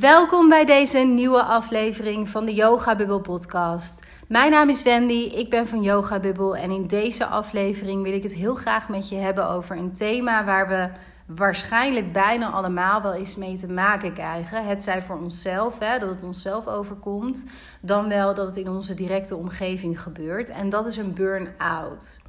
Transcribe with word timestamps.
Welkom 0.00 0.48
bij 0.48 0.64
deze 0.64 0.98
nieuwe 0.98 1.42
aflevering 1.42 2.28
van 2.28 2.44
de 2.44 2.54
Yoga 2.54 2.96
Bubble 2.96 3.20
podcast. 3.20 4.06
Mijn 4.28 4.50
naam 4.50 4.68
is 4.68 4.82
Wendy, 4.82 5.30
ik 5.34 5.50
ben 5.50 5.66
van 5.66 5.82
Yoga 5.82 6.20
Bubble 6.20 6.58
en 6.58 6.70
in 6.70 6.86
deze 6.86 7.26
aflevering 7.26 8.02
wil 8.02 8.12
ik 8.12 8.22
het 8.22 8.34
heel 8.34 8.54
graag 8.54 8.88
met 8.88 9.08
je 9.08 9.16
hebben 9.16 9.48
over 9.48 9.76
een 9.76 9.92
thema 9.92 10.44
waar 10.44 10.68
we 10.68 10.88
waarschijnlijk 11.26 12.12
bijna 12.12 12.50
allemaal 12.50 13.02
wel 13.02 13.14
eens 13.14 13.36
mee 13.36 13.58
te 13.58 13.68
maken 13.68 14.12
krijgen. 14.12 14.66
Het 14.66 14.84
zij 14.84 15.02
voor 15.02 15.18
onszelf, 15.18 15.78
hè, 15.78 15.98
dat 15.98 16.08
het 16.08 16.22
onszelf 16.22 16.66
overkomt, 16.66 17.46
dan 17.80 18.08
wel 18.08 18.34
dat 18.34 18.46
het 18.46 18.56
in 18.56 18.68
onze 18.68 18.94
directe 18.94 19.36
omgeving 19.36 20.00
gebeurt 20.00 20.50
en 20.50 20.68
dat 20.68 20.86
is 20.86 20.96
een 20.96 21.14
burn-out. 21.14 22.22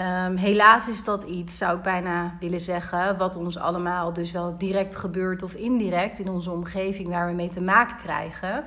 Um, 0.00 0.36
helaas 0.36 0.88
is 0.88 1.04
dat 1.04 1.22
iets, 1.22 1.58
zou 1.58 1.76
ik 1.76 1.82
bijna 1.82 2.36
willen 2.40 2.60
zeggen, 2.60 3.16
wat 3.16 3.36
ons 3.36 3.58
allemaal 3.58 4.12
dus 4.12 4.32
wel 4.32 4.58
direct 4.58 4.96
gebeurt 4.96 5.42
of 5.42 5.54
indirect 5.54 6.18
in 6.18 6.28
onze 6.28 6.50
omgeving 6.50 7.08
waar 7.08 7.28
we 7.28 7.34
mee 7.34 7.48
te 7.48 7.62
maken 7.62 7.96
krijgen. 7.96 8.64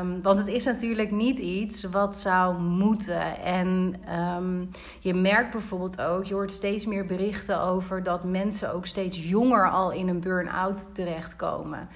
Um, 0.00 0.22
want 0.22 0.38
het 0.38 0.46
is 0.46 0.64
natuurlijk 0.64 1.10
niet 1.10 1.38
iets 1.38 1.84
wat 1.84 2.18
zou 2.18 2.58
moeten. 2.58 3.42
En 3.42 3.94
um, 4.36 4.70
je 5.00 5.14
merkt 5.14 5.50
bijvoorbeeld 5.50 6.00
ook, 6.00 6.24
je 6.24 6.34
hoort 6.34 6.52
steeds 6.52 6.86
meer 6.86 7.04
berichten 7.04 7.60
over 7.60 8.02
dat 8.02 8.24
mensen 8.24 8.72
ook 8.72 8.86
steeds 8.86 9.28
jonger 9.28 9.70
al 9.70 9.92
in 9.92 10.08
een 10.08 10.20
burn-out 10.20 10.94
terechtkomen. 10.94 11.88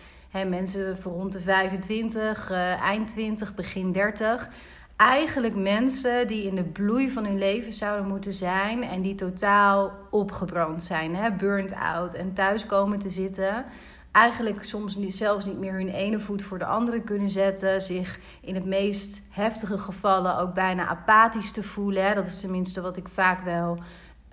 Mensen 0.47 0.99
voor 0.99 1.13
rond 1.13 1.33
de 1.33 1.41
25, 1.41 2.51
uh, 2.51 2.73
eh, 2.73 2.81
eind 2.81 3.09
20, 3.09 3.55
begin 3.55 3.93
30 3.93 4.51
eigenlijk 4.99 5.55
mensen 5.55 6.27
die 6.27 6.43
in 6.43 6.55
de 6.55 6.65
bloei 6.65 7.11
van 7.11 7.25
hun 7.25 7.39
leven 7.39 7.73
zouden 7.73 8.09
moeten 8.09 8.33
zijn 8.33 8.83
en 8.83 9.03
die 9.03 9.15
totaal 9.15 9.93
opgebrand 10.11 10.83
zijn, 10.83 11.17
hè, 11.17 11.33
burnt 11.33 11.75
out 11.75 12.15
en 12.15 12.33
thuis 12.33 12.67
komen 12.67 12.99
te 12.99 13.11
zitten. 13.11 13.65
Eigenlijk 14.13 14.65
soms 14.65 14.99
zelfs 14.99 15.47
niet 15.47 15.59
meer 15.59 15.73
hun 15.73 15.89
ene 15.89 16.19
voet 16.19 16.43
voor 16.43 16.59
de 16.59 16.65
andere 16.65 17.01
kunnen 17.01 17.29
zetten. 17.29 17.81
Zich 17.81 18.19
in 18.41 18.55
het 18.55 18.65
meest 18.65 19.23
heftige 19.31 19.79
gevallen 19.79 20.39
ook 20.39 20.55
bijna 20.55 20.87
apathisch 20.87 21.53
te 21.53 21.63
voelen. 21.63 22.07
Hè. 22.07 22.15
Dat 22.15 22.27
is 22.27 22.41
tenminste 22.41 22.81
wat 22.81 22.97
ik 22.97 23.09
vaak 23.09 23.45
wel 23.45 23.79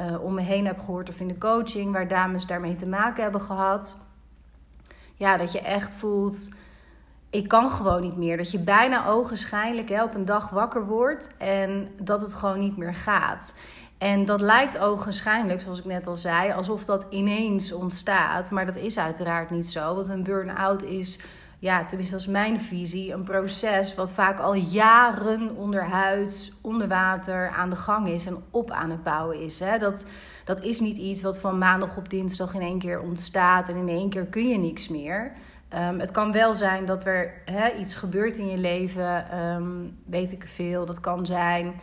uh, 0.02 0.24
om 0.24 0.34
me 0.34 0.42
heen 0.42 0.66
heb 0.66 0.80
gehoord 0.80 1.10
of 1.10 1.20
in 1.20 1.28
de 1.28 1.38
coaching, 1.38 1.92
waar 1.92 2.08
dames 2.08 2.46
daarmee 2.46 2.76
te 2.76 2.88
maken 2.88 3.24
hebben 3.24 3.42
gehad. 3.42 4.02
Ja, 5.16 5.38
dat 5.38 5.52
je 5.52 5.62
echt 5.62 5.96
voelt 5.96 6.50
ik 7.36 7.48
kan 7.48 7.72
gewoon 7.72 8.02
niet 8.02 8.18
meer. 8.18 8.38
Dat 8.38 8.52
je 8.52 8.60
bijna 8.60 9.08
ogenschijnlijk 9.08 9.90
hè, 9.90 10.04
op 10.04 10.14
een 10.14 10.26
dag 10.26 10.50
wakker 10.50 10.86
wordt 10.86 11.30
en 11.38 11.90
dat 12.02 12.22
het 12.22 12.34
gewoon 12.34 12.60
niet 12.60 12.78
meer 12.78 12.96
gaat. 12.96 13.56
En 13.98 14.26
dat 14.26 14.42
lijkt 14.42 14.80
ogenschijnlijk, 14.80 15.62
zoals 15.62 15.80
ik 15.80 15.86
net 15.86 16.08
al 16.08 16.16
zei, 16.16 16.52
alsof 16.52 16.86
dat 16.86 17.06
ineens 17.10 17.72
ontstaat. 17.72 18.52
Maar 18.52 18.66
dat 18.66 18.76
is 18.76 18.98
uiteraard 18.98 19.50
niet 19.50 19.68
zo. 19.68 19.96
Want 19.96 20.10
een 20.10 20.24
burn-out 20.24 20.84
is, 20.84 21.20
ja, 21.60 21.86
tenminste 21.86 22.16
als 22.16 22.28
mijn 22.28 22.62
visie, 22.62 23.14
een 23.14 23.24
proces 23.24 23.96
wat 23.96 24.14
vaak 24.14 24.40
al 24.40 24.54
jaren 24.54 25.56
onderhuids, 25.56 26.54
onder 26.62 26.88
water 26.88 27.50
aan 27.50 27.70
de 27.70 27.76
gang 27.76 28.08
is 28.08 28.26
en 28.26 28.44
op 28.52 28.72
aan 28.72 28.90
het 28.90 29.04
bouwen 29.04 29.40
is. 29.40 29.60
Hè. 29.60 29.78
Dat, 29.78 30.06
dat 30.44 30.62
is 30.62 30.80
niet 30.80 30.98
iets 30.98 31.22
wat 31.22 31.40
van 31.40 31.58
maandag 31.58 31.98
op 31.98 32.10
dinsdag 32.10 32.54
in 32.54 32.62
één 32.62 32.80
keer 32.80 33.00
ontstaat 33.00 33.70
en 33.70 33.76
in 33.76 33.90
één 33.90 34.10
keer 34.10 34.26
kun 34.26 34.48
je 34.48 34.58
niks 34.58 34.88
meer. 34.88 35.32
Um, 35.74 36.00
het 36.00 36.12
kan 36.12 36.32
wel 36.32 36.54
zijn 36.54 36.86
dat 36.86 37.06
er 37.06 37.34
iets 37.80 37.96
gebeurt 37.96 38.38
in 38.38 38.48
je 38.48 38.58
leven, 38.58 39.40
um, 39.40 39.98
weet 40.06 40.32
ik 40.32 40.48
veel. 40.48 40.86
Dat 40.86 41.00
kan 41.00 41.26
zijn 41.26 41.74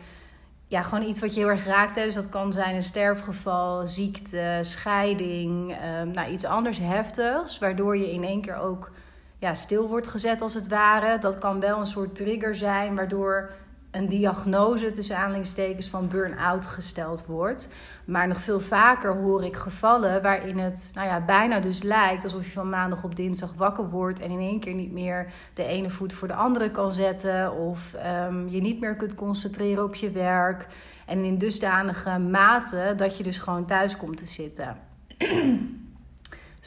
ja, 0.67 0.81
gewoon 0.81 1.03
iets 1.03 1.19
wat 1.19 1.33
je 1.33 1.39
heel 1.39 1.49
erg 1.49 1.65
raakt. 1.65 1.95
Dus 1.95 2.13
dat 2.13 2.29
kan 2.29 2.53
zijn 2.53 2.75
een 2.75 2.83
sterfgeval, 2.83 3.87
ziekte, 3.87 4.59
scheiding, 4.61 5.75
um, 6.01 6.11
nou, 6.11 6.31
iets 6.31 6.45
anders 6.45 6.79
heftigs. 6.79 7.59
Waardoor 7.59 7.97
je 7.97 8.11
in 8.11 8.23
één 8.23 8.41
keer 8.41 8.55
ook 8.55 8.91
ja, 9.39 9.53
stil 9.53 9.87
wordt 9.87 10.07
gezet 10.07 10.41
als 10.41 10.53
het 10.53 10.67
ware. 10.67 11.19
Dat 11.19 11.39
kan 11.39 11.59
wel 11.59 11.79
een 11.79 11.85
soort 11.85 12.15
trigger 12.15 12.55
zijn 12.55 12.95
waardoor 12.95 13.49
een 13.93 14.07
diagnose 14.07 14.91
tussen 14.91 15.17
aanleidingstekens 15.17 15.87
van 15.87 16.07
burn-out 16.07 16.65
gesteld 16.65 17.25
wordt. 17.25 17.73
Maar 18.05 18.27
nog 18.27 18.39
veel 18.39 18.59
vaker 18.59 19.15
hoor 19.15 19.43
ik 19.43 19.55
gevallen 19.55 20.21
waarin 20.21 20.57
het 20.57 20.91
nou 20.95 21.07
ja, 21.07 21.21
bijna 21.25 21.59
dus 21.59 21.81
lijkt 21.81 22.23
alsof 22.23 22.45
je 22.45 22.51
van 22.51 22.69
maandag 22.69 23.03
op 23.03 23.15
dinsdag 23.15 23.53
wakker 23.53 23.89
wordt 23.89 24.19
en 24.19 24.31
in 24.31 24.39
één 24.39 24.59
keer 24.59 24.73
niet 24.73 24.91
meer 24.91 25.33
de 25.53 25.63
ene 25.63 25.89
voet 25.89 26.13
voor 26.13 26.27
de 26.27 26.33
andere 26.33 26.71
kan 26.71 26.89
zetten. 26.89 27.53
Of 27.55 27.95
um, 28.27 28.49
je 28.49 28.61
niet 28.61 28.79
meer 28.79 28.95
kunt 28.95 29.15
concentreren 29.15 29.83
op 29.83 29.95
je 29.95 30.11
werk. 30.11 30.67
En 31.05 31.23
in 31.23 31.37
dusdanige 31.37 32.19
mate 32.19 32.93
dat 32.95 33.17
je 33.17 33.23
dus 33.23 33.37
gewoon 33.37 33.65
thuis 33.65 33.97
komt 33.97 34.17
te 34.17 34.25
zitten. 34.25 34.77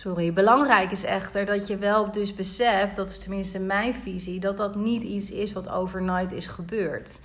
Sorry. 0.06 0.32
Belangrijk 0.32 0.90
is 0.90 1.04
echter 1.04 1.44
dat 1.44 1.66
je 1.66 1.76
wel 1.76 2.10
dus 2.10 2.34
beseft, 2.34 2.96
dat 2.96 3.08
is 3.08 3.18
tenminste 3.18 3.58
mijn 3.58 3.94
visie, 3.94 4.40
dat 4.40 4.56
dat 4.56 4.74
niet 4.74 5.02
iets 5.02 5.30
is 5.30 5.52
wat 5.52 5.68
overnight 5.68 6.32
is 6.32 6.46
gebeurd. 6.46 7.20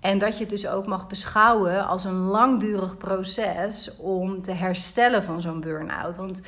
En 0.00 0.18
dat 0.18 0.34
je 0.34 0.40
het 0.40 0.50
dus 0.50 0.66
ook 0.66 0.86
mag 0.86 1.06
beschouwen 1.06 1.86
als 1.86 2.04
een 2.04 2.20
langdurig 2.20 2.96
proces 2.96 3.96
om 3.96 4.42
te 4.42 4.52
herstellen 4.52 5.24
van 5.24 5.40
zo'n 5.40 5.60
burn-out. 5.60 6.16
Want 6.16 6.42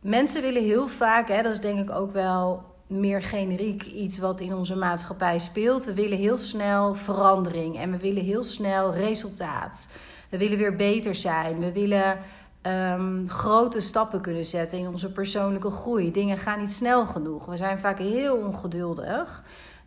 mensen 0.00 0.42
willen 0.42 0.62
heel 0.62 0.88
vaak, 0.88 1.28
hè, 1.28 1.42
dat 1.42 1.52
is 1.52 1.60
denk 1.60 1.78
ik 1.78 1.90
ook 1.90 2.12
wel 2.12 2.62
meer 2.86 3.22
generiek 3.22 3.82
iets 3.82 4.18
wat 4.18 4.40
in 4.40 4.54
onze 4.54 4.76
maatschappij 4.76 5.38
speelt. 5.38 5.84
We 5.84 5.94
willen 5.94 6.18
heel 6.18 6.38
snel 6.38 6.94
verandering 6.94 7.78
en 7.78 7.90
we 7.90 7.98
willen 7.98 8.24
heel 8.24 8.44
snel 8.44 8.94
resultaat. 8.94 9.88
We 10.28 10.38
willen 10.38 10.58
weer 10.58 10.76
beter 10.76 11.14
zijn. 11.14 11.58
We 11.58 11.72
willen 11.72 12.18
um, 12.66 13.28
grote 13.28 13.80
stappen 13.80 14.20
kunnen 14.20 14.44
zetten 14.44 14.78
in 14.78 14.88
onze 14.88 15.12
persoonlijke 15.12 15.70
groei. 15.70 16.12
Dingen 16.12 16.38
gaan 16.38 16.60
niet 16.60 16.72
snel 16.74 17.06
genoeg. 17.06 17.46
We 17.46 17.56
zijn 17.56 17.78
vaak 17.78 17.98
heel 17.98 18.36
ongeduldig. 18.36 19.44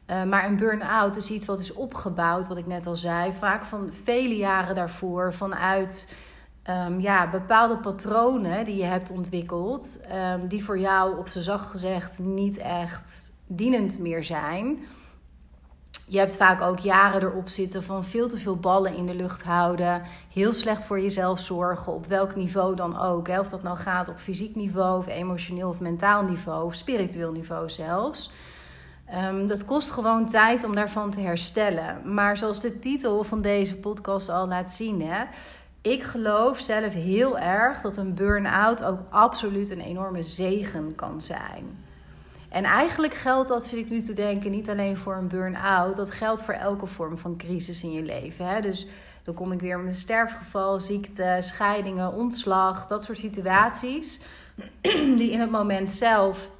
Uh, 0.07 0.23
maar 0.23 0.45
een 0.45 0.57
burn-out 0.57 1.16
is 1.16 1.31
iets 1.31 1.45
wat 1.45 1.59
is 1.59 1.73
opgebouwd, 1.73 2.47
wat 2.47 2.57
ik 2.57 2.68
net 2.68 2.85
al 2.85 2.95
zei, 2.95 3.34
vaak 3.34 3.63
van 3.63 3.91
vele 3.91 4.35
jaren 4.35 4.75
daarvoor, 4.75 5.34
vanuit 5.34 6.16
um, 6.69 7.00
ja, 7.00 7.29
bepaalde 7.29 7.78
patronen 7.78 8.66
die 8.66 8.75
je 8.75 8.84
hebt 8.84 9.12
ontwikkeld, 9.12 10.00
um, 10.34 10.47
die 10.47 10.63
voor 10.63 10.79
jou 10.79 11.18
op 11.18 11.28
z'n 11.28 11.39
zacht 11.39 11.69
gezegd 11.69 12.19
niet 12.19 12.57
echt 12.57 13.31
dienend 13.47 14.00
meer 14.00 14.23
zijn 14.23 14.79
je 16.09 16.18
hebt 16.18 16.38
vaak 16.38 16.62
ook 16.62 16.80
jaren 16.80 17.22
erop 17.22 17.47
zitten 17.47 17.84
van 17.84 18.03
veel 18.03 18.28
te 18.28 18.38
veel 18.38 18.58
ballen 18.58 18.96
in 18.96 19.06
de 19.06 19.16
lucht 19.16 19.44
houden. 19.44 20.02
Heel 20.34 20.53
slecht 20.53 20.86
voor 20.86 21.02
jezelf 21.02 21.40
zorgen, 21.40 21.94
op 21.94 22.08
welk 22.08 22.36
niveau 22.36 22.75
dan 22.75 23.00
ook. 23.00 23.28
Hè? 23.28 23.40
Of 23.40 23.50
dat 23.50 23.64
nou 23.64 23.78
gaat 23.78 24.08
op 24.08 24.18
fysiek 24.18 24.56
niveau, 24.56 25.00
of 25.00 25.08
emotioneel 25.08 25.69
of 25.69 25.80
mentaal 25.80 26.24
niveau, 26.24 26.66
of 26.66 26.74
spiritueel 26.74 27.31
niveau 27.31 27.69
zelfs. 27.69 28.31
Um, 29.16 29.48
dat 29.48 29.66
kost 29.66 29.92
gewoon 29.92 30.25
tijd 30.25 30.64
om 30.64 30.75
daarvan 30.75 31.12
te 31.12 31.19
herstellen. 31.19 32.14
Maar 32.14 32.38
zoals 32.38 32.62
de 32.62 32.80
titel 32.80 33.24
van 33.24 33.42
deze 33.42 33.75
podcast 33.75 34.30
al 34.30 34.48
laat 34.48 34.72
zien, 34.72 35.02
hè, 35.02 35.24
ik 35.81 36.03
geloof 36.03 36.59
zelf 36.59 36.94
heel 36.94 37.38
erg 37.38 37.81
dat 37.81 37.98
een 37.98 38.14
burn-out 38.14 38.84
ook 38.84 39.00
absoluut 39.09 39.69
een 39.69 39.81
enorme 39.81 40.24
zegen 40.24 40.96
kan 40.96 41.22
zijn. 41.22 41.88
En 42.50 42.64
eigenlijk 42.64 43.14
geldt 43.14 43.48
dat, 43.48 43.66
zit 43.66 43.80
ik 43.80 43.90
nu 43.90 44.02
te 44.02 44.14
denken, 44.14 44.52
niet 44.52 44.70
alleen 44.70 44.98
voor 44.98 45.16
een 45.16 45.28
burn-out. 45.28 45.96
Dat 45.96 46.12
geldt 46.12 46.44
voor 46.44 46.54
elke 46.54 46.86
vorm 46.86 47.18
van 47.18 47.38
crisis 47.38 47.84
in 47.84 47.92
je 47.92 48.04
leven. 48.04 48.48
Hè? 48.48 48.62
Dus 48.62 48.88
dan 49.24 49.34
kom 49.34 49.52
ik 49.52 49.60
weer 49.60 49.80
met 49.80 49.88
een 49.88 50.00
sterfgeval, 50.00 50.80
ziekte, 50.80 51.38
scheidingen, 51.40 52.14
ontslag. 52.14 52.86
Dat 52.86 53.04
soort 53.04 53.18
situaties 53.18 54.22
die 55.20 55.32
in 55.32 55.40
het 55.40 55.52
moment 55.52 55.92
zelf 55.92 56.52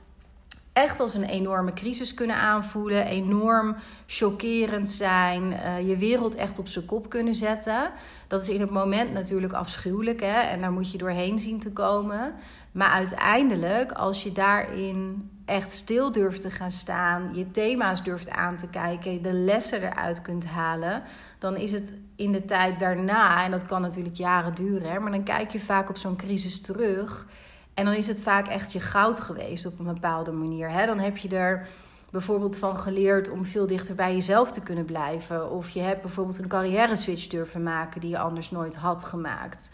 echt 0.74 1.00
als 1.00 1.14
een 1.14 1.24
enorme 1.24 1.74
crisis 1.74 2.14
kunnen 2.14 2.36
aanvoelen. 2.36 3.06
Enorm 3.06 3.76
chockerend 4.06 4.90
zijn. 4.90 5.52
Uh, 5.52 5.88
je 5.88 5.98
wereld 5.98 6.36
echt 6.36 6.60
op 6.60 6.68
zijn 6.68 6.86
kop 6.86 7.10
kunnen 7.10 7.34
zetten. 7.34 7.92
Dat 8.28 8.42
is 8.42 8.50
in 8.50 8.62
het 8.62 8.70
moment 8.70 9.14
natuurlijk 9.14 9.54
afschuwelijk. 9.54 10.20
Hè? 10.20 10.40
En 10.40 10.62
daar 10.62 10.72
moet 10.72 10.92
je 10.92 10.98
doorheen 10.98 11.40
zien 11.40 11.60
te 11.60 11.72
komen. 11.72 12.34
Maar 12.72 12.90
uiteindelijk, 12.90 13.92
als 13.92 14.24
je 14.24 14.32
daarin 14.32 15.30
echt 15.50 15.74
stil 15.74 16.12
durft 16.12 16.42
te 16.42 16.52
gaan 16.52 16.72
staan, 16.72 17.30
je 17.34 17.52
thema's 17.52 18.04
durft 18.04 18.30
aan 18.30 18.58
te 18.58 18.68
kijken, 18.68 19.22
de 19.22 19.34
lessen 19.34 19.82
eruit 19.82 20.22
kunt 20.22 20.46
halen, 20.46 21.04
dan 21.40 21.56
is 21.56 21.72
het 21.72 21.94
in 22.16 22.32
de 22.32 22.46
tijd 22.46 22.80
daarna, 22.80 23.44
en 23.44 23.52
dat 23.52 23.66
kan 23.66 23.82
natuurlijk 23.82 24.16
jaren 24.16 24.56
duren, 24.56 24.92
hè, 24.92 25.00
maar 25.00 25.12
dan 25.12 25.24
kijk 25.24 25.52
je 25.52 25.60
vaak 25.60 25.90
op 25.90 25.98
zo'n 25.98 26.16
crisis 26.16 26.62
terug. 26.62 27.28
En 27.80 27.86
dan 27.86 27.94
is 27.94 28.08
het 28.08 28.22
vaak 28.22 28.48
echt 28.48 28.72
je 28.72 28.80
goud 28.80 29.20
geweest 29.20 29.66
op 29.66 29.80
een 29.80 29.94
bepaalde 29.94 30.32
manier. 30.32 30.70
Hè? 30.70 30.86
Dan 30.86 31.00
heb 31.00 31.18
je 31.18 31.30
er 31.30 31.68
bijvoorbeeld 32.12 32.58
van 32.58 32.78
geleerd 32.78 33.30
om 33.30 33.46
veel 33.46 33.68
dichter 33.68 33.96
bij 33.96 34.14
jezelf 34.14 34.52
te 34.52 34.62
kunnen 34.62 34.86
blijven. 34.86 35.52
Of 35.52 35.70
je 35.70 35.82
hebt 35.82 36.02
bijvoorbeeld 36.02 36.38
een 36.38 36.48
carrière 36.48 36.96
switch 36.96 37.28
durven 37.28 37.64
maken 37.64 38.02
die 38.02 38.10
je 38.10 38.18
anders 38.18 38.52
nooit 38.52 38.76
had 38.76 39.04
gemaakt. 39.04 39.72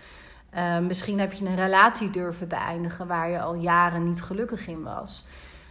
Uh, 0.56 0.80
misschien 0.80 1.20
heb 1.20 1.34
je 1.34 1.46
een 1.46 1.56
relatie 1.56 2.10
durven 2.10 2.48
beëindigen 2.48 3.08
waar 3.08 3.30
je 3.30 3.42
al 3.42 3.56
jaren 3.56 4.08
niet 4.08 4.22
gelukkig 4.22 4.68
in 4.68 4.84
was. 4.84 5.26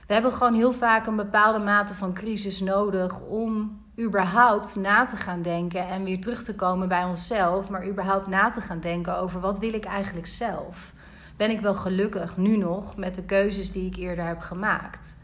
We 0.07 0.13
hebben 0.13 0.33
gewoon 0.33 0.55
heel 0.55 0.73
vaak 0.73 1.07
een 1.07 1.17
bepaalde 1.17 1.59
mate 1.59 1.95
van 1.95 2.15
crisis 2.15 2.61
nodig 2.61 3.21
om 3.21 3.83
überhaupt 4.01 4.77
na 4.77 5.05
te 5.05 5.17
gaan 5.17 5.43
denken 5.43 5.89
en 5.89 6.05
weer 6.05 6.21
terug 6.21 6.43
te 6.43 6.55
komen 6.55 6.89
bij 6.89 7.05
onszelf, 7.05 7.69
maar 7.69 7.87
überhaupt 7.87 8.27
na 8.27 8.51
te 8.51 8.61
gaan 8.61 8.81
denken 8.81 9.19
over 9.19 9.41
wat 9.41 9.59
wil 9.59 9.75
ik 9.75 9.85
eigenlijk 9.85 10.27
zelf? 10.27 10.93
Ben 11.37 11.51
ik 11.51 11.61
wel 11.61 11.75
gelukkig 11.75 12.37
nu 12.37 12.57
nog 12.57 12.97
met 12.97 13.15
de 13.15 13.25
keuzes 13.25 13.73
die 13.73 13.87
ik 13.87 13.97
eerder 13.97 14.27
heb 14.27 14.41
gemaakt? 14.41 15.17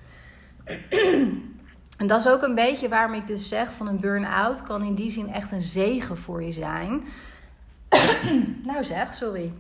En 2.01 2.07
dat 2.07 2.21
is 2.21 2.29
ook 2.29 2.43
een 2.43 2.55
beetje 2.55 2.89
waarom 2.89 3.15
ik 3.15 3.27
dus 3.27 3.49
zeg 3.49 3.73
van 3.73 3.87
een 3.87 4.01
burn-out 4.01 4.63
kan 4.63 4.83
in 4.83 4.95
die 4.95 5.11
zin 5.11 5.33
echt 5.33 5.53
een 5.53 5.61
zegen 5.61 6.17
voor 6.17 6.43
je 6.43 6.53
zijn. 6.53 7.05
nou 8.69 8.85
zeg, 8.85 9.15
sorry. 9.15 9.53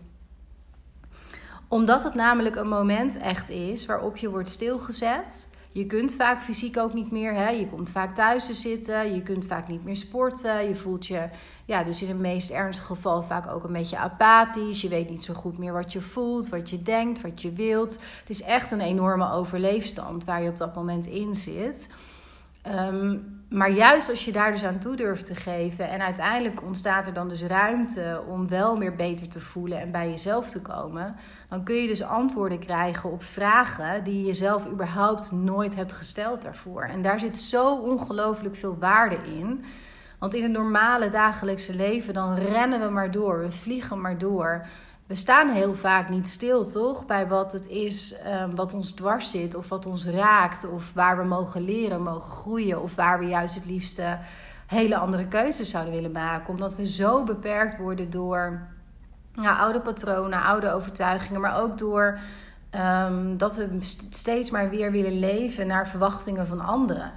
Omdat 1.70 2.02
het 2.02 2.14
namelijk 2.14 2.56
een 2.56 2.68
moment 2.68 3.16
echt 3.16 3.50
is 3.50 3.86
waarop 3.86 4.16
je 4.16 4.30
wordt 4.30 4.48
stilgezet 4.48 5.48
je 5.72 5.86
kunt 5.86 6.14
vaak 6.14 6.42
fysiek 6.42 6.78
ook 6.78 6.94
niet 6.94 7.10
meer. 7.10 7.34
Hè? 7.34 7.48
Je 7.48 7.68
komt 7.68 7.90
vaak 7.90 8.14
thuis 8.14 8.46
te 8.46 8.54
zitten. 8.54 9.14
Je 9.14 9.22
kunt 9.22 9.46
vaak 9.46 9.68
niet 9.68 9.84
meer 9.84 9.96
sporten. 9.96 10.68
Je 10.68 10.74
voelt 10.74 11.06
je, 11.06 11.28
ja, 11.64 11.82
dus 11.82 12.02
in 12.02 12.08
het 12.08 12.18
meest 12.18 12.50
ernstige 12.50 12.94
geval 12.94 13.22
vaak 13.22 13.46
ook 13.46 13.64
een 13.64 13.72
beetje 13.72 13.96
apathisch. 13.96 14.80
Je 14.80 14.88
weet 14.88 15.10
niet 15.10 15.22
zo 15.22 15.34
goed 15.34 15.58
meer 15.58 15.72
wat 15.72 15.92
je 15.92 16.00
voelt, 16.00 16.48
wat 16.48 16.70
je 16.70 16.82
denkt, 16.82 17.20
wat 17.20 17.42
je 17.42 17.52
wilt. 17.52 17.92
Het 18.20 18.28
is 18.28 18.42
echt 18.42 18.72
een 18.72 18.80
enorme 18.80 19.32
overleefstand 19.32 20.24
waar 20.24 20.42
je 20.42 20.48
op 20.48 20.56
dat 20.56 20.74
moment 20.74 21.06
in 21.06 21.34
zit. 21.34 21.90
Ehm, 22.62 23.18
maar 23.50 23.70
juist 23.70 24.10
als 24.10 24.24
je 24.24 24.32
daar 24.32 24.52
dus 24.52 24.64
aan 24.64 24.78
toe 24.78 24.96
durft 24.96 25.26
te 25.26 25.34
geven 25.34 25.88
en 25.88 26.00
uiteindelijk 26.00 26.62
ontstaat 26.62 27.06
er 27.06 27.12
dan 27.12 27.28
dus 27.28 27.42
ruimte 27.42 28.22
om 28.28 28.48
wel 28.48 28.76
meer 28.76 28.94
beter 28.94 29.28
te 29.28 29.40
voelen 29.40 29.80
en 29.80 29.90
bij 29.90 30.10
jezelf 30.10 30.48
te 30.48 30.62
komen, 30.62 31.16
dan 31.48 31.64
kun 31.64 31.74
je 31.74 31.86
dus 31.86 32.02
antwoorden 32.02 32.58
krijgen 32.58 33.10
op 33.10 33.22
vragen 33.22 34.04
die 34.04 34.26
je 34.26 34.32
zelf 34.32 34.66
überhaupt 34.66 35.32
nooit 35.32 35.76
hebt 35.76 35.92
gesteld 35.92 36.42
daarvoor. 36.42 36.82
En 36.82 37.02
daar 37.02 37.20
zit 37.20 37.36
zo 37.36 37.76
ongelooflijk 37.76 38.56
veel 38.56 38.76
waarde 38.78 39.18
in. 39.38 39.64
Want 40.18 40.34
in 40.34 40.42
het 40.42 40.52
normale 40.52 41.08
dagelijkse 41.08 41.74
leven 41.74 42.14
dan 42.14 42.34
rennen 42.34 42.80
we 42.80 42.88
maar 42.88 43.10
door, 43.10 43.38
we 43.38 43.50
vliegen 43.50 44.00
maar 44.00 44.18
door 44.18 44.66
we 45.10 45.16
staan 45.16 45.48
heel 45.48 45.74
vaak 45.74 46.08
niet 46.08 46.28
stil, 46.28 46.66
toch? 46.66 47.06
Bij 47.06 47.28
wat 47.28 47.52
het 47.52 47.68
is 47.68 48.14
um, 48.26 48.54
wat 48.54 48.72
ons 48.72 48.90
dwars 48.90 49.30
zit, 49.30 49.54
of 49.54 49.68
wat 49.68 49.86
ons 49.86 50.06
raakt, 50.06 50.68
of 50.68 50.92
waar 50.92 51.16
we 51.16 51.24
mogen 51.24 51.64
leren, 51.64 52.02
mogen 52.02 52.30
groeien, 52.30 52.82
of 52.82 52.94
waar 52.94 53.18
we 53.18 53.24
juist 53.24 53.54
het 53.54 53.66
liefste 53.66 54.18
hele 54.66 54.96
andere 54.96 55.26
keuzes 55.26 55.70
zouden 55.70 55.94
willen 55.94 56.12
maken. 56.12 56.48
Omdat 56.52 56.76
we 56.76 56.86
zo 56.86 57.24
beperkt 57.24 57.76
worden 57.76 58.10
door 58.10 58.68
ja, 59.32 59.56
oude 59.56 59.80
patronen, 59.80 60.42
oude 60.42 60.72
overtuigingen, 60.72 61.40
maar 61.40 61.62
ook 61.62 61.78
door 61.78 62.18
um, 63.06 63.36
dat 63.36 63.56
we 63.56 63.78
steeds 64.10 64.50
maar 64.50 64.70
weer 64.70 64.92
willen 64.92 65.18
leven 65.18 65.66
naar 65.66 65.88
verwachtingen 65.88 66.46
van 66.46 66.60
anderen. 66.60 67.12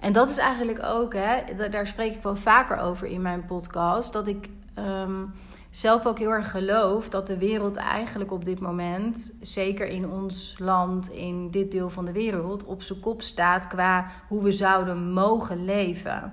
En 0.00 0.12
dat 0.12 0.28
is 0.28 0.38
eigenlijk 0.38 0.82
ook, 0.82 1.14
hè, 1.14 1.68
daar 1.70 1.86
spreek 1.86 2.14
ik 2.14 2.22
wel 2.22 2.36
vaker 2.36 2.76
over 2.76 3.06
in 3.06 3.22
mijn 3.22 3.46
podcast, 3.46 4.12
dat 4.12 4.26
ik 4.26 4.48
um, 4.86 5.32
zelf 5.70 6.06
ook 6.06 6.18
heel 6.18 6.30
erg 6.30 6.50
geloof 6.50 7.08
dat 7.08 7.26
de 7.26 7.38
wereld 7.38 7.76
eigenlijk 7.76 8.32
op 8.32 8.44
dit 8.44 8.60
moment, 8.60 9.38
zeker 9.40 9.86
in 9.86 10.08
ons 10.10 10.54
land, 10.58 11.10
in 11.10 11.50
dit 11.50 11.70
deel 11.70 11.90
van 11.90 12.04
de 12.04 12.12
wereld, 12.12 12.64
op 12.64 12.82
zijn 12.82 13.00
kop 13.00 13.22
staat 13.22 13.66
qua 13.66 14.06
hoe 14.28 14.42
we 14.42 14.52
zouden 14.52 15.12
mogen 15.12 15.64
leven. 15.64 16.32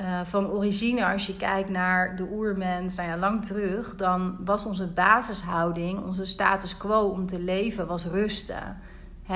Uh, 0.00 0.20
van 0.24 0.50
origine, 0.50 1.06
als 1.06 1.26
je 1.26 1.36
kijkt 1.36 1.70
naar 1.70 2.16
de 2.16 2.26
oermens, 2.32 2.96
nou 2.96 3.08
ja, 3.08 3.16
lang 3.16 3.44
terug, 3.44 3.96
dan 3.96 4.36
was 4.44 4.64
onze 4.64 4.86
basishouding, 4.86 6.04
onze 6.04 6.24
status 6.24 6.76
quo 6.76 7.00
om 7.00 7.26
te 7.26 7.38
leven, 7.38 7.86
was 7.86 8.06
rusten. 8.06 8.78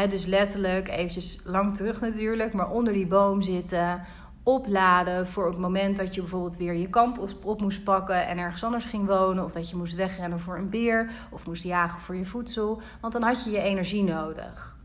Dus 0.09 0.27
letterlijk, 0.27 0.89
eventjes 0.89 1.41
lang 1.45 1.77
terug 1.77 2.01
natuurlijk, 2.01 2.53
maar 2.53 2.71
onder 2.71 2.93
die 2.93 3.07
boom 3.07 3.43
zitten, 3.43 4.01
opladen 4.49 5.27
voor 5.27 5.47
het 5.47 5.59
moment 5.59 5.97
dat 5.97 6.15
je 6.15 6.21
bijvoorbeeld 6.21 6.57
weer 6.57 6.75
je 6.75 6.89
kamp 6.89 7.35
op 7.43 7.61
moest 7.61 7.85
pakken 7.85 8.27
en 8.27 8.39
ergens 8.39 8.65
anders 8.65 8.85
ging 8.85 9.07
wonen. 9.07 9.45
Of 9.45 9.53
dat 9.53 9.71
je 9.71 9.77
moest 9.77 9.95
wegrennen 9.95 10.41
voor 10.41 10.57
een 10.57 10.71
beer 10.71 11.11
of 11.31 11.47
moest 11.47 11.63
jagen 11.63 12.01
voor 12.01 12.17
je 12.17 12.25
voedsel. 12.25 12.81
Want 13.01 13.13
dan 13.13 13.23
had 13.23 13.45
je 13.45 13.51
je 13.51 13.61
energie 13.61 14.03
nodig. 14.03 14.77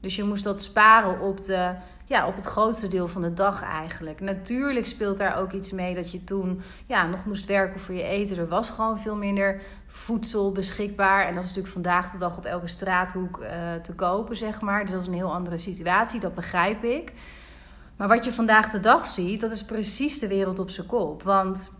Dus 0.00 0.16
je 0.16 0.24
moest 0.24 0.44
dat 0.44 0.60
sparen 0.60 1.20
op, 1.20 1.44
de, 1.44 1.74
ja, 2.06 2.26
op 2.26 2.34
het 2.34 2.44
grootste 2.44 2.88
deel 2.88 3.08
van 3.08 3.22
de 3.22 3.32
dag 3.32 3.62
eigenlijk. 3.62 4.20
Natuurlijk 4.20 4.86
speelt 4.86 5.18
daar 5.18 5.38
ook 5.38 5.52
iets 5.52 5.72
mee 5.72 5.94
dat 5.94 6.12
je 6.12 6.24
toen 6.24 6.62
ja, 6.86 7.06
nog 7.06 7.26
moest 7.26 7.46
werken 7.46 7.80
voor 7.80 7.94
je 7.94 8.02
eten. 8.02 8.36
Er 8.36 8.48
was 8.48 8.70
gewoon 8.70 8.98
veel 8.98 9.16
minder 9.16 9.60
voedsel 9.86 10.52
beschikbaar. 10.52 11.20
En 11.20 11.32
dat 11.32 11.42
is 11.42 11.48
natuurlijk 11.48 11.74
vandaag 11.74 12.10
de 12.10 12.18
dag 12.18 12.36
op 12.36 12.44
elke 12.44 12.66
straathoek 12.66 13.38
uh, 13.38 13.48
te 13.82 13.94
kopen, 13.94 14.36
zeg 14.36 14.60
maar. 14.60 14.82
Dus 14.82 14.92
dat 14.92 15.00
is 15.00 15.06
een 15.06 15.14
heel 15.14 15.34
andere 15.34 15.56
situatie, 15.56 16.20
dat 16.20 16.34
begrijp 16.34 16.84
ik. 16.84 17.12
Maar 18.02 18.10
wat 18.10 18.24
je 18.24 18.32
vandaag 18.32 18.70
de 18.70 18.80
dag 18.80 19.06
ziet, 19.06 19.40
dat 19.40 19.50
is 19.50 19.64
precies 19.64 20.18
de 20.18 20.28
wereld 20.28 20.58
op 20.58 20.70
zijn 20.70 20.86
kop. 20.86 21.22
Want 21.22 21.72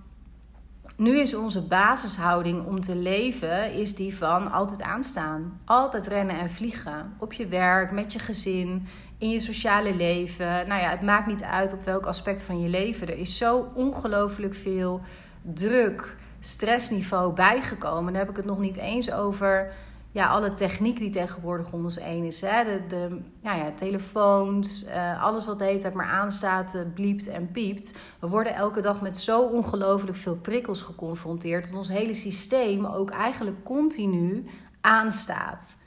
nu 0.96 1.18
is 1.18 1.34
onze 1.34 1.66
basishouding 1.66 2.66
om 2.66 2.80
te 2.80 2.94
leven, 2.94 3.72
is 3.72 3.94
die 3.94 4.16
van 4.16 4.52
altijd 4.52 4.82
aanstaan. 4.82 5.60
Altijd 5.64 6.06
rennen 6.06 6.38
en 6.38 6.50
vliegen. 6.50 7.14
Op 7.18 7.32
je 7.32 7.46
werk, 7.46 7.90
met 7.90 8.12
je 8.12 8.18
gezin, 8.18 8.86
in 9.18 9.30
je 9.30 9.40
sociale 9.40 9.94
leven. 9.94 10.68
Nou 10.68 10.82
ja, 10.82 10.90
het 10.90 11.02
maakt 11.02 11.26
niet 11.26 11.42
uit 11.42 11.72
op 11.72 11.84
welk 11.84 12.06
aspect 12.06 12.44
van 12.44 12.60
je 12.60 12.68
leven. 12.68 13.08
Er 13.08 13.18
is 13.18 13.36
zo 13.36 13.70
ongelooflijk 13.74 14.54
veel 14.54 15.00
druk, 15.42 16.16
stressniveau 16.40 17.32
bijgekomen. 17.32 18.12
Dan 18.12 18.20
heb 18.20 18.30
ik 18.30 18.36
het 18.36 18.46
nog 18.46 18.58
niet 18.58 18.76
eens 18.76 19.12
over 19.12 19.72
ja, 20.12 20.26
alle 20.26 20.54
techniek 20.54 20.98
die 20.98 21.10
tegenwoordig 21.10 21.72
om 21.72 21.82
ons 21.82 22.00
heen 22.00 22.24
is. 22.24 22.40
Hè? 22.40 22.64
De, 22.64 22.86
de 22.86 23.20
ja, 23.42 23.54
ja, 23.54 23.72
telefoons, 23.72 24.84
uh, 24.84 25.22
alles 25.22 25.46
wat 25.46 25.58
de 25.58 25.64
hele 25.64 25.90
maar 25.92 26.06
aanstaat, 26.06 26.74
uh, 26.74 26.82
bliept 26.94 27.28
en 27.28 27.50
piept. 27.50 27.98
We 28.20 28.28
worden 28.28 28.54
elke 28.54 28.80
dag 28.80 29.02
met 29.02 29.18
zo 29.18 29.40
ongelooflijk 29.40 30.16
veel 30.16 30.36
prikkels 30.36 30.82
geconfronteerd. 30.82 31.68
Dat 31.68 31.78
ons 31.78 31.88
hele 31.88 32.14
systeem 32.14 32.86
ook 32.86 33.10
eigenlijk 33.10 33.64
continu 33.64 34.44
aanstaat. 34.80 35.80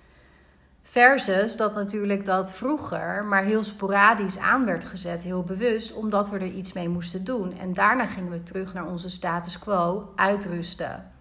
Versus 0.81 1.57
dat 1.57 1.75
natuurlijk 1.75 2.25
dat 2.25 2.53
vroeger 2.53 3.25
maar 3.25 3.43
heel 3.43 3.63
sporadisch 3.63 4.37
aan 4.37 4.65
werd 4.65 4.85
gezet, 4.85 5.23
heel 5.23 5.43
bewust, 5.43 5.93
omdat 5.93 6.29
we 6.29 6.37
er 6.37 6.51
iets 6.51 6.73
mee 6.73 6.89
moesten 6.89 7.23
doen. 7.23 7.57
En 7.57 7.73
daarna 7.73 8.05
gingen 8.05 8.31
we 8.31 8.43
terug 8.43 8.73
naar 8.73 8.85
onze 8.85 9.09
status 9.09 9.59
quo, 9.59 10.11
uitrusten 10.15 11.13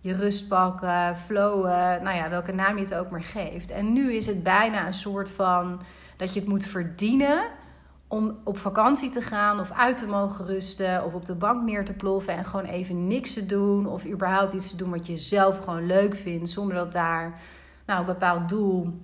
je 0.00 0.14
rust 0.14 0.48
pakken, 0.48 1.16
flowen, 1.16 2.02
nou 2.02 2.16
ja, 2.16 2.28
welke 2.28 2.52
naam 2.52 2.76
je 2.76 2.82
het 2.82 2.94
ook 2.94 3.10
maar 3.10 3.24
geeft. 3.24 3.70
En 3.70 3.92
nu 3.92 4.12
is 4.14 4.26
het 4.26 4.42
bijna 4.42 4.86
een 4.86 4.94
soort 4.94 5.30
van 5.30 5.80
dat 6.16 6.34
je 6.34 6.40
het 6.40 6.48
moet 6.48 6.64
verdienen 6.64 7.42
om 8.08 8.38
op 8.44 8.58
vakantie 8.58 9.10
te 9.10 9.20
gaan 9.20 9.60
of 9.60 9.72
uit 9.72 9.96
te 9.96 10.06
mogen 10.06 10.46
rusten 10.46 11.04
of 11.04 11.14
op 11.14 11.24
de 11.24 11.34
bank 11.34 11.62
neer 11.62 11.84
te 11.84 11.92
ploffen 11.92 12.34
en 12.34 12.44
gewoon 12.44 12.64
even 12.64 13.06
niks 13.06 13.34
te 13.34 13.46
doen 13.46 13.86
of 13.86 14.06
überhaupt 14.06 14.52
iets 14.52 14.70
te 14.70 14.76
doen 14.76 14.90
wat 14.90 15.06
je 15.06 15.16
zelf 15.16 15.64
gewoon 15.64 15.86
leuk 15.86 16.14
vindt 16.14 16.50
zonder 16.50 16.76
dat 16.76 16.92
daar 16.92 17.40
nou, 17.86 18.00
een 18.00 18.06
bepaald 18.06 18.48
doel 18.48 19.00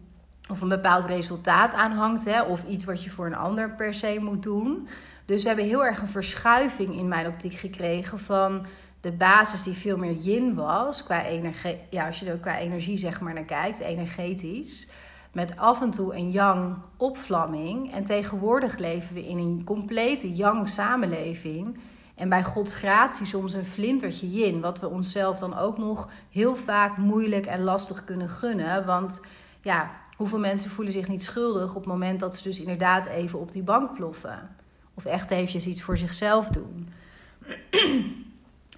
of 0.50 0.60
een 0.60 0.68
bepaald 0.68 1.04
resultaat 1.04 1.74
aan 1.74 1.92
hangt 1.92 2.24
hè, 2.24 2.42
of 2.42 2.64
iets 2.64 2.84
wat 2.84 3.04
je 3.04 3.10
voor 3.10 3.26
een 3.26 3.36
ander 3.36 3.70
per 3.70 3.94
se 3.94 4.18
moet 4.20 4.42
doen. 4.42 4.88
Dus 5.24 5.42
we 5.42 5.48
hebben 5.48 5.66
heel 5.66 5.84
erg 5.84 6.00
een 6.00 6.08
verschuiving 6.08 6.98
in 6.98 7.08
mijn 7.08 7.26
optiek 7.26 7.54
gekregen 7.54 8.18
van 8.18 8.66
de 9.06 9.12
basis 9.12 9.62
die 9.62 9.74
veel 9.74 9.96
meer 9.96 10.12
yin 10.12 10.54
was, 10.54 11.02
qua 11.02 11.24
energie, 11.24 11.78
ja, 11.90 12.06
als 12.06 12.20
je 12.20 12.30
er 12.30 12.38
qua 12.38 12.58
energie 12.58 12.96
zeg 12.96 13.20
maar 13.20 13.34
naar 13.34 13.44
kijkt, 13.44 13.78
energetisch, 13.78 14.88
met 15.32 15.56
af 15.56 15.82
en 15.82 15.90
toe 15.90 16.14
een 16.14 16.30
yang 16.30 16.76
opvlamming. 16.96 17.92
En 17.92 18.04
tegenwoordig 18.04 18.78
leven 18.78 19.14
we 19.14 19.28
in 19.28 19.38
een 19.38 19.62
complete 19.64 20.34
yang 20.34 20.68
samenleving. 20.68 21.78
En 22.14 22.28
bij 22.28 22.44
Gods 22.44 22.74
gratie 22.74 23.26
soms 23.26 23.52
een 23.52 23.64
flintertje 23.64 24.30
yin, 24.30 24.60
wat 24.60 24.80
we 24.80 24.88
onszelf 24.88 25.38
dan 25.38 25.56
ook 25.56 25.78
nog 25.78 26.08
heel 26.30 26.54
vaak 26.54 26.96
moeilijk 26.96 27.46
en 27.46 27.62
lastig 27.62 28.04
kunnen 28.04 28.28
gunnen. 28.28 28.86
Want 28.86 29.26
ja, 29.60 29.90
hoeveel 30.16 30.38
mensen 30.38 30.70
voelen 30.70 30.92
zich 30.92 31.08
niet 31.08 31.22
schuldig 31.22 31.74
op 31.74 31.82
het 31.82 31.92
moment 31.92 32.20
dat 32.20 32.36
ze 32.36 32.42
dus 32.42 32.60
inderdaad 32.60 33.06
even 33.06 33.38
op 33.38 33.52
die 33.52 33.62
bank 33.62 33.94
ploffen. 33.94 34.56
Of 34.94 35.04
echt 35.04 35.30
eventjes 35.30 35.66
iets 35.66 35.82
voor 35.82 35.98
zichzelf 35.98 36.48
doen. 36.48 36.88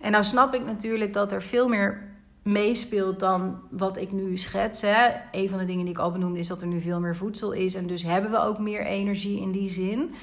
En 0.00 0.10
nou 0.10 0.24
snap 0.24 0.54
ik 0.54 0.64
natuurlijk 0.64 1.12
dat 1.12 1.32
er 1.32 1.42
veel 1.42 1.68
meer 1.68 2.08
meespeelt 2.42 3.20
dan 3.20 3.60
wat 3.70 3.96
ik 3.96 4.12
nu 4.12 4.36
schets. 4.36 4.80
Hè. 4.80 5.08
Een 5.32 5.48
van 5.48 5.58
de 5.58 5.64
dingen 5.64 5.84
die 5.84 5.94
ik 5.94 6.00
al 6.00 6.12
benoemde 6.12 6.38
is 6.38 6.46
dat 6.46 6.62
er 6.62 6.68
nu 6.68 6.80
veel 6.80 7.00
meer 7.00 7.16
voedsel 7.16 7.52
is. 7.52 7.74
En 7.74 7.86
dus 7.86 8.02
hebben 8.02 8.30
we 8.30 8.40
ook 8.40 8.58
meer 8.58 8.86
energie 8.86 9.40
in 9.40 9.52
die 9.52 9.68
zin. 9.68 10.14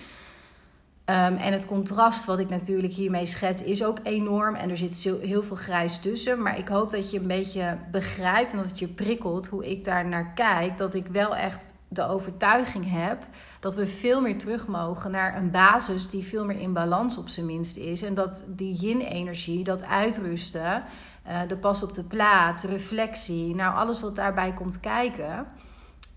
Ehm, 1.06 1.36
en 1.36 1.54
het 1.54 1.66
contrast 1.66 2.26
wat 2.26 2.40
ik 2.40 2.50
natuurlijk 2.50 2.94
hiermee 2.94 3.26
schets 3.26 3.64
is 3.64 3.84
ook 3.84 3.98
enorm. 4.04 4.56
En 4.56 4.70
er 4.70 4.78
zit 4.78 5.18
heel 5.22 5.44
veel 5.44 5.56
grijs 5.56 6.00
tussen. 6.00 6.42
Maar 6.42 6.58
ik 6.58 6.68
hoop 6.68 6.92
dat 6.92 7.12
je 7.12 7.20
een 7.20 7.28
beetje 7.28 7.78
begrijpt 7.92 8.52
en 8.52 8.58
dat 8.58 8.70
het 8.70 8.80
je 8.80 8.88
prikkelt 8.88 9.48
hoe 9.48 9.70
ik 9.70 9.84
daar 9.84 10.08
naar 10.08 10.34
kijk. 10.34 10.78
Dat 10.78 10.94
ik 10.94 11.08
wel 11.08 11.36
echt 11.36 11.74
de 11.96 12.08
overtuiging 12.08 12.92
heb 12.92 13.26
dat 13.60 13.76
we 13.76 13.88
veel 13.88 14.22
meer 14.22 14.38
terug 14.38 14.68
mogen 14.68 15.12
naar 15.12 15.38
een 15.38 15.52
basis 15.52 16.10
die 16.10 16.24
veel 16.24 16.46
meer 16.46 16.60
in 16.60 16.74
balans 16.74 17.18
op 17.18 17.30
zijn 17.30 17.46
minst 17.46 17.78
is. 17.78 18.02
En 18.02 18.14
dat 18.14 18.44
die 18.48 18.74
yin-energie, 18.74 19.64
dat 19.64 19.84
uitrusten, 19.84 20.84
uh, 21.28 21.40
de 21.48 21.58
pas 21.58 21.84
op 21.84 21.94
de 21.94 22.04
plaats, 22.04 22.64
reflectie, 22.64 23.56
nou 23.56 23.76
alles 23.76 24.00
wat 24.00 24.16
daarbij 24.16 24.54
komt 24.54 24.80
kijken, 24.80 25.48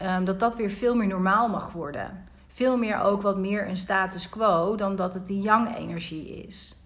um, 0.03 0.25
dat 0.25 0.41
dat 0.41 0.57
weer 0.57 0.71
veel 0.71 0.95
meer 0.95 1.07
normaal 1.07 1.49
mag 1.49 1.73
worden. 1.73 2.25
Veel 2.47 2.77
meer 2.77 3.01
ook 3.01 3.23
wat 3.23 3.39
meer 3.39 3.69
een 3.69 3.77
status 3.77 4.29
quo 4.29 4.75
dan 4.75 4.97
dat 4.97 5.15
het 5.15 5.27
die 5.27 5.41
yang-energie 5.41 6.45
is. 6.47 6.78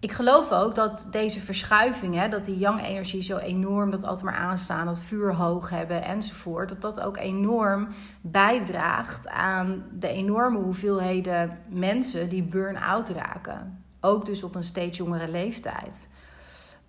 Ik 0.00 0.12
geloof 0.12 0.52
ook 0.52 0.74
dat 0.74 1.08
deze 1.10 1.40
verschuiving, 1.40 2.14
hè, 2.14 2.28
dat 2.28 2.44
die 2.44 2.58
yang-energie 2.58 3.22
zo 3.22 3.36
enorm, 3.36 3.90
dat 3.90 4.04
altijd 4.04 4.24
maar 4.24 4.34
aanstaan, 4.34 4.86
dat 4.86 5.02
vuur 5.02 5.34
hoog 5.34 5.70
hebben 5.70 6.04
enzovoort, 6.04 6.68
dat 6.68 6.82
dat 6.82 7.00
ook 7.00 7.16
enorm 7.16 7.88
bijdraagt 8.20 9.28
aan 9.28 9.84
de 9.92 10.08
enorme 10.08 10.58
hoeveelheden 10.58 11.58
mensen 11.68 12.28
die 12.28 12.42
burn-out 12.42 13.08
raken. 13.08 13.84
Ook 14.00 14.26
dus 14.26 14.42
op 14.42 14.54
een 14.54 14.62
steeds 14.62 14.98
jongere 14.98 15.30
leeftijd. 15.30 16.10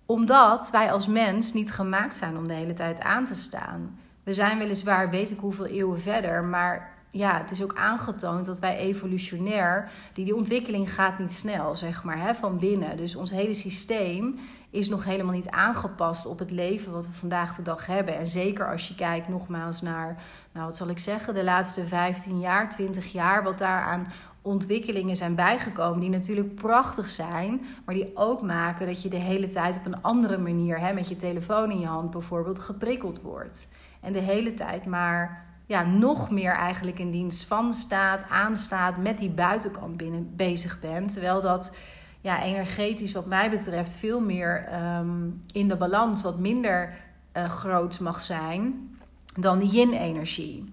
Omdat 0.06 0.70
wij 0.70 0.92
als 0.92 1.06
mens 1.06 1.52
niet 1.52 1.72
gemaakt 1.72 2.16
zijn 2.16 2.36
om 2.36 2.46
de 2.46 2.54
hele 2.54 2.72
tijd 2.72 3.00
aan 3.00 3.24
te 3.24 3.34
staan. 3.34 3.98
We 4.22 4.32
zijn 4.32 4.58
weliswaar, 4.58 5.10
weet 5.10 5.30
ik 5.30 5.38
hoeveel 5.38 5.66
eeuwen 5.66 6.00
verder, 6.00 6.44
maar 6.44 6.97
ja, 7.10 7.38
het 7.38 7.50
is 7.50 7.62
ook 7.62 7.74
aangetoond 7.74 8.46
dat 8.46 8.58
wij 8.58 8.76
evolutionair, 8.76 9.90
die, 10.12 10.24
die 10.24 10.36
ontwikkeling 10.36 10.94
gaat 10.94 11.18
niet 11.18 11.34
snel, 11.34 11.76
zeg 11.76 12.04
maar, 12.04 12.18
hè, 12.18 12.34
van 12.34 12.58
binnen. 12.58 12.96
Dus 12.96 13.16
ons 13.16 13.30
hele 13.30 13.54
systeem 13.54 14.38
is 14.70 14.88
nog 14.88 15.04
helemaal 15.04 15.34
niet 15.34 15.48
aangepast 15.48 16.26
op 16.26 16.38
het 16.38 16.50
leven 16.50 16.92
wat 16.92 17.06
we 17.06 17.12
vandaag 17.12 17.54
de 17.54 17.62
dag 17.62 17.86
hebben. 17.86 18.18
En 18.18 18.26
zeker 18.26 18.70
als 18.70 18.88
je 18.88 18.94
kijkt 18.94 19.28
nogmaals 19.28 19.80
naar, 19.80 20.22
nou 20.52 20.66
wat 20.66 20.76
zal 20.76 20.88
ik 20.88 20.98
zeggen, 20.98 21.34
de 21.34 21.44
laatste 21.44 21.86
15 21.86 22.40
jaar, 22.40 22.70
20 22.70 23.12
jaar, 23.12 23.42
wat 23.42 23.58
daar 23.58 23.82
aan 23.82 24.06
ontwikkelingen 24.42 25.16
zijn 25.16 25.34
bijgekomen, 25.34 26.00
die 26.00 26.10
natuurlijk 26.10 26.54
prachtig 26.54 27.08
zijn, 27.08 27.66
maar 27.84 27.94
die 27.94 28.16
ook 28.16 28.42
maken 28.42 28.86
dat 28.86 29.02
je 29.02 29.08
de 29.08 29.16
hele 29.16 29.48
tijd 29.48 29.76
op 29.76 29.86
een 29.86 30.02
andere 30.02 30.38
manier, 30.38 30.80
hè, 30.80 30.92
met 30.92 31.08
je 31.08 31.14
telefoon 31.14 31.70
in 31.70 31.80
je 31.80 31.86
hand 31.86 32.10
bijvoorbeeld, 32.10 32.58
geprikkeld 32.58 33.20
wordt. 33.20 33.72
En 34.00 34.12
de 34.12 34.18
hele 34.18 34.54
tijd 34.54 34.86
maar 34.86 35.46
ja, 35.68 35.84
nog 35.84 36.30
meer 36.30 36.52
eigenlijk 36.52 36.98
in 36.98 37.10
dienst 37.10 37.44
van 37.44 37.72
staat, 37.72 38.26
aanstaat, 38.28 38.96
met 38.96 39.18
die 39.18 39.30
buitenkant 39.30 39.96
binnen 39.96 40.36
bezig 40.36 40.80
bent. 40.80 41.12
Terwijl 41.12 41.40
dat 41.40 41.76
ja, 42.20 42.42
energetisch, 42.42 43.12
wat 43.12 43.26
mij 43.26 43.50
betreft, 43.50 43.96
veel 43.96 44.20
meer 44.20 44.64
ehm, 44.64 45.30
in 45.52 45.68
de 45.68 45.76
balans 45.76 46.22
wat 46.22 46.38
minder 46.38 46.94
uh, 47.36 47.48
groot 47.48 48.00
mag 48.00 48.20
zijn 48.20 48.96
dan 49.34 49.58
de 49.58 49.66
yin-energie. 49.66 50.72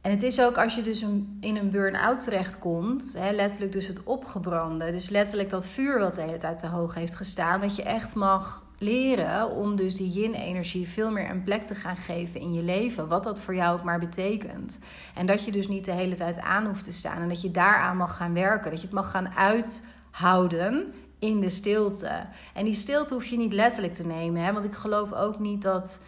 En 0.00 0.10
het 0.10 0.22
is 0.22 0.40
ook 0.40 0.58
als 0.58 0.74
je 0.74 0.82
dus 0.82 1.02
in 1.40 1.56
een 1.56 1.70
burn-out 1.70 2.22
terechtkomt, 2.22 3.14
hè, 3.18 3.30
letterlijk 3.30 3.72
dus 3.72 3.86
het 3.86 4.02
opgebrande, 4.04 4.90
dus 4.90 5.08
letterlijk 5.08 5.50
dat 5.50 5.66
vuur 5.66 5.98
wat 5.98 6.14
de 6.14 6.22
hele 6.22 6.36
tijd 6.36 6.58
te 6.58 6.66
hoog 6.66 6.94
heeft 6.94 7.14
gestaan, 7.14 7.60
dat 7.60 7.76
je 7.76 7.82
echt 7.82 8.14
mag 8.14 8.63
leren 8.78 9.50
om 9.50 9.76
dus 9.76 9.96
die 9.96 10.10
yin-energie 10.10 10.88
veel 10.88 11.10
meer 11.10 11.30
een 11.30 11.42
plek 11.42 11.62
te 11.62 11.74
gaan 11.74 11.96
geven 11.96 12.40
in 12.40 12.54
je 12.54 12.62
leven. 12.62 13.08
Wat 13.08 13.24
dat 13.24 13.40
voor 13.40 13.54
jou 13.54 13.78
ook 13.78 13.84
maar 13.84 13.98
betekent. 13.98 14.78
En 15.14 15.26
dat 15.26 15.44
je 15.44 15.52
dus 15.52 15.68
niet 15.68 15.84
de 15.84 15.92
hele 15.92 16.14
tijd 16.14 16.38
aan 16.38 16.66
hoeft 16.66 16.84
te 16.84 16.92
staan. 16.92 17.22
En 17.22 17.28
dat 17.28 17.42
je 17.42 17.50
daaraan 17.50 17.96
mag 17.96 18.16
gaan 18.16 18.34
werken. 18.34 18.70
Dat 18.70 18.80
je 18.80 18.86
het 18.86 18.94
mag 18.94 19.10
gaan 19.10 19.28
uithouden 19.28 20.92
in 21.18 21.40
de 21.40 21.50
stilte. 21.50 22.26
En 22.54 22.64
die 22.64 22.74
stilte 22.74 23.14
hoef 23.14 23.24
je 23.24 23.36
niet 23.36 23.52
letterlijk 23.52 23.94
te 23.94 24.06
nemen. 24.06 24.44
Hè? 24.44 24.52
Want 24.52 24.64
ik 24.64 24.74
geloof 24.74 25.12
ook 25.12 25.38
niet 25.38 25.62
dat. 25.62 26.00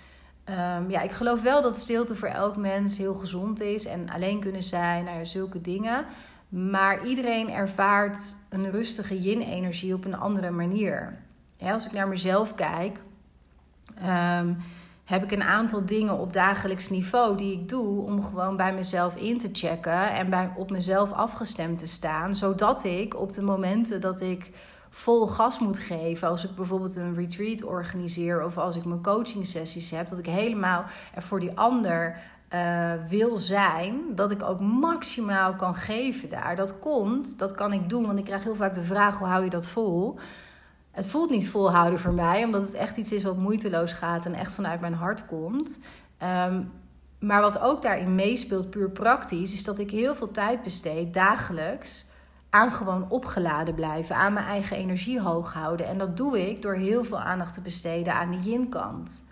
Um, 0.48 0.90
ja, 0.90 1.02
ik 1.02 1.12
geloof 1.12 1.42
wel 1.42 1.60
dat 1.60 1.76
stilte 1.76 2.14
voor 2.14 2.28
elk 2.28 2.56
mens 2.56 2.98
heel 2.98 3.14
gezond 3.14 3.60
is. 3.60 3.86
En 3.86 4.10
alleen 4.10 4.40
kunnen 4.40 4.62
zijn, 4.62 5.04
nou 5.04 5.18
ja, 5.18 5.24
zulke 5.24 5.60
dingen. 5.60 6.04
Maar 6.48 7.06
iedereen 7.06 7.50
ervaart 7.50 8.34
een 8.50 8.70
rustige 8.70 9.20
yin-energie 9.20 9.94
op 9.94 10.04
een 10.04 10.16
andere 10.16 10.50
manier 10.50 11.25
als 11.60 11.86
ik 11.86 11.92
naar 11.92 12.08
mezelf 12.08 12.54
kijk, 12.54 13.02
ehm, 13.94 14.54
heb 15.04 15.22
ik 15.22 15.32
een 15.32 15.42
aantal 15.42 15.86
dingen 15.86 16.18
op 16.18 16.32
dagelijks 16.32 16.88
niveau 16.88 17.36
die 17.36 17.52
ik 17.52 17.68
doe 17.68 18.02
om 18.02 18.22
gewoon 18.22 18.56
bij 18.56 18.74
mezelf 18.74 19.16
in 19.16 19.38
te 19.38 19.48
checken 19.52 20.12
en 20.12 20.30
bij, 20.30 20.52
op 20.56 20.70
mezelf 20.70 21.12
afgestemd 21.12 21.78
te 21.78 21.86
staan, 21.86 22.34
zodat 22.34 22.84
ik 22.84 23.20
op 23.20 23.32
de 23.32 23.42
momenten 23.42 24.00
dat 24.00 24.20
ik 24.20 24.50
vol 24.90 25.26
gas 25.26 25.58
moet 25.58 25.78
geven, 25.78 26.28
als 26.28 26.44
ik 26.44 26.54
bijvoorbeeld 26.54 26.96
een 26.96 27.14
retreat 27.14 27.64
organiseer 27.64 28.44
of 28.44 28.58
als 28.58 28.76
ik 28.76 28.84
mijn 28.84 29.02
coaching 29.02 29.46
sessies 29.46 29.90
heb, 29.90 30.08
dat 30.08 30.18
ik 30.18 30.26
helemaal 30.26 30.84
er 31.14 31.22
voor 31.22 31.40
die 31.40 31.58
ander 31.58 32.16
uh, 32.54 32.92
wil 33.08 33.36
zijn, 33.36 34.14
dat 34.14 34.30
ik 34.30 34.42
ook 34.42 34.60
maximaal 34.60 35.54
kan 35.54 35.74
geven 35.74 36.28
daar. 36.28 36.56
Dat 36.56 36.78
komt, 36.78 37.38
dat 37.38 37.54
kan 37.54 37.72
ik 37.72 37.88
doen, 37.88 38.06
want 38.06 38.18
ik 38.18 38.24
krijg 38.24 38.44
heel 38.44 38.54
vaak 38.54 38.74
de 38.74 38.82
vraag: 38.82 39.18
hoe 39.18 39.28
hou 39.28 39.44
je 39.44 39.50
dat 39.50 39.66
vol? 39.66 40.18
Het 40.96 41.06
voelt 41.06 41.30
niet 41.30 41.48
volhouden 41.48 41.98
voor 41.98 42.12
mij, 42.12 42.44
omdat 42.44 42.62
het 42.62 42.74
echt 42.74 42.96
iets 42.96 43.12
is 43.12 43.22
wat 43.22 43.36
moeiteloos 43.36 43.92
gaat 43.92 44.24
en 44.24 44.34
echt 44.34 44.54
vanuit 44.54 44.80
mijn 44.80 44.94
hart 44.94 45.26
komt. 45.26 45.80
Ehm, 46.18 46.62
maar 47.18 47.40
wat 47.40 47.58
ook 47.58 47.82
daarin 47.82 48.14
meespeelt, 48.14 48.70
puur 48.70 48.90
praktisch, 48.90 49.52
is 49.52 49.64
dat 49.64 49.78
ik 49.78 49.90
heel 49.90 50.14
veel 50.14 50.30
tijd 50.30 50.62
besteed 50.62 51.14
dagelijks 51.14 52.06
aan 52.50 52.70
gewoon 52.70 53.10
opgeladen 53.10 53.74
blijven, 53.74 54.16
aan 54.16 54.32
mijn 54.32 54.46
eigen 54.46 54.76
energie 54.76 55.20
hoog 55.20 55.52
houden. 55.52 55.86
En 55.86 55.98
dat 55.98 56.16
doe 56.16 56.48
ik 56.48 56.62
door 56.62 56.74
heel 56.74 57.04
veel 57.04 57.20
aandacht 57.20 57.54
te 57.54 57.60
besteden 57.60 58.14
aan 58.14 58.30
die 58.30 58.50
yin-kant. 58.50 59.24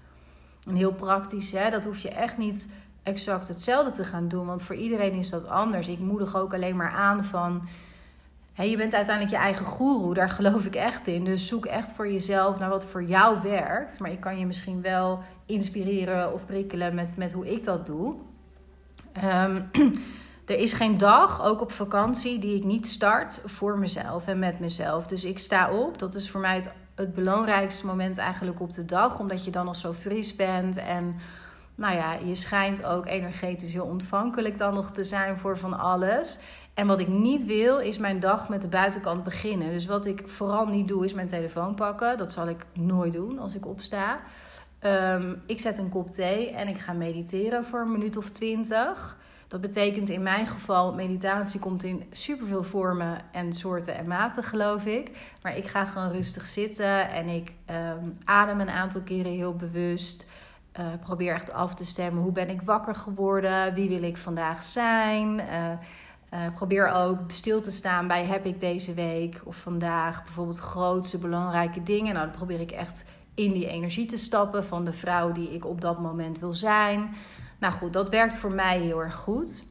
En 0.69 0.75
heel 0.75 0.95
praktisch, 0.95 1.53
hè, 1.53 1.71
dat 1.71 1.85
hoef 1.85 1.99
je 1.99 2.11
echt 2.11 2.39
niet 2.39 2.69
exact 3.03 3.49
hetzelfde 3.49 3.91
te 3.91 4.05
gaan 4.05 4.29
doen, 4.29 4.47
want 4.47 4.63
voor 4.63 4.77
iedereen 4.77 5.15
is 5.15 5.29
dat 5.29 5.49
anders. 5.49 5.89
Ik 5.89 5.99
moedig 5.99 6.37
ook 6.37 6.55
alleen 6.55 6.77
maar 6.77 6.93
aan 6.93 7.25
van 7.25 7.63
je 8.63 8.77
bent 8.77 8.95
uiteindelijk 8.95 9.37
je 9.37 9.43
eigen 9.43 9.65
goeroe, 9.65 10.15
daar 10.15 10.31
geloof 10.31 10.67
ik 10.67 10.75
echt 10.75 11.07
in. 11.07 11.25
Dus 11.25 11.47
zoek 11.47 11.67
echt 11.67 11.93
voor 11.93 12.09
jezelf 12.09 12.59
naar 12.59 12.69
wat 12.69 12.85
voor 12.85 13.03
jou 13.03 13.43
werkt. 13.43 14.01
Maar 14.01 14.11
ik 14.11 14.21
kan 14.21 14.39
je 14.39 14.47
misschien 14.47 14.83
wel 14.83 15.23
inspireren 15.47 16.33
of 16.33 16.47
prikkelen 16.47 16.95
met, 16.95 17.17
met 17.17 17.33
hoe 17.33 17.53
ik 17.53 17.65
dat 17.65 17.87
doe. 17.87 18.15
Ehm, 19.13 19.63
er 20.47 20.59
is 20.59 20.73
geen 20.73 20.99
dag, 20.99 21.45
ook 21.45 21.61
op 21.61 21.73
vakantie, 21.73 22.39
die 22.39 22.57
ik 22.57 22.65
niet 22.65 22.87
start 22.87 23.43
voor 23.45 23.79
mezelf 23.79 24.27
en 24.27 24.39
met 24.39 24.61
mezelf. 24.61 25.07
Dus 25.07 25.25
ik 25.25 25.39
sta 25.39 25.73
op. 25.73 25.99
Dat 25.99 26.15
is 26.15 26.31
voor 26.31 26.41
mij 26.41 26.55
het, 26.55 26.73
het 26.95 27.15
belangrijkste 27.15 27.87
moment 27.87 28.19
eigenlijk 28.19 28.61
op 28.61 28.73
de 28.73 28.85
dag. 28.85 29.19
Omdat 29.19 29.45
je 29.45 29.51
dan 29.51 29.65
nog 29.65 29.77
zo 29.77 29.93
fris 29.93 30.37
bent 30.37 30.77
en 30.77 31.17
nou 31.75 31.97
ja, 31.97 32.13
je 32.13 32.35
schijnt 32.35 32.85
ook 32.85 33.07
energetisch 33.07 33.73
heel 33.73 33.85
ontvankelijk 33.85 34.59
dan 34.59 34.75
nog 34.75 34.91
te 34.91 35.05
zijn 35.05 35.39
voor 35.39 35.59
van 35.59 35.79
alles. 35.79 36.39
En 36.75 36.87
wat 36.87 36.99
ik 36.99 37.09
niet 37.09 37.45
wil, 37.45 37.79
is 37.79 37.99
mijn 37.99 38.21
dag 38.21 38.49
met 38.49 38.63
de 38.63 38.69
buitenkant 38.69 39.25
beginnen. 39.25 39.71
Dus 39.71 39.87
wat 39.87 40.07
ik 40.07 40.29
vooral 40.29 40.67
niet 40.67 40.89
doe, 40.89 41.05
is 41.05 41.15
mijn 41.15 41.29
telefoon 41.29 41.75
pakken. 41.75 42.17
Dat 42.17 42.33
zal 42.33 42.49
ik 42.49 42.67
nooit 42.73 43.13
doen 43.13 43.39
als 43.39 43.55
ik 43.55 43.67
opsta. 43.67 44.21
Um, 44.81 45.43
ik 45.47 45.61
zet 45.61 45.79
een 45.79 45.89
kop 45.89 46.11
thee 46.11 46.51
en 46.51 46.69
ik 46.69 46.79
ga 46.79 46.93
mediteren 46.93 47.65
voor 47.65 47.81
een 47.81 47.93
minuut 47.93 48.17
of 48.17 48.31
twintig. 48.31 49.19
Dat 49.49 49.61
betekent 49.61 50.09
in 50.09 50.23
mijn 50.23 50.47
geval, 50.47 50.95
meditatie 50.95 51.61
komt 51.61 51.83
in 51.83 52.05
superveel 52.13 52.63
vormen 52.63 53.21
en 53.33 53.53
soorten 53.53 53.97
en 53.97 54.07
maten, 54.07 54.43
geloof 54.43 54.87
ik. 54.87 55.35
Maar 55.43 55.57
ik 55.57 55.67
ga 55.67 55.85
gewoon 55.85 56.11
rustig 56.11 56.47
zitten 56.47 57.11
en 57.11 57.29
ik 57.29 57.53
um, 57.71 58.19
adem 58.25 58.61
een 58.61 58.71
aantal 58.71 59.01
keren 59.01 59.33
heel 59.33 59.55
bewust. 59.57 60.31
Uh, 60.81 60.87
probeer 61.01 61.35
echt 61.35 61.53
af 61.53 61.75
te 61.75 61.85
stemmen. 61.85 62.23
Hoe 62.23 62.33
ben 62.33 62.49
ik 62.49 62.63
wakker 62.63 62.95
geworden? 62.95 63.75
Wie 63.75 63.89
wil 63.89 64.03
ik 64.03 64.17
vandaag 64.17 64.65
zijn? 64.65 65.39
Uh, 65.39 65.73
uh, 66.35 66.41
probeer 66.55 66.89
ook 66.89 67.19
stil 67.27 67.61
te 67.61 67.71
staan 67.71 68.07
bij 68.07 68.25
heb 68.25 68.47
ik 68.47 68.61
deze 68.61 68.95
week 68.95 69.41
of 69.45 69.57
vandaag 69.57 70.25
bijvoorbeeld 70.25 70.59
grootste 70.59 71.19
belangrijke 71.19 71.83
dingen. 71.83 72.15
Nou, 72.15 72.27
dan 72.27 72.37
probeer 72.37 72.61
ik 72.61 72.71
echt 72.71 73.05
in 73.35 73.53
die 73.53 73.69
energie 73.69 74.07
te 74.07 74.17
stappen 74.17 74.65
van 74.65 74.85
de 74.85 74.93
vrouw 74.93 75.33
die 75.33 75.51
ik 75.51 75.65
op 75.67 75.81
dat 75.81 76.01
moment 76.01 76.39
wil 76.39 76.53
zijn. 76.53 77.15
Nou 77.59 77.73
goed, 77.73 77.93
dat 77.93 78.09
werkt 78.09 78.37
voor 78.37 78.53
mij 78.53 78.81
heel 78.81 79.03
erg 79.03 79.15
goed. 79.15 79.65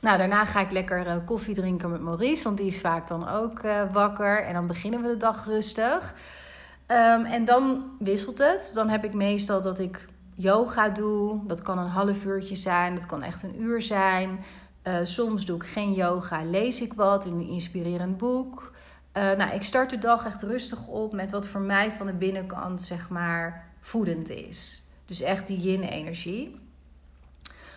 Nou, 0.00 0.18
daarna 0.18 0.44
ga 0.44 0.60
ik 0.60 0.70
lekker 0.70 1.06
uh, 1.06 1.14
koffie 1.24 1.54
drinken 1.54 1.90
met 1.90 2.00
Maurice, 2.00 2.44
want 2.44 2.56
die 2.56 2.66
is 2.66 2.80
vaak 2.80 3.08
dan 3.08 3.28
ook 3.28 3.62
uh, 3.62 3.82
wakker. 3.92 4.44
En 4.44 4.54
dan 4.54 4.66
beginnen 4.66 5.02
we 5.02 5.08
de 5.08 5.16
dag 5.16 5.44
rustig. 5.44 6.14
Um, 6.86 7.24
en 7.24 7.44
dan 7.44 7.84
wisselt 7.98 8.38
het. 8.38 8.70
Dan 8.74 8.88
heb 8.88 9.04
ik 9.04 9.14
meestal 9.14 9.60
dat 9.60 9.78
ik 9.78 10.08
yoga 10.34 10.88
doe. 10.88 11.46
Dat 11.46 11.62
kan 11.62 11.78
een 11.78 11.88
half 11.88 12.24
uurtje 12.24 12.54
zijn, 12.54 12.94
dat 12.94 13.06
kan 13.06 13.22
echt 13.22 13.42
een 13.42 13.62
uur 13.62 13.82
zijn. 13.82 14.38
Uh, 14.88 14.98
soms 15.02 15.44
doe 15.46 15.56
ik 15.56 15.66
geen 15.66 15.92
yoga, 15.92 16.44
lees 16.44 16.80
ik 16.80 16.92
wat, 16.92 17.24
een 17.24 17.46
inspirerend 17.46 18.16
boek. 18.16 18.72
Uh, 19.16 19.32
nou, 19.32 19.52
ik 19.52 19.62
start 19.62 19.90
de 19.90 19.98
dag 19.98 20.26
echt 20.26 20.42
rustig 20.42 20.86
op 20.86 21.12
met 21.12 21.30
wat 21.30 21.46
voor 21.46 21.60
mij 21.60 21.92
van 21.92 22.06
de 22.06 22.12
binnenkant, 22.12 22.82
zeg 22.82 23.08
maar, 23.08 23.68
voedend 23.80 24.30
is. 24.30 24.82
Dus 25.06 25.20
echt 25.20 25.46
die 25.46 25.58
yin-energie. 25.58 26.60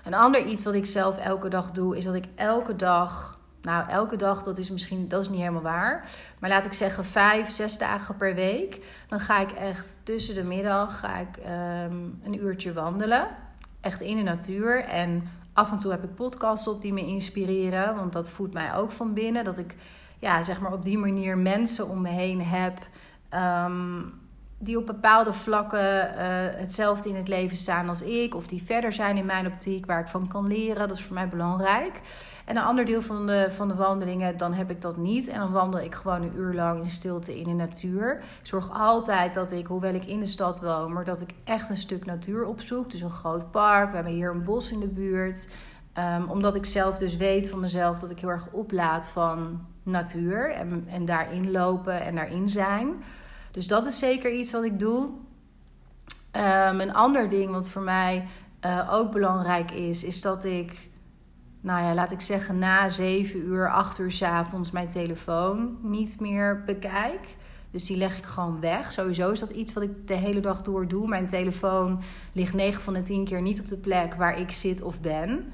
Een 0.03 0.13
ander 0.13 0.45
iets 0.45 0.63
wat 0.63 0.73
ik 0.73 0.85
zelf 0.85 1.17
elke 1.17 1.49
dag 1.49 1.71
doe, 1.71 1.97
is 1.97 2.03
dat 2.03 2.15
ik 2.15 2.25
elke 2.35 2.75
dag, 2.75 3.39
nou, 3.61 3.89
elke 3.89 4.15
dag, 4.15 4.43
dat 4.43 4.57
is 4.57 4.69
misschien, 4.69 5.07
dat 5.07 5.21
is 5.21 5.29
niet 5.29 5.39
helemaal 5.39 5.61
waar. 5.61 6.09
Maar 6.39 6.49
laat 6.49 6.65
ik 6.65 6.73
zeggen, 6.73 7.05
vijf, 7.05 7.49
zes 7.49 7.77
dagen 7.77 8.17
per 8.17 8.35
week. 8.35 8.85
Dan 9.07 9.19
ga 9.19 9.39
ik 9.39 9.51
echt 9.51 9.99
tussen 10.03 10.35
de 10.35 10.43
middag 10.43 10.99
ga 10.99 11.17
ik, 11.17 11.37
um, 11.37 12.19
een 12.23 12.43
uurtje 12.43 12.73
wandelen. 12.73 13.27
Echt 13.81 14.01
in 14.01 14.17
de 14.17 14.23
natuur. 14.23 14.83
En 14.83 15.29
Af 15.53 15.71
en 15.71 15.77
toe 15.77 15.91
heb 15.91 16.03
ik 16.03 16.15
podcasts 16.15 16.67
op 16.67 16.81
die 16.81 16.93
me 16.93 17.05
inspireren, 17.05 17.95
want 17.95 18.13
dat 18.13 18.31
voedt 18.31 18.53
mij 18.53 18.75
ook 18.75 18.91
van 18.91 19.13
binnen. 19.13 19.43
Dat 19.43 19.57
ik 19.57 19.75
ja, 20.19 20.43
zeg 20.43 20.61
maar 20.61 20.73
op 20.73 20.83
die 20.83 20.97
manier 20.97 21.37
mensen 21.37 21.87
om 21.87 22.01
me 22.01 22.09
heen 22.09 22.41
heb. 22.41 22.77
Um, 23.67 24.20
die 24.63 24.77
op 24.77 24.85
bepaalde 24.85 25.33
vlakken 25.33 25.79
uh, 25.79 26.19
hetzelfde 26.59 27.09
in 27.09 27.15
het 27.15 27.27
leven 27.27 27.57
staan 27.57 27.89
als 27.89 28.01
ik, 28.01 28.35
of 28.35 28.47
die 28.47 28.63
verder 28.63 28.91
zijn 28.91 29.17
in 29.17 29.25
mijn 29.25 29.47
optiek, 29.47 29.85
waar 29.85 29.99
ik 29.99 30.07
van 30.07 30.27
kan 30.27 30.47
leren. 30.47 30.87
Dat 30.87 30.97
is 30.97 31.03
voor 31.03 31.13
mij 31.13 31.27
belangrijk. 31.27 32.01
En 32.45 32.57
een 32.57 32.63
ander 32.63 32.85
deel 32.85 33.01
van 33.01 33.27
de, 33.27 33.45
van 33.49 33.67
de 33.67 33.75
wandelingen, 33.75 34.37
dan 34.37 34.53
heb 34.53 34.69
ik 34.69 34.81
dat 34.81 34.97
niet. 34.97 35.27
En 35.27 35.39
dan 35.39 35.51
wandel 35.51 35.79
ik 35.79 35.95
gewoon 35.95 36.21
een 36.21 36.35
uur 36.35 36.53
lang 36.53 36.79
in 36.79 36.89
stilte 36.89 37.39
in 37.39 37.43
de 37.43 37.53
natuur. 37.53 38.23
Zorg 38.41 38.71
altijd 38.71 39.33
dat 39.33 39.51
ik, 39.51 39.67
hoewel 39.67 39.93
ik 39.93 40.05
in 40.05 40.19
de 40.19 40.25
stad 40.25 40.61
woon, 40.61 40.93
maar 40.93 41.05
dat 41.05 41.21
ik 41.21 41.33
echt 41.43 41.69
een 41.69 41.77
stuk 41.77 42.05
natuur 42.05 42.45
opzoek. 42.45 42.91
Dus 42.91 43.01
een 43.01 43.09
groot 43.09 43.51
park. 43.51 43.89
We 43.89 43.95
hebben 43.95 44.13
hier 44.13 44.31
een 44.31 44.43
bos 44.43 44.71
in 44.71 44.79
de 44.79 44.87
buurt. 44.87 45.49
Um, 45.97 46.29
omdat 46.29 46.55
ik 46.55 46.65
zelf 46.65 46.97
dus 46.97 47.17
weet 47.17 47.49
van 47.49 47.59
mezelf 47.59 47.99
dat 47.99 48.09
ik 48.09 48.19
heel 48.19 48.29
erg 48.29 48.47
oplaad 48.51 49.07
van 49.07 49.65
natuur. 49.83 50.51
En, 50.51 50.85
en 50.87 51.05
daarin 51.05 51.51
lopen 51.51 52.01
en 52.01 52.15
daarin 52.15 52.49
zijn. 52.49 52.93
Dus 53.51 53.67
dat 53.67 53.85
is 53.85 53.99
zeker 53.99 54.31
iets 54.31 54.51
wat 54.51 54.63
ik 54.63 54.79
doe. 54.79 55.09
Um, 56.35 56.79
een 56.79 56.93
ander 56.93 57.29
ding 57.29 57.51
wat 57.51 57.69
voor 57.69 57.81
mij 57.81 58.27
uh, 58.65 58.89
ook 58.93 59.11
belangrijk 59.11 59.71
is, 59.71 60.03
is 60.03 60.21
dat 60.21 60.43
ik, 60.43 60.89
nou 61.61 61.83
ja, 61.83 61.93
laat 61.93 62.11
ik 62.11 62.21
zeggen, 62.21 62.59
na 62.59 62.89
7 62.89 63.39
uur, 63.39 63.71
8 63.71 63.99
uur 63.99 64.11
s 64.11 64.21
avonds 64.21 64.71
mijn 64.71 64.89
telefoon 64.89 65.77
niet 65.81 66.19
meer 66.19 66.63
bekijk. 66.65 67.37
Dus 67.71 67.85
die 67.85 67.97
leg 67.97 68.17
ik 68.17 68.25
gewoon 68.25 68.59
weg. 68.59 68.91
Sowieso 68.91 69.31
is 69.31 69.39
dat 69.39 69.49
iets 69.49 69.73
wat 69.73 69.83
ik 69.83 70.07
de 70.07 70.13
hele 70.13 70.39
dag 70.39 70.61
door 70.61 70.87
doe. 70.87 71.07
Mijn 71.07 71.27
telefoon 71.27 72.01
ligt 72.33 72.53
9 72.53 72.81
van 72.81 72.93
de 72.93 73.01
10 73.01 73.25
keer 73.25 73.41
niet 73.41 73.59
op 73.59 73.67
de 73.67 73.77
plek 73.77 74.13
waar 74.13 74.39
ik 74.39 74.51
zit 74.51 74.81
of 74.81 75.01
ben. 75.01 75.53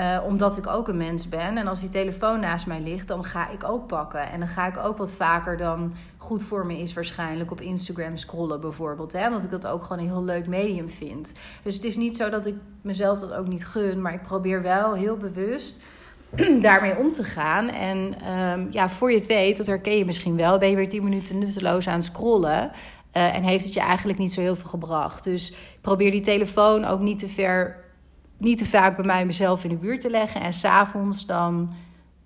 Uh, 0.00 0.24
omdat 0.26 0.56
ik 0.56 0.66
ook 0.66 0.88
een 0.88 0.96
mens 0.96 1.28
ben. 1.28 1.56
En 1.56 1.66
als 1.66 1.80
die 1.80 1.88
telefoon 1.88 2.40
naast 2.40 2.66
mij 2.66 2.80
ligt, 2.80 3.08
dan 3.08 3.24
ga 3.24 3.50
ik 3.50 3.64
ook 3.64 3.86
pakken. 3.86 4.30
En 4.30 4.38
dan 4.38 4.48
ga 4.48 4.66
ik 4.66 4.76
ook 4.78 4.96
wat 4.96 5.12
vaker 5.12 5.56
dan 5.56 5.92
goed 6.16 6.44
voor 6.44 6.66
me 6.66 6.78
is 6.78 6.92
waarschijnlijk 6.92 7.50
op 7.50 7.60
Instagram 7.60 8.16
scrollen 8.16 8.60
bijvoorbeeld. 8.60 9.12
Hè? 9.12 9.26
Omdat 9.26 9.44
ik 9.44 9.50
dat 9.50 9.66
ook 9.66 9.82
gewoon 9.82 10.02
een 10.02 10.10
heel 10.10 10.24
leuk 10.24 10.46
medium 10.46 10.88
vind. 10.88 11.34
Dus 11.62 11.74
het 11.74 11.84
is 11.84 11.96
niet 11.96 12.16
zo 12.16 12.30
dat 12.30 12.46
ik 12.46 12.54
mezelf 12.82 13.20
dat 13.20 13.32
ook 13.32 13.46
niet 13.46 13.66
gun. 13.66 14.02
Maar 14.02 14.14
ik 14.14 14.22
probeer 14.22 14.62
wel 14.62 14.94
heel 14.94 15.16
bewust 15.16 15.82
daarmee 16.60 16.96
om 16.96 17.12
te 17.12 17.24
gaan. 17.24 17.68
En 17.68 18.30
um, 18.32 18.68
ja, 18.70 18.88
voor 18.88 19.10
je 19.10 19.16
het 19.16 19.26
weet, 19.26 19.56
dat 19.56 19.66
herken 19.66 19.96
je 19.96 20.04
misschien 20.04 20.36
wel, 20.36 20.58
ben 20.58 20.70
je 20.70 20.76
weer 20.76 20.88
10 20.88 21.04
minuten 21.04 21.38
nutteloos 21.38 21.88
aan 21.88 21.94
het 21.94 22.04
scrollen. 22.04 22.70
Uh, 23.12 23.36
en 23.36 23.42
heeft 23.42 23.64
het 23.64 23.74
je 23.74 23.80
eigenlijk 23.80 24.18
niet 24.18 24.32
zo 24.32 24.40
heel 24.40 24.56
veel 24.56 24.68
gebracht. 24.68 25.24
Dus 25.24 25.54
probeer 25.80 26.10
die 26.10 26.20
telefoon 26.20 26.84
ook 26.84 27.00
niet 27.00 27.18
te 27.18 27.28
ver 27.28 27.88
niet 28.40 28.58
te 28.58 28.66
vaak 28.66 28.96
bij 28.96 29.04
mij 29.04 29.26
mezelf 29.26 29.64
in 29.64 29.70
de 29.70 29.76
buurt 29.76 30.00
te 30.00 30.10
leggen. 30.10 30.40
En 30.40 30.52
s'avonds 30.52 31.26
dan 31.26 31.74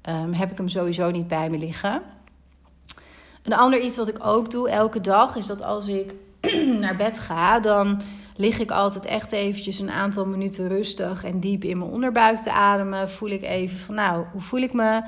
um, 0.09 0.33
heb 0.33 0.51
ik 0.51 0.57
hem 0.57 0.69
sowieso 0.69 1.11
niet 1.11 1.29
bij 1.29 1.51
me 1.51 1.59
liggen. 1.59 2.03
Een 3.43 3.53
ander 3.53 3.81
iets 3.81 3.97
wat 3.97 4.09
ik 4.09 4.27
ook 4.27 4.51
doe 4.51 4.69
elke 4.69 5.01
dag 5.01 5.37
is 5.37 5.47
dat 5.47 5.63
als 5.63 5.89
ik 5.89 6.15
naar 6.81 6.97
bed 6.97 7.19
ga, 7.19 7.61
dan 7.61 8.01
lig 8.37 8.59
ik 8.59 8.71
altijd 8.71 9.05
echt 9.05 9.33
eventjes 9.33 9.79
een 9.79 9.91
aantal 9.91 10.27
minuten 10.27 10.69
rustig 10.69 11.25
en 11.25 11.41
diep 11.41 11.65
in 11.65 11.79
mijn 11.79 11.91
onderbuik 11.91 12.39
te 12.39 12.53
ademen. 12.53 13.11
Voel 13.11 13.31
ik 13.31 13.43
even 13.43 13.79
van 13.79 13.95
nou, 13.95 14.25
hoe 14.33 14.41
voel 14.41 14.61
ik 14.61 14.73
me? 14.73 15.03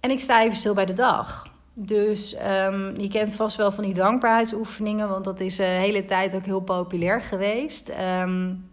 En 0.00 0.10
ik 0.10 0.20
sta 0.20 0.42
even 0.42 0.56
stil 0.56 0.74
bij 0.74 0.86
de 0.86 0.92
dag. 0.92 1.48
Dus 1.72 2.36
um, 2.66 3.00
je 3.00 3.08
kent 3.08 3.34
vast 3.34 3.56
wel 3.56 3.72
van 3.72 3.84
die 3.84 3.94
dankbaarheidsoefeningen, 3.94 5.08
want 5.08 5.24
dat 5.24 5.40
is 5.40 5.56
de 5.56 5.62
hele 5.62 6.04
tijd 6.04 6.34
ook 6.34 6.44
heel 6.44 6.60
populair 6.60 7.22
geweest. 7.22 7.92
Um, 8.22 8.68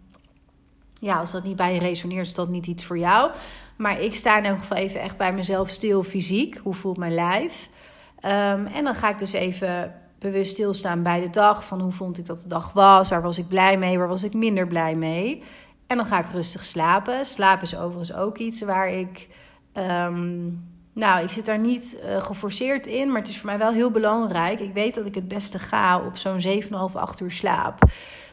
ja, 1.00 1.18
als 1.18 1.30
dat 1.30 1.44
niet 1.44 1.56
bij 1.56 1.74
je 1.74 1.80
resoneert, 1.80 2.26
is 2.26 2.34
dat 2.34 2.48
niet 2.48 2.66
iets 2.66 2.84
voor 2.84 2.98
jou. 2.98 3.30
Maar 3.76 4.00
ik 4.00 4.14
sta 4.14 4.38
in 4.38 4.44
elk 4.44 4.58
geval 4.58 4.76
even 4.76 5.00
echt 5.00 5.16
bij 5.16 5.32
mezelf 5.32 5.68
stil 5.68 6.02
fysiek. 6.02 6.60
Hoe 6.62 6.74
voelt 6.74 6.96
mijn 6.96 7.14
lijf? 7.14 7.68
Um, 8.16 8.66
en 8.66 8.84
dan 8.84 8.94
ga 8.94 9.08
ik 9.08 9.18
dus 9.18 9.32
even 9.32 9.94
bewust 10.18 10.50
stilstaan 10.50 11.02
bij 11.02 11.20
de 11.20 11.30
dag. 11.30 11.64
Van 11.64 11.80
hoe 11.80 11.92
vond 11.92 12.18
ik 12.18 12.26
dat 12.26 12.40
de 12.40 12.48
dag 12.48 12.72
was? 12.72 13.08
Waar 13.08 13.22
was 13.22 13.38
ik 13.38 13.48
blij 13.48 13.78
mee? 13.78 13.98
Waar 13.98 14.08
was 14.08 14.24
ik 14.24 14.34
minder 14.34 14.66
blij 14.66 14.94
mee? 14.94 15.42
En 15.86 15.96
dan 15.96 16.06
ga 16.06 16.18
ik 16.18 16.30
rustig 16.32 16.64
slapen. 16.64 17.26
Slapen 17.26 17.62
is 17.62 17.76
overigens 17.76 18.12
ook 18.12 18.38
iets 18.38 18.62
waar 18.62 18.88
ik. 18.88 19.28
Um, 19.74 20.73
nou, 20.94 21.22
ik 21.22 21.30
zit 21.30 21.44
daar 21.44 21.58
niet 21.58 21.98
uh, 22.04 22.22
geforceerd 22.22 22.86
in, 22.86 23.08
maar 23.08 23.20
het 23.20 23.28
is 23.28 23.36
voor 23.36 23.46
mij 23.46 23.58
wel 23.58 23.72
heel 23.72 23.90
belangrijk. 23.90 24.60
Ik 24.60 24.72
weet 24.72 24.94
dat 24.94 25.06
ik 25.06 25.14
het 25.14 25.28
beste 25.28 25.58
ga 25.58 26.00
op 26.00 26.16
zo'n 26.16 26.62
7,5, 26.62 26.68
8 26.94 27.20
uur 27.20 27.30
slaap. 27.30 27.78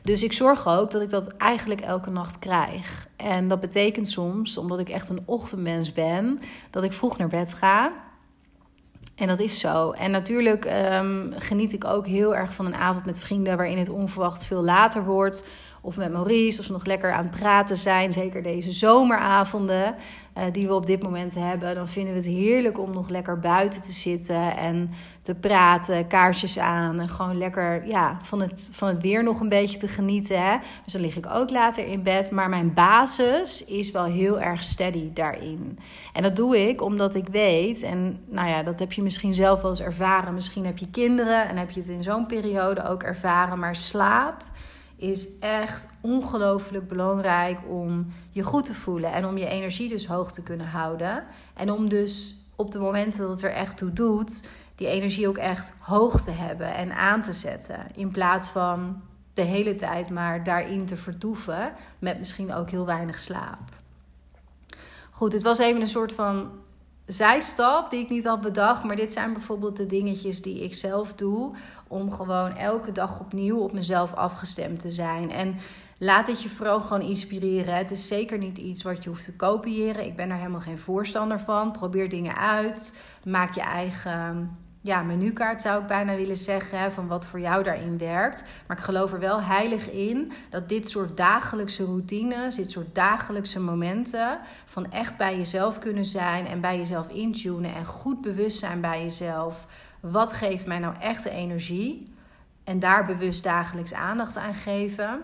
Dus 0.04 0.24
ik 0.24 0.34
zorg 0.34 0.68
ook 0.68 0.92
dat 0.92 1.02
ik 1.02 1.10
dat 1.10 1.28
eigenlijk 1.28 1.82
elke 1.82 2.10
nacht 2.10 2.40
krijg. 2.40 3.08
En 3.16 3.48
dat 3.48 3.60
betekent 3.60 4.08
soms, 4.08 4.58
omdat 4.58 4.80
ik 4.80 4.90
echt 4.90 5.10
een 5.10 5.24
ochtendmens 5.26 5.94
ben, 5.94 6.40
dat 6.70 6.84
ik 6.84 6.94
vroeg 6.94 7.18
naar 7.18 7.28
bed 7.28 7.54
ga. 7.54 7.92
En 9.16 9.28
dat 9.28 9.40
is 9.40 9.60
zo. 9.60 9.92
En 9.92 10.12
natuurlijk 10.12 10.66
um, 10.66 11.34
geniet 11.38 11.74
ik 11.74 11.86
ook 11.86 12.08
heel 12.08 12.36
erg 12.36 12.54
van 12.54 12.66
een 12.66 12.76
avond 12.76 13.06
met 13.06 13.20
vrienden 13.20 13.58
waarin 13.58 13.78
het 13.78 13.90
onverwacht 13.90 14.46
veel 14.46 14.62
later 14.62 15.04
wordt 15.06 15.48
of 15.82 15.98
met 15.98 16.12
Maurice, 16.12 16.60
of 16.60 16.68
we 16.68 16.74
nog 16.74 16.86
lekker 16.86 17.12
aan 17.12 17.24
het 17.24 17.40
praten 17.40 17.78
zijn. 17.78 18.14
Zeker 18.14 18.44
deze 18.44 18.72
zomeravonden 18.72 19.96
uh, 20.38 20.44
die 20.52 20.68
we 20.68 20.74
op 20.74 20.86
dit 20.86 21.04
moment 21.04 21.36
hebben. 21.36 21.76
Dan 21.76 21.88
vinden 21.88 22.14
we 22.14 22.20
het 22.20 22.28
heerlijk 22.28 22.80
om 22.80 22.94
nog 22.94 23.10
lekker 23.10 23.40
buiten 23.40 23.82
te 23.82 23.92
zitten 23.92 24.58
en 24.58 24.92
te 25.22 25.36
praten, 25.36 26.08
kaarsjes 26.08 26.60
aan. 26.60 27.00
En 27.00 27.10
gewoon 27.10 27.38
lekker 27.38 27.88
ja, 27.88 28.18
van, 28.22 28.42
het, 28.42 28.70
van 28.72 28.88
het 28.88 29.02
weer 29.02 29.24
nog 29.24 29.40
een 29.40 29.50
beetje 29.50 29.78
te 29.78 29.88
genieten. 29.88 30.44
Hè? 30.44 30.58
Dus 30.84 30.94
dan 30.94 31.02
lig 31.02 31.16
ik 31.16 31.28
ook 31.34 31.50
later 31.50 31.88
in 31.88 32.04
bed. 32.04 32.32
Maar 32.32 32.50
mijn 32.50 32.74
basis 32.74 33.66
is 33.66 33.92
wel 33.92 34.06
heel 34.06 34.40
erg 34.40 34.64
steady 34.64 35.14
daarin. 35.14 35.80
En 36.14 36.24
dat 36.24 36.36
doe 36.36 36.70
ik 36.70 36.82
omdat 36.82 37.16
ik 37.16 37.28
weet, 37.28 37.82
en 37.82 38.20
nou 38.26 38.50
ja, 38.50 38.64
dat 38.64 38.80
heb 38.80 38.94
je 38.94 39.02
misschien 39.02 39.34
zelf 39.34 39.62
wel 39.62 39.70
eens 39.70 39.82
ervaren. 39.82 40.34
Misschien 40.34 40.66
heb 40.66 40.78
je 40.78 40.90
kinderen 40.90 41.50
en 41.50 41.58
heb 41.58 41.70
je 41.70 41.80
het 41.80 41.90
in 41.90 42.04
zo'n 42.04 42.26
periode 42.26 42.88
ook 42.88 43.04
ervaren. 43.04 43.60
Maar 43.60 43.76
slaap 43.76 44.44
is 45.02 45.40
echt 45.40 45.88
ongelooflijk 46.02 46.88
belangrijk 46.88 47.60
om 47.68 48.14
je 48.30 48.44
goed 48.44 48.66
te 48.66 48.74
voelen 48.74 49.12
en 49.12 49.26
om 49.26 49.38
je 49.38 49.48
energie 49.48 49.90
dus 49.90 50.08
hoog 50.08 50.32
te 50.32 50.44
kunnen 50.44 50.68
houden. 50.68 51.24
En 51.54 51.72
om 51.72 51.90
dus 51.90 52.36
op 52.56 52.72
de 52.72 52.80
momenten 52.80 53.20
dat 53.20 53.30
het 53.30 53.42
er 53.42 53.54
echt 53.54 53.78
toe 53.78 53.94
doet, 53.94 54.48
die 54.76 54.88
energie 54.88 55.28
ook 55.28 55.38
echt 55.38 55.74
hoog 55.80 56.22
te 56.22 56.32
hebben 56.32 56.76
en 56.76 56.96
aan 56.96 57.22
te 57.22 57.32
zetten. 57.32 57.88
In 57.96 58.12
plaats 58.12 58.50
van 58.50 59.02
de 59.34 59.42
hele 59.42 59.76
tijd 59.76 60.10
maar 60.10 60.44
daarin 60.44 60.86
te 60.86 60.98
vertoeven 60.98 61.74
met 62.00 62.20
misschien 62.20 62.54
ook 62.54 62.70
heel 62.70 62.86
weinig 62.86 63.20
slaap. 63.20 63.80
Goed, 65.10 65.34
het 65.34 65.44
was 65.44 65.60
even 65.60 65.82
een 65.82 65.88
soort 65.88 66.14
van 66.14 66.52
zijstap 67.12 67.90
die 67.90 68.00
ik 68.00 68.10
niet 68.10 68.26
had 68.26 68.42
bedacht. 68.42 68.84
Maar 68.84 68.96
dit 68.96 69.12
zijn 69.12 69.34
bijvoorbeeld 69.34 69.78
de 69.78 69.86
dingetjes 69.86 70.42
die 70.42 70.64
ik 70.64 70.74
zelf 70.74 71.14
doe. 71.14 71.56
Om 71.88 72.12
gewoon 72.12 72.56
elke 72.58 72.92
dag 72.92 73.20
opnieuw 73.20 73.58
op 73.58 73.74
mezelf 73.74 74.14
afgestemd 74.14 74.80
te 74.80 74.90
zijn. 74.90 75.32
En 75.32 75.56
laat 75.98 76.28
het 76.28 76.42
je 76.42 76.50
vooral 76.50 76.82
gewoon 76.82 77.08
inspireren. 77.10 77.76
Het 77.76 77.92
is 77.92 78.08
zeker 78.08 78.38
niet 78.38 78.58
iets 78.58 78.84
wat 78.84 79.04
je 79.04 79.10
hoeft 79.10 79.26
te 79.26 79.36
kopiëren. 79.36 80.06
Ik 80.06 80.16
ben 80.16 80.30
er 80.30 80.38
helemaal 80.38 80.60
geen 80.60 80.80
voorstander 80.80 81.40
van. 81.40 81.72
Probeer 81.72 82.10
dingen 82.10 82.36
uit. 82.38 82.98
Maak 83.24 83.56
je 83.56 83.62
eigen 83.62 84.58
ja, 84.84 85.04
menukaart 85.04 85.62
zou 85.62 85.82
ik 85.82 85.88
bijna 85.88 86.16
willen 86.16 86.38
zeggen, 86.38 86.92
van 86.92 87.08
wat 87.08 87.28
voor 87.28 87.40
jou 87.40 87.64
daarin 87.64 87.98
werkt. 87.98 88.44
Maar 88.68 88.78
ik 88.78 88.84
geloof 88.84 89.14
er 89.14 89.20
wel 89.20 89.42
heilig 89.42 89.90
in 89.90 90.32
dat 90.50 90.70
dit 90.70 90.90
soort 90.90 91.18
dagelijkse 91.18 91.86
routines, 91.86 92.56
dit 92.56 92.70
soort 92.70 92.96
dagelijkse 92.96 93.60
momenten 93.60 94.40
van 94.66 94.92
echt 94.92 95.18
bij 95.18 95.38
jezelf 95.38 95.80
kunnen 95.80 96.06
zijn 96.06 96.48
en 96.48 96.62
bij 96.62 96.78
jezelf 96.78 97.10
intunen 97.10 97.76
en 97.76 97.86
goed 97.86 98.22
bewust 98.22 98.60
zijn 98.60 98.82
bij 98.82 99.02
jezelf. 99.02 99.68
Wat 100.00 100.34
geeft 100.34 100.66
mij 100.66 100.80
nou 100.80 100.96
echt 101.00 101.24
de 101.24 101.30
energie? 101.30 102.14
En 102.64 102.80
daar 102.80 103.06
bewust 103.06 103.44
dagelijks 103.44 103.94
aandacht 103.94 104.38
aan 104.38 104.54
geven. 104.54 105.22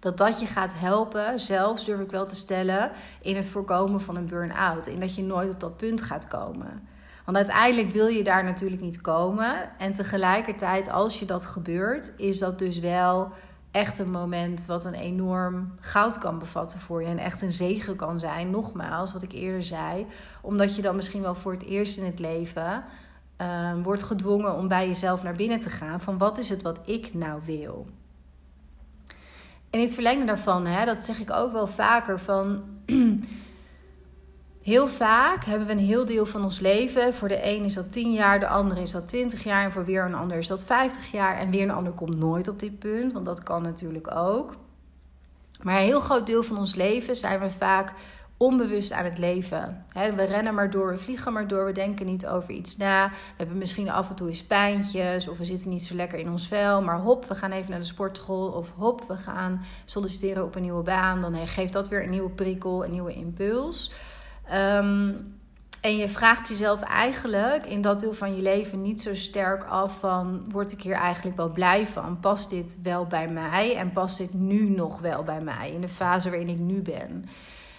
Dat 0.00 0.18
dat 0.18 0.40
je 0.40 0.46
gaat 0.46 0.78
helpen, 0.78 1.40
zelfs 1.40 1.84
durf 1.84 2.00
ik 2.00 2.10
wel 2.10 2.26
te 2.26 2.34
stellen, 2.34 2.90
in 3.20 3.36
het 3.36 3.46
voorkomen 3.48 4.00
van 4.00 4.16
een 4.16 4.26
burn-out. 4.26 4.86
In 4.86 5.00
dat 5.00 5.14
je 5.14 5.22
nooit 5.22 5.50
op 5.50 5.60
dat 5.60 5.76
punt 5.76 6.00
gaat 6.00 6.28
komen. 6.28 6.88
Want 7.24 7.36
uiteindelijk 7.36 7.90
wil 7.90 8.06
je 8.06 8.24
daar 8.24 8.44
natuurlijk 8.44 8.82
niet 8.82 9.00
komen. 9.00 9.78
En 9.78 9.92
tegelijkertijd, 9.92 10.90
als 10.90 11.18
je 11.18 11.24
dat 11.24 11.46
gebeurt, 11.46 12.12
is 12.16 12.38
dat 12.38 12.58
dus 12.58 12.78
wel 12.78 13.32
echt 13.70 13.98
een 13.98 14.10
moment 14.10 14.66
wat 14.66 14.84
een 14.84 14.94
enorm 14.94 15.74
goud 15.80 16.18
kan 16.18 16.38
bevatten 16.38 16.78
voor 16.78 17.02
je. 17.02 17.08
En 17.08 17.18
echt 17.18 17.42
een 17.42 17.52
zegen 17.52 17.96
kan 17.96 18.18
zijn. 18.18 18.50
Nogmaals, 18.50 19.12
wat 19.12 19.22
ik 19.22 19.32
eerder 19.32 19.64
zei. 19.64 20.06
Omdat 20.40 20.76
je 20.76 20.82
dan 20.82 20.96
misschien 20.96 21.22
wel 21.22 21.34
voor 21.34 21.52
het 21.52 21.64
eerst 21.64 21.98
in 21.98 22.04
het 22.04 22.18
leven 22.18 22.84
uh, 23.40 23.72
wordt 23.82 24.02
gedwongen 24.02 24.56
om 24.56 24.68
bij 24.68 24.86
jezelf 24.86 25.22
naar 25.22 25.36
binnen 25.36 25.58
te 25.58 25.70
gaan. 25.70 26.00
Van 26.00 26.18
wat 26.18 26.38
is 26.38 26.48
het 26.48 26.62
wat 26.62 26.80
ik 26.84 27.14
nou 27.14 27.40
wil? 27.44 27.86
En 29.70 29.80
in 29.80 29.86
het 29.86 29.94
verlengde 29.94 30.24
daarvan, 30.24 30.66
hè, 30.66 30.84
dat 30.84 31.04
zeg 31.04 31.20
ik 31.20 31.30
ook 31.30 31.52
wel 31.52 31.66
vaker 31.66 32.20
van. 32.20 32.62
Heel 34.64 34.88
vaak 34.88 35.44
hebben 35.44 35.66
we 35.66 35.72
een 35.72 35.78
heel 35.78 36.04
deel 36.04 36.26
van 36.26 36.44
ons 36.44 36.60
leven. 36.60 37.14
Voor 37.14 37.28
de 37.28 37.46
een 37.46 37.64
is 37.64 37.74
dat 37.74 37.92
10 37.92 38.12
jaar, 38.12 38.40
de 38.40 38.48
ander 38.48 38.78
is 38.78 38.90
dat 38.90 39.08
20 39.08 39.44
jaar 39.44 39.64
en 39.64 39.72
voor 39.72 39.84
weer 39.84 40.04
een 40.04 40.14
ander 40.14 40.36
is 40.36 40.46
dat 40.46 40.64
50 40.64 41.10
jaar. 41.10 41.38
En 41.38 41.50
weer 41.50 41.62
een 41.62 41.70
ander 41.70 41.92
komt 41.92 42.16
nooit 42.16 42.48
op 42.48 42.58
dit 42.58 42.78
punt, 42.78 43.12
want 43.12 43.24
dat 43.24 43.42
kan 43.42 43.62
natuurlijk 43.62 44.14
ook. 44.14 44.54
Maar 45.62 45.76
een 45.76 45.84
heel 45.84 46.00
groot 46.00 46.26
deel 46.26 46.42
van 46.42 46.58
ons 46.58 46.74
leven 46.74 47.16
zijn 47.16 47.40
we 47.40 47.50
vaak 47.50 47.92
onbewust 48.36 48.92
aan 48.92 49.04
het 49.04 49.18
leven. 49.18 49.84
we 49.92 50.24
rennen 50.24 50.54
maar 50.54 50.70
door, 50.70 50.90
we 50.90 50.98
vliegen 50.98 51.32
maar 51.32 51.48
door, 51.48 51.64
we 51.64 51.72
denken 51.72 52.06
niet 52.06 52.26
over 52.26 52.50
iets 52.50 52.76
na. 52.76 53.08
We 53.08 53.14
hebben 53.36 53.58
misschien 53.58 53.90
af 53.90 54.08
en 54.08 54.14
toe 54.14 54.28
eens 54.28 54.44
pijntjes 54.44 55.28
of 55.28 55.38
we 55.38 55.44
zitten 55.44 55.70
niet 55.70 55.84
zo 55.84 55.94
lekker 55.94 56.18
in 56.18 56.30
ons 56.30 56.48
vel. 56.48 56.82
Maar 56.82 57.00
hop, 57.00 57.24
we 57.24 57.34
gaan 57.34 57.52
even 57.52 57.70
naar 57.70 57.80
de 57.80 57.86
sportschool 57.86 58.48
of 58.48 58.72
hop, 58.76 59.04
we 59.08 59.16
gaan 59.16 59.64
solliciteren 59.84 60.44
op 60.44 60.54
een 60.54 60.62
nieuwe 60.62 60.82
baan. 60.82 61.20
Dan 61.20 61.46
geeft 61.46 61.72
dat 61.72 61.88
weer 61.88 62.02
een 62.02 62.10
nieuwe 62.10 62.30
prikkel, 62.30 62.84
een 62.84 62.90
nieuwe 62.90 63.14
impuls. 63.14 63.90
Ehm, 64.48 65.12
en 65.84 65.96
je 65.96 66.08
vraagt 66.08 66.48
jezelf 66.48 66.80
eigenlijk 66.80 67.66
in 67.66 67.82
dat 67.82 68.00
deel 68.00 68.12
van 68.12 68.36
je 68.36 68.42
leven 68.42 68.82
niet 68.82 69.02
zo 69.02 69.14
sterk 69.14 69.64
af 69.64 69.98
van... 69.98 70.44
word 70.50 70.72
ik 70.72 70.82
hier 70.82 70.94
eigenlijk 70.94 71.36
wel 71.36 71.52
blij 71.52 71.86
van? 71.86 72.20
Past 72.20 72.50
dit 72.50 72.78
wel 72.82 73.06
bij 73.06 73.28
mij? 73.28 73.76
En 73.76 73.92
past 73.92 74.18
dit 74.18 74.34
nu 74.34 74.68
nog 74.68 75.00
wel 75.00 75.22
bij 75.22 75.40
mij? 75.40 75.70
In 75.70 75.80
de 75.80 75.88
fase 75.88 76.30
waarin 76.30 76.48
ik 76.48 76.58
nu 76.58 76.82
ben. 76.82 77.24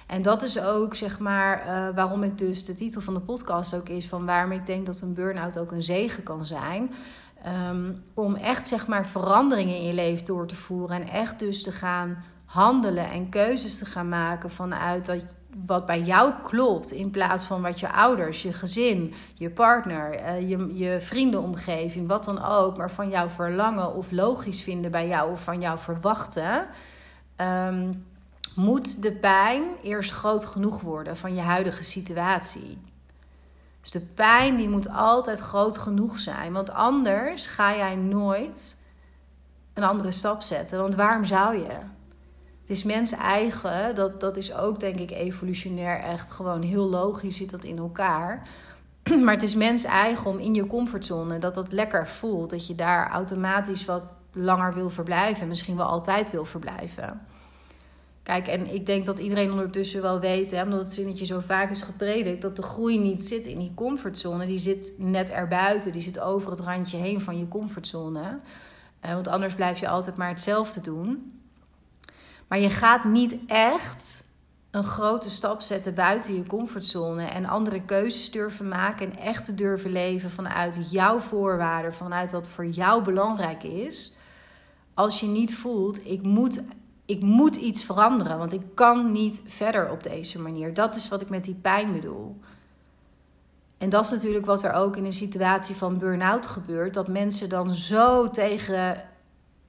En 0.08 0.21
dat 0.21 0.43
is 0.43 0.60
ook 0.60 0.95
zeg 0.95 1.19
maar 1.19 1.65
uh, 1.67 1.95
waarom 1.95 2.23
ik 2.23 2.38
dus 2.38 2.65
de 2.65 2.73
titel 2.73 3.01
van 3.01 3.13
de 3.13 3.19
podcast 3.19 3.75
ook 3.75 3.89
is... 3.89 4.08
van 4.08 4.25
waarom 4.25 4.51
ik 4.51 4.65
denk 4.65 4.86
dat 4.86 5.01
een 5.01 5.13
burn-out 5.13 5.60
ook 5.60 5.71
een 5.71 5.84
zegen 5.84 6.23
kan 6.23 6.45
zijn... 6.45 6.91
Um, 7.69 8.04
om 8.13 8.36
echt 8.36 8.67
zeg 8.67 8.88
maar 8.88 9.08
veranderingen 9.08 9.75
in 9.75 9.86
je 9.86 9.93
leven 9.93 10.25
door 10.25 10.47
te 10.47 10.56
voeren... 10.56 11.01
en 11.01 11.08
echt 11.10 11.39
dus 11.39 11.63
te 11.63 11.71
gaan 11.71 12.23
handelen 12.45 13.10
en 13.10 13.30
keuzes 13.30 13.78
te 13.78 13.86
gaan 13.86 14.10
maken 14.10 14.49
vanuit 14.51 15.06
dat 15.06 15.23
wat 15.63 15.86
bij 15.86 16.02
jou 16.02 16.34
klopt, 16.44 16.91
in 16.91 17.12
plaats 17.12 17.44
van 17.44 17.62
wat 17.62 17.80
je 17.80 17.91
ouders, 17.91 18.41
je 18.41 18.54
gezin, 18.54 19.13
je 19.34 19.50
partner, 19.50 20.22
uh, 20.22 20.50
je, 20.50 20.78
je 20.78 21.02
vriendenomgeving, 21.02 22.08
wat 22.08 22.24
dan 22.24 22.44
ook, 22.44 22.78
maar 22.78 22.91
van 22.91 23.10
jou 23.10 23.30
verlangen 23.30 23.94
of 23.94 24.12
logisch 24.12 24.63
vinden 24.63 24.91
bij 24.91 25.08
jou 25.08 25.32
of 25.32 25.44
van 25.44 25.60
jou 25.60 25.78
verwachten, 25.78 26.65
um, 27.38 28.06
moet 28.56 29.02
de 29.02 29.12
pijn 29.12 29.63
eerst 29.84 30.12
groot 30.12 30.46
genoeg 30.46 30.82
worden 30.82 31.18
van 31.18 31.36
je 31.36 31.41
huidige 31.41 31.84
situatie. 31.84 32.78
Dus 33.82 33.91
de 33.91 34.02
pijn 34.02 34.56
die 34.56 34.70
moet 34.70 34.89
altijd 34.89 35.39
groot 35.39 35.78
genoeg 35.78 36.20
zijn, 36.20 36.54
want 36.54 36.72
anders 36.72 37.48
ga 37.48 37.76
jij 37.76 37.96
nooit 37.96 38.84
een 39.74 39.84
andere 39.84 40.12
stap 40.12 40.41
zetten. 40.41 40.80
Want 40.80 40.96
waarom 40.96 41.26
zou 41.26 41.58
je? 41.58 41.78
Het 42.65 42.78
is 42.78 42.84
mens 42.84 43.12
eigen, 43.12 43.95
dat, 43.95 44.19
dat 44.19 44.38
is 44.38 44.54
ook 44.54 44.80
denk 44.80 44.99
ik 44.99 45.12
evolutionair 45.12 45.99
echt 45.99 46.32
gewoon 46.32 46.62
heel 46.62 46.89
logisch 46.89 47.38
zit 47.38 47.49
dat 47.49 47.63
in 47.63 47.78
elkaar. 47.78 48.47
Maar 49.23 49.34
het 49.34 49.43
is 49.43 49.56
mens 49.56 49.84
eigen 49.84 50.30
om 50.30 50.39
in 50.39 50.54
je 50.54 50.67
comfortzone, 50.67 51.38
dat 51.38 51.56
dat 51.56 51.71
lekker 51.71 52.08
voelt. 52.08 52.49
Dat 52.49 52.67
je 52.67 52.75
daar 52.75 53.10
automatisch 53.10 53.86
wat 53.86 54.10
langer 54.32 54.73
wil 54.73 54.89
verblijven. 54.89 55.47
Misschien 55.47 55.78
wel 55.78 55.86
altijd 55.86 56.32
wil 56.32 56.45
verblijven. 56.45 57.21
Kijk, 58.23 58.47
en 58.47 58.73
ik 58.73 58.86
denk 58.86 59.06
dat 59.06 59.19
iedereen 59.19 59.51
ondertussen 59.51 60.01
wel 60.01 60.19
weet, 60.19 60.51
hè, 60.51 60.63
omdat 60.63 60.80
het 60.80 60.93
zinnetje 60.93 61.25
zo 61.25 61.39
vaak 61.39 61.69
is 61.69 61.82
gepredikt, 61.82 62.41
dat 62.41 62.56
de 62.56 62.62
groei 62.62 62.99
niet 62.99 63.25
zit 63.25 63.45
in 63.45 63.60
die 63.60 63.73
comfortzone. 63.75 64.45
Die 64.45 64.58
zit 64.58 64.93
net 64.97 65.32
erbuiten, 65.32 65.91
die 65.91 66.01
zit 66.01 66.19
over 66.19 66.49
het 66.49 66.60
randje 66.60 66.97
heen 66.97 67.21
van 67.21 67.38
je 67.38 67.47
comfortzone. 67.47 68.39
Uh, 69.06 69.13
want 69.13 69.28
anders 69.28 69.56
blijf 69.56 69.80
je 69.80 69.88
altijd 69.88 70.15
maar 70.15 70.30
hetzelfde 70.30 70.82
doen. 70.82 71.34
Maar 72.48 72.60
je 72.60 72.70
gaat 72.70 73.04
niet 73.04 73.38
echt 73.48 74.24
een 74.72 74.84
grote 74.84 75.30
stap 75.30 75.62
zetten 75.62 75.94
buiten 75.94 76.34
je 76.36 76.46
comfortzone 76.46 77.26
en 77.26 77.46
andere 77.46 77.82
keuzes 77.82 78.32
durven 78.32 78.68
maken 78.68 79.12
en 79.12 79.20
echt 79.20 79.46
te 79.46 79.56
durven 79.56 79.92
leven 79.92 80.30
vanuit 80.30 80.80
jouw 80.90 81.20
voorwaarden, 81.20 81.94
vanuit 81.94 82.32
wat 82.32 82.48
voor 82.48 82.66
jou 82.66 83.04
belangrijk 83.04 83.64
is. 83.64 84.18
Als 84.94 85.20
je 85.20 85.28
niet 85.28 85.56
voelt, 85.56 86.06
ik 86.06 86.22
moet, 86.22 86.64
ik 87.06 87.22
moet 87.22 87.56
iets 87.56 87.84
veranderen, 87.84 88.38
want 88.38 88.54
ik 88.54 88.62
kan 88.74 89.12
niet 89.12 89.42
verder 89.46 89.90
op 89.90 90.04
deze 90.04 90.42
manier. 90.42 90.74
Dat 90.74 90.96
is 90.96 91.08
wat 91.08 91.22
ik 91.22 91.30
met 91.30 91.44
die 91.44 91.60
pijn 91.62 91.94
bedoel. 91.94 92.40
En 93.78 93.90
dat 93.90 94.06
is 94.06 94.12
natuurlijk 94.12 94.46
wat 94.46 94.64
er 94.64 94.74
ook 94.74 94.98
in 94.98 95.06
een 95.06 95.14
situatie 95.14 95.76
van 95.76 95.98
burn-out 95.98 96.46
gebeurt. 96.46 96.94
Dat 96.94 97.08
mensen 97.08 97.50
dan 97.50 97.74
zo 97.74 98.32
tegen 98.32 99.04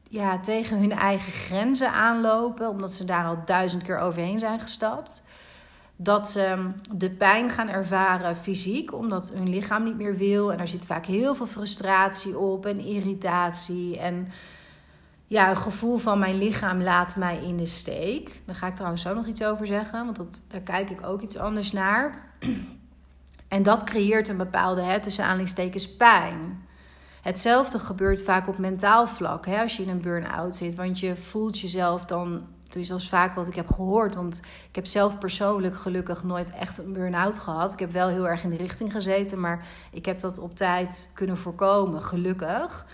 ja, 0.09 0.40
tegen 0.40 0.79
hun 0.79 0.92
eigen 0.92 1.33
grenzen 1.33 1.92
aanlopen, 1.92 2.69
omdat 2.69 2.92
ze 2.92 3.05
daar 3.05 3.25
al 3.25 3.38
duizend 3.45 3.83
keer 3.83 3.99
overheen 3.99 4.38
zijn 4.38 4.61
gestapt. 4.61 5.27
Dat 5.97 6.31
ze 6.31 6.71
de 6.92 7.11
pijn 7.11 7.51
gaan 7.51 7.69
ervaren 7.69 8.37
fysiek, 8.37 8.95
omdat 8.95 9.33
hun 9.33 9.49
lichaam 9.49 9.85
niet 9.85 9.97
meer 9.97 10.16
wil. 10.16 10.53
En 10.53 10.59
daar 10.59 10.69
zit 10.69 10.87
vaak 10.87 11.07
heel 11.07 11.35
veel 11.35 11.47
frustratie 11.47 12.38
op 12.38 12.66
en 12.66 12.81
irritatie. 12.81 13.99
En 13.99 14.29
ja, 15.27 15.51
een 15.51 15.57
gevoel 15.57 15.97
van 15.97 16.19
mijn 16.19 16.38
lichaam 16.38 16.83
laat 16.83 17.16
mij 17.16 17.38
in 17.38 17.57
de 17.57 17.66
steek. 17.66 18.42
Daar 18.45 18.55
ga 18.55 18.66
ik 18.66 18.75
trouwens 18.75 19.03
zo 19.03 19.14
nog 19.14 19.27
iets 19.27 19.45
over 19.45 19.66
zeggen, 19.66 20.05
want 20.05 20.16
dat, 20.16 20.42
daar 20.49 20.61
kijk 20.61 20.90
ik 20.90 21.07
ook 21.07 21.23
iets 21.23 21.37
anders 21.37 21.73
naar. 21.73 22.14
En 23.49 23.62
dat 23.62 23.85
creëert 23.85 24.29
een 24.29 24.37
bepaalde, 24.37 24.83
hè, 24.83 25.01
tussen 25.01 25.25
pijn. 25.97 26.65
Hetzelfde 27.27 27.79
gebeurt 27.79 28.23
vaak 28.23 28.49
op 28.49 28.59
mentaal 28.59 29.07
vlak 29.07 29.47
hè, 29.47 29.61
als 29.61 29.77
je 29.77 29.83
in 29.83 29.89
een 29.89 30.01
burn-out 30.01 30.57
zit. 30.57 30.75
Want 30.75 31.01
je 31.01 31.17
voelt 31.17 31.59
jezelf 31.59 32.05
dan, 32.05 32.47
dus 32.69 32.89
dat 32.89 33.05
vaak 33.05 33.35
wat 33.35 33.49
ik 33.49 33.55
heb 33.55 33.69
gehoord. 33.69 34.15
Want 34.15 34.43
ik 34.69 34.75
heb 34.75 34.87
zelf 34.87 35.19
persoonlijk 35.19 35.77
gelukkig 35.77 36.25
nooit 36.25 36.53
echt 36.53 36.79
een 36.79 36.93
burn-out 36.93 37.39
gehad. 37.39 37.73
Ik 37.73 37.79
heb 37.79 37.93
wel 37.93 38.09
heel 38.09 38.29
erg 38.29 38.45
in 38.45 38.51
de 38.51 38.57
richting 38.57 38.93
gezeten, 38.93 39.41
maar 39.41 39.67
ik 39.93 40.05
heb 40.05 40.21
dat 40.21 40.39
op 40.39 40.57
tijd 40.57 41.11
kunnen 41.15 41.37
voorkomen, 41.37 42.03
gelukkig. 42.03 42.87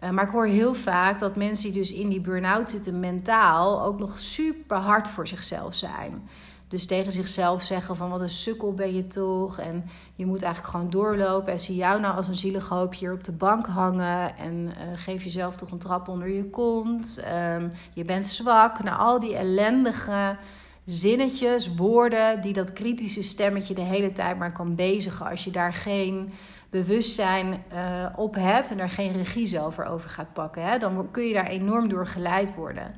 Uh, 0.00 0.10
maar 0.10 0.24
ik 0.24 0.30
hoor 0.30 0.46
heel 0.46 0.74
vaak 0.74 1.18
dat 1.18 1.36
mensen 1.36 1.72
die 1.72 1.80
dus 1.80 1.92
in 1.92 2.08
die 2.08 2.20
burn-out 2.20 2.68
zitten 2.68 3.00
mentaal 3.00 3.82
ook 3.82 3.98
nog 3.98 4.18
super 4.18 4.76
hard 4.76 5.08
voor 5.08 5.28
zichzelf 5.28 5.74
zijn. 5.74 6.28
Dus 6.68 6.86
tegen 6.86 7.12
zichzelf 7.12 7.62
zeggen 7.62 7.96
van 7.96 8.10
wat 8.10 8.20
een 8.20 8.28
sukkel 8.28 8.74
ben 8.74 8.94
je 8.94 9.06
toch. 9.06 9.58
En 9.58 9.84
je 10.14 10.26
moet 10.26 10.42
eigenlijk 10.42 10.74
gewoon 10.74 10.90
doorlopen. 10.90 11.52
En 11.52 11.58
zie 11.58 11.76
jou 11.76 12.00
nou 12.00 12.16
als 12.16 12.28
een 12.28 12.36
zielig 12.36 12.68
hoopje 12.68 12.98
hier 12.98 13.14
op 13.14 13.24
de 13.24 13.32
bank 13.32 13.66
hangen. 13.66 14.36
En 14.36 14.54
uh, 14.54 14.72
geef 14.94 15.24
jezelf 15.24 15.56
toch 15.56 15.70
een 15.70 15.78
trap 15.78 16.08
onder 16.08 16.28
je 16.28 16.44
kont. 16.44 17.24
Um, 17.54 17.72
je 17.92 18.04
bent 18.04 18.26
zwak. 18.26 18.82
Nou, 18.82 18.98
al 18.98 19.20
die 19.20 19.36
ellendige 19.36 20.36
zinnetjes, 20.84 21.74
woorden 21.74 22.40
die 22.40 22.52
dat 22.52 22.72
kritische 22.72 23.22
stemmetje 23.22 23.74
de 23.74 23.80
hele 23.80 24.12
tijd 24.12 24.38
maar 24.38 24.52
kan 24.52 24.74
bezigen. 24.74 25.30
Als 25.30 25.44
je 25.44 25.50
daar 25.50 25.72
geen 25.72 26.32
bewustzijn 26.70 27.64
uh, 27.72 28.06
op 28.16 28.34
hebt 28.34 28.70
en 28.70 28.76
daar 28.76 28.90
geen 28.90 29.12
regie 29.12 29.60
over, 29.60 29.84
over 29.84 30.10
gaat 30.10 30.32
pakken. 30.32 30.62
Hè, 30.62 30.78
dan 30.78 31.10
kun 31.10 31.24
je 31.24 31.34
daar 31.34 31.46
enorm 31.46 31.88
door 31.88 32.06
geleid 32.06 32.54
worden. 32.54 32.94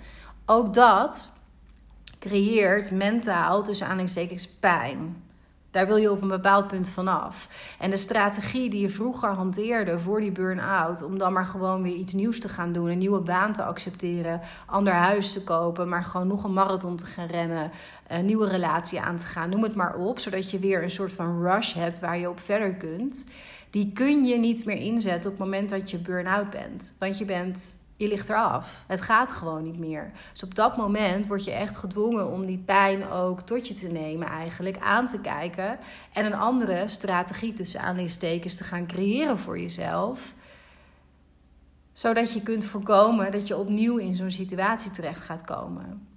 Ook 0.46 0.74
dat 0.74 1.32
creëert 2.20 2.90
mentaal, 2.90 3.62
tussen 3.62 3.86
aanhalingstekens, 3.86 4.48
pijn. 4.48 5.22
Daar 5.70 5.86
wil 5.86 5.96
je 5.96 6.10
op 6.10 6.22
een 6.22 6.28
bepaald 6.28 6.66
punt 6.66 6.88
vanaf. 6.88 7.48
En 7.78 7.90
de 7.90 7.96
strategie 7.96 8.70
die 8.70 8.80
je 8.80 8.90
vroeger 8.90 9.28
hanteerde 9.28 9.98
voor 9.98 10.20
die 10.20 10.32
burn-out, 10.32 11.02
om 11.02 11.18
dan 11.18 11.32
maar 11.32 11.46
gewoon 11.46 11.82
weer 11.82 11.94
iets 11.94 12.12
nieuws 12.12 12.40
te 12.40 12.48
gaan 12.48 12.72
doen, 12.72 12.88
een 12.88 12.98
nieuwe 12.98 13.20
baan 13.20 13.52
te 13.52 13.64
accepteren, 13.64 14.40
ander 14.66 14.92
huis 14.92 15.32
te 15.32 15.44
kopen, 15.44 15.88
maar 15.88 16.04
gewoon 16.04 16.26
nog 16.26 16.44
een 16.44 16.52
marathon 16.52 16.96
te 16.96 17.06
gaan 17.06 17.26
rennen, 17.26 17.70
een 18.08 18.24
nieuwe 18.24 18.48
relatie 18.48 19.00
aan 19.00 19.16
te 19.16 19.26
gaan, 19.26 19.50
noem 19.50 19.62
het 19.62 19.74
maar 19.74 19.96
op, 19.96 20.18
zodat 20.18 20.50
je 20.50 20.58
weer 20.58 20.82
een 20.82 20.90
soort 20.90 21.12
van 21.12 21.42
rush 21.42 21.74
hebt 21.74 22.00
waar 22.00 22.18
je 22.18 22.28
op 22.28 22.40
verder 22.40 22.74
kunt. 22.74 23.30
Die 23.70 23.92
kun 23.92 24.24
je 24.24 24.38
niet 24.38 24.64
meer 24.64 24.76
inzetten 24.76 25.30
op 25.30 25.36
het 25.36 25.46
moment 25.46 25.68
dat 25.68 25.90
je 25.90 25.98
burn-out 25.98 26.50
bent. 26.50 26.94
Want 26.98 27.18
je 27.18 27.24
bent 27.24 27.76
je 28.00 28.08
ligt 28.08 28.28
eraf. 28.28 28.84
Het 28.86 29.00
gaat 29.00 29.30
gewoon 29.30 29.62
niet 29.62 29.78
meer. 29.78 30.10
Dus 30.32 30.42
op 30.42 30.54
dat 30.54 30.76
moment 30.76 31.26
word 31.26 31.44
je 31.44 31.50
echt 31.50 31.76
gedwongen 31.76 32.30
om 32.30 32.46
die 32.46 32.58
pijn 32.58 33.10
ook 33.10 33.40
tot 33.40 33.68
je 33.68 33.74
te 33.74 33.88
nemen, 33.88 34.28
eigenlijk 34.28 34.78
aan 34.78 35.06
te 35.06 35.20
kijken. 35.20 35.78
En 36.12 36.24
een 36.24 36.34
andere 36.34 36.88
strategie 36.88 37.52
tussen 37.52 37.80
aanleidingstekens 37.80 38.56
te 38.56 38.64
gaan 38.64 38.86
creëren 38.86 39.38
voor 39.38 39.58
jezelf. 39.58 40.34
Zodat 41.92 42.32
je 42.32 42.42
kunt 42.42 42.64
voorkomen 42.64 43.32
dat 43.32 43.48
je 43.48 43.56
opnieuw 43.56 43.96
in 43.96 44.14
zo'n 44.14 44.30
situatie 44.30 44.90
terecht 44.90 45.24
gaat 45.24 45.44
komen. 45.44 46.08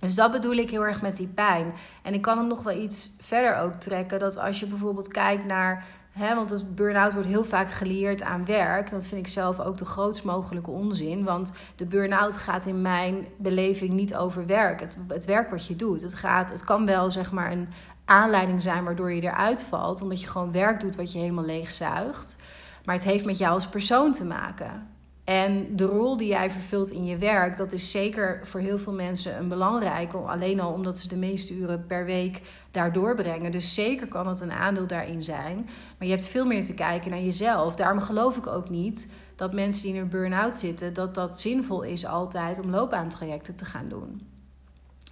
Dus 0.00 0.14
dat 0.14 0.32
bedoel 0.32 0.56
ik 0.56 0.70
heel 0.70 0.86
erg 0.86 1.02
met 1.02 1.16
die 1.16 1.28
pijn. 1.28 1.72
En 2.02 2.14
ik 2.14 2.22
kan 2.22 2.38
hem 2.38 2.46
nog 2.46 2.62
wel 2.62 2.82
iets 2.82 3.10
verder 3.20 3.56
ook 3.56 3.80
trekken. 3.80 4.18
Dat 4.18 4.36
als 4.38 4.60
je 4.60 4.66
bijvoorbeeld 4.66 5.08
kijkt 5.08 5.44
naar 5.44 5.84
Want 6.20 6.50
het 6.50 6.74
burn-out 6.74 7.12
wordt 7.12 7.28
heel 7.28 7.44
vaak 7.44 7.70
geleerd 7.70 8.22
aan 8.22 8.44
werk. 8.44 8.90
Dat 8.90 9.06
vind 9.06 9.20
ik 9.20 9.32
zelf 9.32 9.60
ook 9.60 9.78
de 9.78 9.84
grootst 9.84 10.24
mogelijke 10.24 10.70
onzin. 10.70 11.24
Want 11.24 11.52
de 11.76 11.86
burn-out 11.86 12.36
gaat 12.36 12.66
in 12.66 12.82
mijn 12.82 13.26
beleving 13.36 13.90
niet 13.90 14.16
over 14.16 14.46
werk. 14.46 14.80
Het, 14.80 14.98
het 15.08 15.24
werk 15.24 15.50
wat 15.50 15.66
je 15.66 15.76
doet. 15.76 16.02
Het, 16.02 16.14
gaat, 16.14 16.50
het 16.50 16.64
kan 16.64 16.86
wel 16.86 17.10
zeg 17.10 17.32
maar 17.32 17.52
een 17.52 17.68
aanleiding 18.04 18.62
zijn 18.62 18.84
waardoor 18.84 19.12
je 19.12 19.22
eruit 19.22 19.62
valt. 19.62 20.02
Omdat 20.02 20.20
je 20.20 20.26
gewoon 20.26 20.52
werk 20.52 20.80
doet 20.80 20.96
wat 20.96 21.12
je 21.12 21.18
helemaal 21.18 21.44
leegzuigt. 21.44 22.42
Maar 22.84 22.94
het 22.94 23.04
heeft 23.04 23.24
met 23.24 23.38
jou 23.38 23.52
als 23.52 23.68
persoon 23.68 24.12
te 24.12 24.24
maken. 24.24 24.89
En 25.30 25.76
de 25.76 25.84
rol 25.84 26.16
die 26.16 26.28
jij 26.28 26.50
vervult 26.50 26.90
in 26.90 27.04
je 27.04 27.16
werk, 27.16 27.56
dat 27.56 27.72
is 27.72 27.90
zeker 27.90 28.40
voor 28.42 28.60
heel 28.60 28.78
veel 28.78 28.92
mensen 28.92 29.36
een 29.36 29.48
belangrijke. 29.48 30.16
Alleen 30.16 30.60
al 30.60 30.72
omdat 30.72 30.98
ze 30.98 31.08
de 31.08 31.16
meeste 31.16 31.54
uren 31.54 31.86
per 31.86 32.04
week 32.04 32.40
daar 32.70 32.92
doorbrengen. 32.92 33.50
Dus 33.50 33.74
zeker 33.74 34.08
kan 34.08 34.26
het 34.26 34.40
een 34.40 34.52
aandeel 34.52 34.86
daarin 34.86 35.22
zijn. 35.22 35.68
Maar 35.98 36.08
je 36.08 36.14
hebt 36.14 36.26
veel 36.26 36.46
meer 36.46 36.64
te 36.64 36.74
kijken 36.74 37.10
naar 37.10 37.20
jezelf. 37.20 37.74
Daarom 37.74 38.00
geloof 38.00 38.36
ik 38.36 38.46
ook 38.46 38.70
niet 38.70 39.08
dat 39.36 39.52
mensen 39.52 39.82
die 39.82 39.94
in 39.94 40.00
een 40.00 40.08
burn-out 40.08 40.56
zitten, 40.56 40.92
dat 40.92 41.14
dat 41.14 41.40
zinvol 41.40 41.82
is 41.82 42.06
altijd 42.06 42.60
om 42.60 42.70
loopbaantrajecten 42.70 43.56
te 43.56 43.64
gaan 43.64 43.88
doen. 43.88 44.26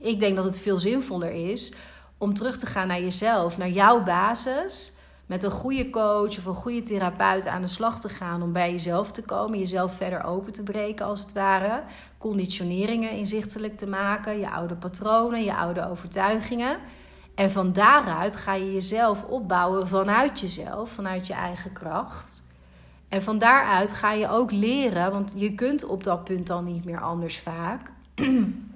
Ik 0.00 0.18
denk 0.18 0.36
dat 0.36 0.44
het 0.44 0.58
veel 0.58 0.78
zinvoller 0.78 1.50
is 1.50 1.72
om 2.16 2.34
terug 2.34 2.58
te 2.58 2.66
gaan 2.66 2.86
naar 2.86 3.02
jezelf, 3.02 3.58
naar 3.58 3.70
jouw 3.70 4.02
basis. 4.02 4.96
Met 5.28 5.42
een 5.42 5.50
goede 5.50 5.90
coach 5.90 6.38
of 6.38 6.44
een 6.44 6.54
goede 6.54 6.82
therapeut 6.82 7.46
aan 7.46 7.62
de 7.62 7.68
slag 7.68 8.00
te 8.00 8.08
gaan 8.08 8.42
om 8.42 8.52
bij 8.52 8.70
jezelf 8.70 9.10
te 9.10 9.22
komen, 9.22 9.58
jezelf 9.58 9.96
verder 9.96 10.24
open 10.24 10.52
te 10.52 10.62
breken 10.62 11.06
als 11.06 11.20
het 11.20 11.32
ware. 11.32 11.82
Conditioneringen 12.18 13.10
inzichtelijk 13.10 13.78
te 13.78 13.86
maken, 13.86 14.38
je 14.38 14.50
oude 14.50 14.74
patronen, 14.74 15.44
je 15.44 15.54
oude 15.54 15.88
overtuigingen. 15.88 16.78
En 17.34 17.50
van 17.50 17.72
daaruit 17.72 18.36
ga 18.36 18.54
je 18.54 18.72
jezelf 18.72 19.24
opbouwen 19.24 19.88
vanuit 19.88 20.40
jezelf, 20.40 20.90
vanuit 20.90 21.26
je 21.26 21.34
eigen 21.34 21.72
kracht. 21.72 22.42
En 23.08 23.22
van 23.22 23.38
daaruit 23.38 23.92
ga 23.92 24.12
je 24.12 24.28
ook 24.28 24.50
leren, 24.50 25.12
want 25.12 25.34
je 25.36 25.54
kunt 25.54 25.84
op 25.84 26.04
dat 26.04 26.24
punt 26.24 26.50
al 26.50 26.62
niet 26.62 26.84
meer 26.84 27.00
anders 27.00 27.38
vaak. 27.38 27.92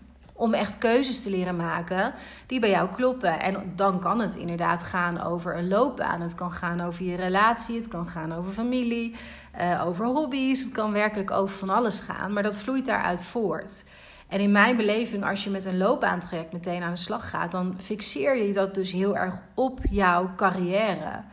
om 0.42 0.54
echt 0.54 0.78
keuzes 0.78 1.22
te 1.22 1.30
leren 1.30 1.56
maken 1.56 2.14
die 2.46 2.60
bij 2.60 2.70
jou 2.70 2.88
kloppen. 2.94 3.40
En 3.40 3.72
dan 3.76 4.00
kan 4.00 4.20
het 4.20 4.34
inderdaad 4.34 4.82
gaan 4.82 5.22
over 5.22 5.56
een 5.56 5.68
loopbaan. 5.68 6.20
Het 6.20 6.34
kan 6.34 6.50
gaan 6.50 6.80
over 6.80 7.04
je 7.04 7.16
relatie, 7.16 7.76
het 7.76 7.88
kan 7.88 8.06
gaan 8.06 8.32
over 8.32 8.52
familie, 8.52 9.14
uh, 9.60 9.82
over 9.86 10.06
hobby's. 10.06 10.62
Het 10.62 10.72
kan 10.72 10.92
werkelijk 10.92 11.30
over 11.30 11.56
van 11.56 11.70
alles 11.70 12.00
gaan, 12.00 12.32
maar 12.32 12.42
dat 12.42 12.56
vloeit 12.56 12.86
daaruit 12.86 13.24
voort. 13.24 13.84
En 14.28 14.40
in 14.40 14.52
mijn 14.52 14.76
beleving, 14.76 15.24
als 15.24 15.44
je 15.44 15.50
met 15.50 15.64
een 15.64 15.78
loopbaantraject 15.78 16.52
meteen 16.52 16.82
aan 16.82 16.92
de 16.92 16.96
slag 16.96 17.30
gaat, 17.30 17.50
dan 17.50 17.74
fixeer 17.78 18.36
je 18.36 18.52
dat 18.52 18.74
dus 18.74 18.92
heel 18.92 19.16
erg 19.16 19.42
op 19.54 19.80
jouw 19.90 20.30
carrière. 20.36 21.24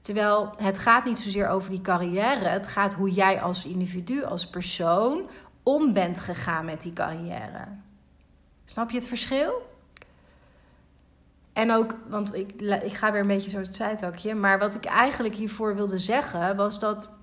Terwijl 0.00 0.54
het 0.56 0.78
gaat 0.78 1.04
niet 1.04 1.18
zozeer 1.18 1.48
over 1.48 1.70
die 1.70 1.80
carrière, 1.80 2.48
het 2.48 2.66
gaat 2.66 2.94
hoe 2.94 3.10
jij 3.10 3.40
als 3.40 3.66
individu, 3.66 4.24
als 4.24 4.50
persoon 4.50 5.30
om 5.62 5.92
bent 5.92 6.18
gegaan 6.18 6.64
met 6.64 6.82
die 6.82 6.92
carrière. 6.92 7.90
Snap 8.64 8.90
je 8.90 8.96
het 8.96 9.08
verschil? 9.08 9.70
En 11.52 11.72
ook, 11.72 11.94
want 12.08 12.34
ik, 12.34 12.52
ik 12.82 12.92
ga 12.92 13.12
weer 13.12 13.20
een 13.20 13.26
beetje 13.26 13.50
zo 13.50 13.58
het 13.58 13.76
zijtakje. 13.76 14.34
Maar 14.34 14.58
wat 14.58 14.74
ik 14.74 14.84
eigenlijk 14.84 15.34
hiervoor 15.34 15.74
wilde 15.74 15.98
zeggen 15.98 16.56
was 16.56 16.78
dat 16.78 17.14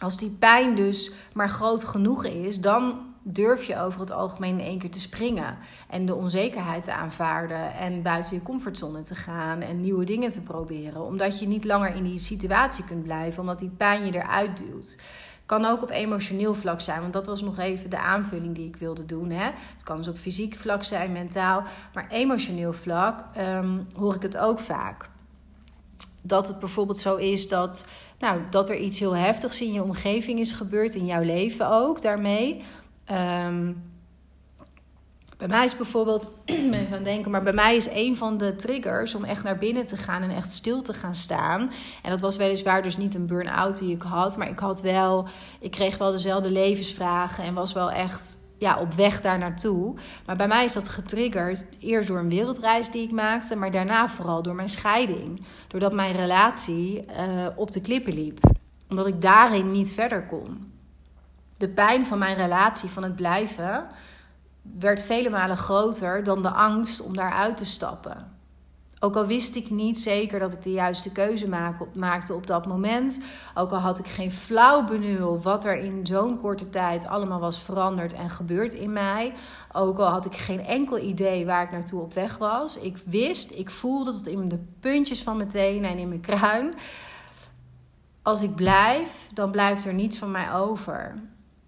als 0.00 0.18
die 0.18 0.30
pijn 0.30 0.74
dus 0.74 1.12
maar 1.32 1.50
groot 1.50 1.84
genoeg 1.84 2.24
is, 2.24 2.60
dan 2.60 3.08
durf 3.22 3.64
je 3.64 3.78
over 3.78 4.00
het 4.00 4.12
algemeen 4.12 4.58
in 4.58 4.64
één 4.64 4.78
keer 4.78 4.90
te 4.90 5.00
springen. 5.00 5.56
En 5.88 6.06
de 6.06 6.14
onzekerheid 6.14 6.84
te 6.84 6.92
aanvaarden. 6.92 7.74
En 7.74 8.02
buiten 8.02 8.34
je 8.34 8.42
comfortzone 8.42 9.02
te 9.02 9.14
gaan. 9.14 9.60
En 9.60 9.80
nieuwe 9.80 10.04
dingen 10.04 10.30
te 10.30 10.42
proberen. 10.42 11.04
Omdat 11.04 11.38
je 11.38 11.46
niet 11.46 11.64
langer 11.64 11.94
in 11.94 12.04
die 12.04 12.18
situatie 12.18 12.84
kunt 12.84 13.02
blijven. 13.02 13.40
Omdat 13.40 13.58
die 13.58 13.72
pijn 13.76 14.06
je 14.06 14.14
eruit 14.14 14.56
duwt. 14.56 14.98
Kan 15.50 15.64
ook 15.64 15.82
op 15.82 15.90
emotioneel 15.90 16.54
vlak 16.54 16.80
zijn, 16.80 17.00
want 17.00 17.12
dat 17.12 17.26
was 17.26 17.42
nog 17.42 17.58
even 17.58 17.90
de 17.90 17.98
aanvulling 17.98 18.54
die 18.54 18.68
ik 18.68 18.76
wilde 18.76 19.06
doen. 19.06 19.30
Hè? 19.30 19.44
Het 19.44 19.82
kan 19.84 19.96
dus 19.96 20.08
op 20.08 20.18
fysiek 20.18 20.56
vlak 20.56 20.82
zijn, 20.82 21.12
mentaal. 21.12 21.62
Maar 21.94 22.06
emotioneel 22.10 22.72
vlak 22.72 23.24
ehm, 23.34 23.78
hoor 23.94 24.14
ik 24.14 24.22
het 24.22 24.38
ook 24.38 24.58
vaak. 24.58 25.10
Dat 26.22 26.48
het 26.48 26.58
bijvoorbeeld 26.58 26.98
zo 26.98 27.16
is 27.16 27.48
dat, 27.48 27.88
nou, 28.18 28.40
dat 28.50 28.68
er 28.68 28.76
iets 28.76 28.98
heel 28.98 29.16
heftigs 29.16 29.60
in 29.60 29.72
je 29.72 29.82
omgeving 29.82 30.38
is 30.38 30.52
gebeurd, 30.52 30.94
in 30.94 31.06
jouw 31.06 31.22
leven 31.22 31.70
ook 31.70 32.02
daarmee. 32.02 32.62
Um, 33.46 33.82
bij 35.40 35.48
mij 35.48 35.64
is 35.64 35.76
bijvoorbeeld, 35.76 36.34
ben 36.70 36.86
gaan 36.86 37.02
denken, 37.02 37.30
maar 37.30 37.42
bij 37.42 37.52
mij 37.52 37.76
is 37.76 37.88
een 37.90 38.16
van 38.16 38.38
de 38.38 38.56
triggers 38.56 39.14
om 39.14 39.24
echt 39.24 39.42
naar 39.42 39.58
binnen 39.58 39.86
te 39.86 39.96
gaan 39.96 40.22
en 40.22 40.30
echt 40.30 40.54
stil 40.54 40.82
te 40.82 40.92
gaan 40.92 41.14
staan. 41.14 41.70
En 42.02 42.10
dat 42.10 42.20
was 42.20 42.36
weliswaar 42.36 42.82
dus 42.82 42.96
niet 42.96 43.14
een 43.14 43.26
burn-out 43.26 43.78
die 43.78 43.94
ik 43.94 44.02
had, 44.02 44.36
maar 44.36 44.48
ik 44.48 44.58
had 44.58 44.80
wel, 44.80 45.28
ik 45.60 45.70
kreeg 45.70 45.98
wel 45.98 46.10
dezelfde 46.10 46.50
levensvragen 46.50 47.44
en 47.44 47.54
was 47.54 47.72
wel 47.72 47.90
echt 47.90 48.38
ja, 48.58 48.78
op 48.78 48.92
weg 48.92 49.20
daar 49.20 49.38
naartoe. 49.38 49.94
Maar 50.26 50.36
bij 50.36 50.48
mij 50.48 50.64
is 50.64 50.72
dat 50.72 50.88
getriggerd 50.88 51.64
eerst 51.78 52.08
door 52.08 52.18
een 52.18 52.28
wereldreis 52.28 52.90
die 52.90 53.02
ik 53.02 53.10
maakte, 53.10 53.56
maar 53.56 53.70
daarna 53.70 54.08
vooral 54.08 54.42
door 54.42 54.54
mijn 54.54 54.68
scheiding. 54.68 55.42
Doordat 55.68 55.92
mijn 55.92 56.16
relatie 56.16 57.04
uh, 57.04 57.46
op 57.56 57.70
de 57.70 57.80
klippen 57.80 58.14
liep. 58.14 58.38
Omdat 58.88 59.06
ik 59.06 59.20
daarin 59.20 59.70
niet 59.70 59.92
verder 59.92 60.26
kon. 60.26 60.72
De 61.56 61.68
pijn 61.68 62.06
van 62.06 62.18
mijn 62.18 62.36
relatie, 62.36 62.88
van 62.88 63.02
het 63.02 63.16
blijven, 63.16 63.88
werd 64.62 65.02
vele 65.02 65.30
malen 65.30 65.56
groter 65.56 66.24
dan 66.24 66.42
de 66.42 66.50
angst 66.50 67.00
om 67.00 67.16
daaruit 67.16 67.56
te 67.56 67.64
stappen. 67.64 68.38
Ook 69.02 69.16
al 69.16 69.26
wist 69.26 69.54
ik 69.56 69.70
niet 69.70 70.00
zeker 70.00 70.38
dat 70.38 70.52
ik 70.52 70.62
de 70.62 70.72
juiste 70.72 71.12
keuze 71.12 71.48
maakte 71.94 72.34
op 72.34 72.46
dat 72.46 72.66
moment. 72.66 73.20
Ook 73.54 73.70
al 73.70 73.78
had 73.78 73.98
ik 73.98 74.06
geen 74.06 74.30
flauw 74.30 74.84
benul 74.84 75.40
wat 75.42 75.64
er 75.64 75.76
in 75.76 76.06
zo'n 76.06 76.40
korte 76.40 76.70
tijd 76.70 77.06
allemaal 77.06 77.40
was 77.40 77.62
veranderd 77.62 78.12
en 78.12 78.30
gebeurd 78.30 78.72
in 78.72 78.92
mij. 78.92 79.32
Ook 79.72 79.98
al 79.98 80.10
had 80.10 80.24
ik 80.24 80.36
geen 80.36 80.64
enkel 80.64 80.98
idee 80.98 81.46
waar 81.46 81.62
ik 81.62 81.70
naartoe 81.70 82.00
op 82.00 82.14
weg 82.14 82.38
was. 82.38 82.78
Ik 82.78 82.96
wist, 83.04 83.50
ik 83.50 83.70
voelde 83.70 84.12
het 84.12 84.26
in 84.26 84.48
de 84.48 84.58
puntjes 84.80 85.22
van 85.22 85.36
mijn 85.36 85.48
tenen 85.48 85.90
en 85.90 85.98
in 85.98 86.08
mijn 86.08 86.20
kruin. 86.20 86.74
Als 88.22 88.42
ik 88.42 88.54
blijf, 88.54 89.30
dan 89.34 89.50
blijft 89.50 89.84
er 89.84 89.94
niets 89.94 90.18
van 90.18 90.30
mij 90.30 90.54
over 90.54 91.14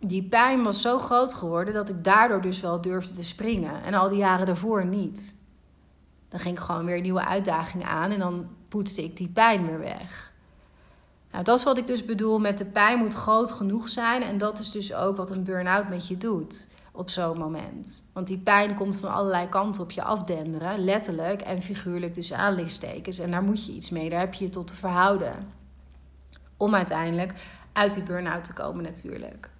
die 0.06 0.22
pijn 0.22 0.62
was 0.62 0.80
zo 0.80 0.98
groot 0.98 1.34
geworden 1.34 1.74
dat 1.74 1.88
ik 1.88 2.04
daardoor 2.04 2.40
dus 2.40 2.60
wel 2.60 2.80
durfde 2.80 3.14
te 3.14 3.24
springen. 3.24 3.82
En 3.82 3.94
al 3.94 4.08
die 4.08 4.18
jaren 4.18 4.46
daarvoor 4.46 4.84
niet. 4.84 5.36
Dan 6.28 6.40
ging 6.40 6.56
ik 6.56 6.62
gewoon 6.62 6.84
weer 6.84 7.00
nieuwe 7.00 7.26
uitdagingen 7.26 7.86
aan 7.86 8.10
en 8.10 8.18
dan 8.18 8.46
poetste 8.68 9.04
ik 9.04 9.16
die 9.16 9.28
pijn 9.28 9.66
weer 9.66 9.78
weg. 9.78 10.32
Nou, 11.32 11.44
dat 11.44 11.58
is 11.58 11.64
wat 11.64 11.78
ik 11.78 11.86
dus 11.86 12.04
bedoel 12.04 12.38
met 12.38 12.58
de 12.58 12.64
pijn 12.64 12.98
moet 12.98 13.14
groot 13.14 13.50
genoeg 13.50 13.88
zijn. 13.88 14.22
En 14.22 14.38
dat 14.38 14.58
is 14.58 14.70
dus 14.70 14.94
ook 14.94 15.16
wat 15.16 15.30
een 15.30 15.44
burn-out 15.44 15.88
met 15.88 16.08
je 16.08 16.18
doet 16.18 16.68
op 16.92 17.10
zo'n 17.10 17.38
moment. 17.38 18.02
Want 18.12 18.26
die 18.26 18.38
pijn 18.38 18.74
komt 18.74 18.96
van 18.96 19.12
allerlei 19.12 19.48
kanten 19.48 19.82
op 19.82 19.90
je 19.90 20.02
afdenderen, 20.02 20.84
letterlijk 20.84 21.40
en 21.40 21.62
figuurlijk 21.62 22.14
dus 22.14 22.32
aanlichtstekens. 22.32 23.18
En 23.18 23.30
daar 23.30 23.42
moet 23.42 23.66
je 23.66 23.72
iets 23.72 23.90
mee, 23.90 24.10
daar 24.10 24.20
heb 24.20 24.34
je 24.34 24.44
je 24.44 24.50
tot 24.50 24.66
te 24.66 24.74
verhouden. 24.74 25.34
Om 26.56 26.74
uiteindelijk 26.74 27.34
uit 27.72 27.94
die 27.94 28.02
burn-out 28.02 28.44
te 28.44 28.52
komen 28.52 28.84
natuurlijk. 28.84 29.50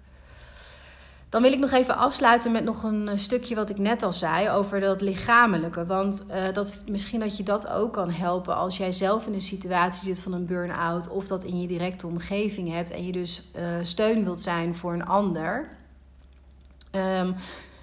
Dan 1.33 1.41
wil 1.41 1.51
ik 1.51 1.59
nog 1.59 1.71
even 1.71 1.97
afsluiten 1.97 2.51
met 2.51 2.63
nog 2.63 2.83
een 2.83 3.07
eh, 3.07 3.17
stukje 3.17 3.55
wat 3.55 3.69
ik 3.69 3.77
net 3.77 4.03
al 4.03 4.13
zei 4.13 4.49
over 4.49 4.79
dat 4.79 5.01
lichamelijke. 5.01 5.85
Want 5.85 6.25
uh, 6.29 6.53
dat, 6.53 6.75
misschien 6.87 7.19
dat 7.19 7.37
je 7.37 7.43
dat 7.43 7.67
ook 7.67 7.93
kan 7.93 8.09
helpen 8.09 8.55
als 8.55 8.77
jij 8.77 8.91
zelf 8.91 9.27
in 9.27 9.33
een 9.33 9.41
situatie 9.41 10.03
zit 10.03 10.19
van 10.23 10.33
een 10.33 10.45
burn-out. 10.45 11.09
Of 11.09 11.27
dat 11.27 11.43
in 11.43 11.61
je 11.61 11.67
directe 11.67 12.07
omgeving 12.07 12.71
hebt 12.71 12.91
en 12.91 13.05
je 13.05 13.11
dus 13.11 13.43
uh, 13.55 13.63
steun 13.81 14.23
wilt 14.23 14.39
zijn 14.39 14.75
voor 14.75 14.93
een 14.93 15.05
ander. 15.05 15.69
Um, 16.91 17.35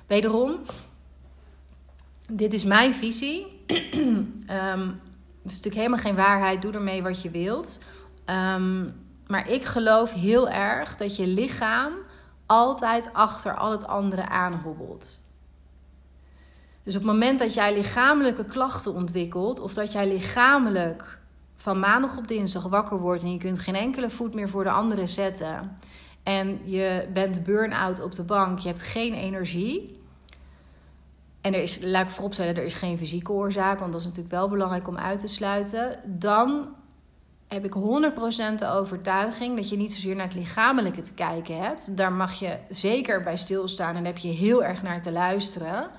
wederom, 0.07 0.59
dit 2.29 2.53
is 2.53 2.65
mijn 2.65 2.95
visie. 2.95 3.47
um, 3.67 4.39
het 5.43 5.51
is 5.51 5.57
natuurlijk 5.57 5.75
helemaal 5.75 5.99
geen 5.99 6.17
waarheid. 6.17 6.63
Doe 6.63 6.73
ermee 6.73 7.03
wat 7.03 7.23
je 7.23 7.31
wilt. 7.31 7.85
Um, 8.27 8.95
maar 9.27 9.49
ik 9.49 9.65
geloof 9.65 10.13
heel 10.13 10.49
erg 10.49 10.97
dat 10.97 11.17
je 11.17 11.27
lichaam 11.27 11.93
altijd 12.51 13.11
achter 13.13 13.57
al 13.57 13.71
het 13.71 13.87
andere 13.87 14.29
aanhobbelt. 14.29 15.21
Dus 16.83 16.97
op 16.97 17.03
het 17.03 17.11
moment 17.11 17.39
dat 17.39 17.55
jij 17.55 17.75
lichamelijke 17.75 18.45
klachten 18.45 18.95
ontwikkelt, 18.95 19.61
of 19.61 19.75
dat 19.75 19.93
jij 19.93 20.09
lichamelijk 20.09 21.19
van 21.57 21.79
maandag 21.79 22.17
op 22.17 22.29
dinsdag 22.29 22.63
wakker 22.63 22.99
wordt 22.99 23.23
en 23.23 23.33
je 23.33 23.39
kunt 23.39 23.59
geen 23.59 23.75
enkele 23.75 24.11
voet 24.11 24.35
meer 24.35 24.49
voor 24.49 24.65
de 24.65 24.71
andere 24.71 25.07
zetten, 25.07 25.79
en 26.23 26.61
je 26.65 27.09
bent 27.13 27.45
burn-out 27.45 28.03
op 28.03 28.13
de 28.13 28.23
bank, 28.23 28.59
je 28.59 28.69
hebt 28.69 28.83
geen 28.83 29.13
energie. 29.13 30.01
En 31.41 31.55
er 31.55 31.63
is, 31.63 31.83
laat 31.83 32.05
ik 32.05 32.11
vooropstellen, 32.11 32.57
er 32.57 32.65
is 32.65 32.75
geen 32.75 32.99
fysieke 32.99 33.33
oorzaak, 33.33 33.79
want 33.79 33.93
dat 33.93 34.01
is 34.01 34.07
natuurlijk 34.07 34.35
wel 34.35 34.49
belangrijk 34.49 34.89
om 34.89 34.99
uit 34.99 35.19
te 35.19 35.27
sluiten. 35.27 36.01
Dan 36.05 36.69
heb 37.51 37.65
ik 37.65 37.75
100% 37.75 38.55
de 38.57 38.71
overtuiging 38.71 39.57
dat 39.57 39.69
je 39.69 39.77
niet 39.77 39.93
zozeer 39.93 40.17
naar 40.17 40.27
het 40.27 40.35
lichamelijke 40.35 41.03
te 41.03 41.15
kijken 41.15 41.63
hebt. 41.63 41.97
Daar 41.97 42.13
mag 42.13 42.33
je 42.33 42.57
zeker 42.69 43.23
bij 43.23 43.37
stilstaan 43.37 43.97
en 43.97 44.05
heb 44.05 44.19
je 44.19 44.29
heel 44.29 44.65
erg 44.65 44.83
naar 44.83 45.03
te 45.03 45.13
luisteren. 45.13 45.91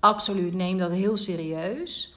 Absoluut, 0.00 0.54
neem 0.54 0.78
dat 0.78 0.90
heel 0.90 1.16
serieus. 1.16 2.16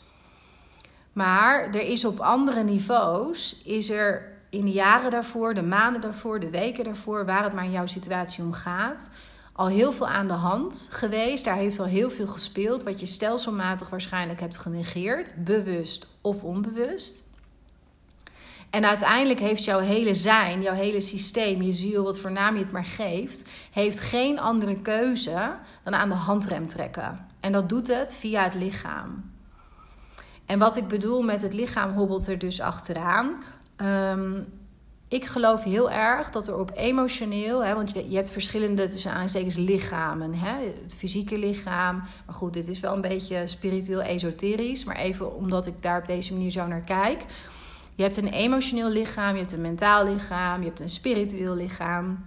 Maar 1.13 1.63
er 1.63 1.87
is 1.87 2.05
op 2.05 2.19
andere 2.19 2.63
niveaus, 2.63 3.61
is 3.63 3.89
er 3.89 4.39
in 4.49 4.65
de 4.65 4.71
jaren 4.71 5.11
daarvoor, 5.11 5.53
de 5.53 5.63
maanden 5.63 6.01
daarvoor, 6.01 6.39
de 6.39 6.49
weken 6.49 6.83
daarvoor, 6.83 7.25
waar 7.25 7.43
het 7.43 7.53
maar 7.53 7.65
in 7.65 7.71
jouw 7.71 7.85
situatie 7.85 8.43
om 8.43 8.53
gaat, 8.53 9.11
al 9.53 9.67
heel 9.67 9.91
veel 9.91 10.07
aan 10.07 10.27
de 10.27 10.33
hand 10.33 10.87
geweest. 10.91 11.45
Daar 11.45 11.55
heeft 11.55 11.79
al 11.79 11.85
heel 11.85 12.09
veel 12.09 12.27
gespeeld, 12.27 12.83
wat 12.83 12.99
je 12.99 13.05
stelselmatig 13.05 13.89
waarschijnlijk 13.89 14.39
hebt 14.39 14.57
genegeerd, 14.57 15.33
bewust 15.37 16.07
of 16.21 16.43
onbewust. 16.43 17.29
En 18.71 18.85
uiteindelijk 18.85 19.39
heeft 19.39 19.63
jouw 19.63 19.79
hele 19.79 20.13
zijn, 20.13 20.61
jouw 20.61 20.73
hele 20.73 20.99
systeem, 20.99 21.61
je 21.61 21.71
ziel, 21.71 22.03
wat 22.03 22.19
voor 22.19 22.31
naam 22.31 22.55
je 22.55 22.61
het 22.61 22.71
maar 22.71 22.85
geeft, 22.85 23.49
heeft 23.71 23.99
geen 23.99 24.39
andere 24.39 24.81
keuze 24.81 25.55
dan 25.83 25.95
aan 25.95 26.09
de 26.09 26.15
handrem 26.15 26.67
trekken. 26.67 27.27
En 27.39 27.51
dat 27.51 27.69
doet 27.69 27.87
het 27.87 28.15
via 28.15 28.43
het 28.43 28.53
lichaam. 28.53 29.31
En 30.45 30.59
wat 30.59 30.77
ik 30.77 30.87
bedoel 30.87 31.21
met 31.21 31.41
het 31.41 31.53
lichaam 31.53 31.93
hobbelt 31.93 32.27
er 32.27 32.39
dus 32.39 32.61
achteraan. 32.61 33.43
Um, 33.77 34.47
ik 35.07 35.25
geloof 35.25 35.63
heel 35.63 35.91
erg 35.91 36.29
dat 36.29 36.47
er 36.47 36.59
op 36.59 36.71
emotioneel, 36.75 37.63
hè, 37.63 37.73
want 37.73 37.91
je, 37.91 38.09
je 38.09 38.15
hebt 38.15 38.29
verschillende 38.29 38.89
tussen 38.89 39.11
aanstekens 39.11 39.55
lichamen. 39.55 40.33
Hè, 40.33 40.53
het 40.83 40.95
fysieke 40.95 41.37
lichaam. 41.37 42.03
Maar 42.25 42.35
goed, 42.35 42.53
dit 42.53 42.67
is 42.67 42.79
wel 42.79 42.93
een 42.93 43.01
beetje 43.01 43.47
spiritueel 43.47 44.01
esoterisch. 44.01 44.83
Maar 44.83 44.95
even 44.95 45.35
omdat 45.35 45.67
ik 45.67 45.81
daar 45.81 45.99
op 45.99 46.05
deze 46.05 46.33
manier 46.33 46.51
zo 46.51 46.67
naar 46.67 46.81
kijk. 46.81 47.25
Je 48.01 48.07
hebt 48.07 48.19
een 48.19 48.33
emotioneel 48.33 48.89
lichaam, 48.89 49.33
je 49.33 49.39
hebt 49.39 49.51
een 49.51 49.61
mentaal 49.61 50.05
lichaam, 50.05 50.59
je 50.59 50.67
hebt 50.67 50.79
een 50.79 50.89
spiritueel 50.89 51.55
lichaam 51.55 52.25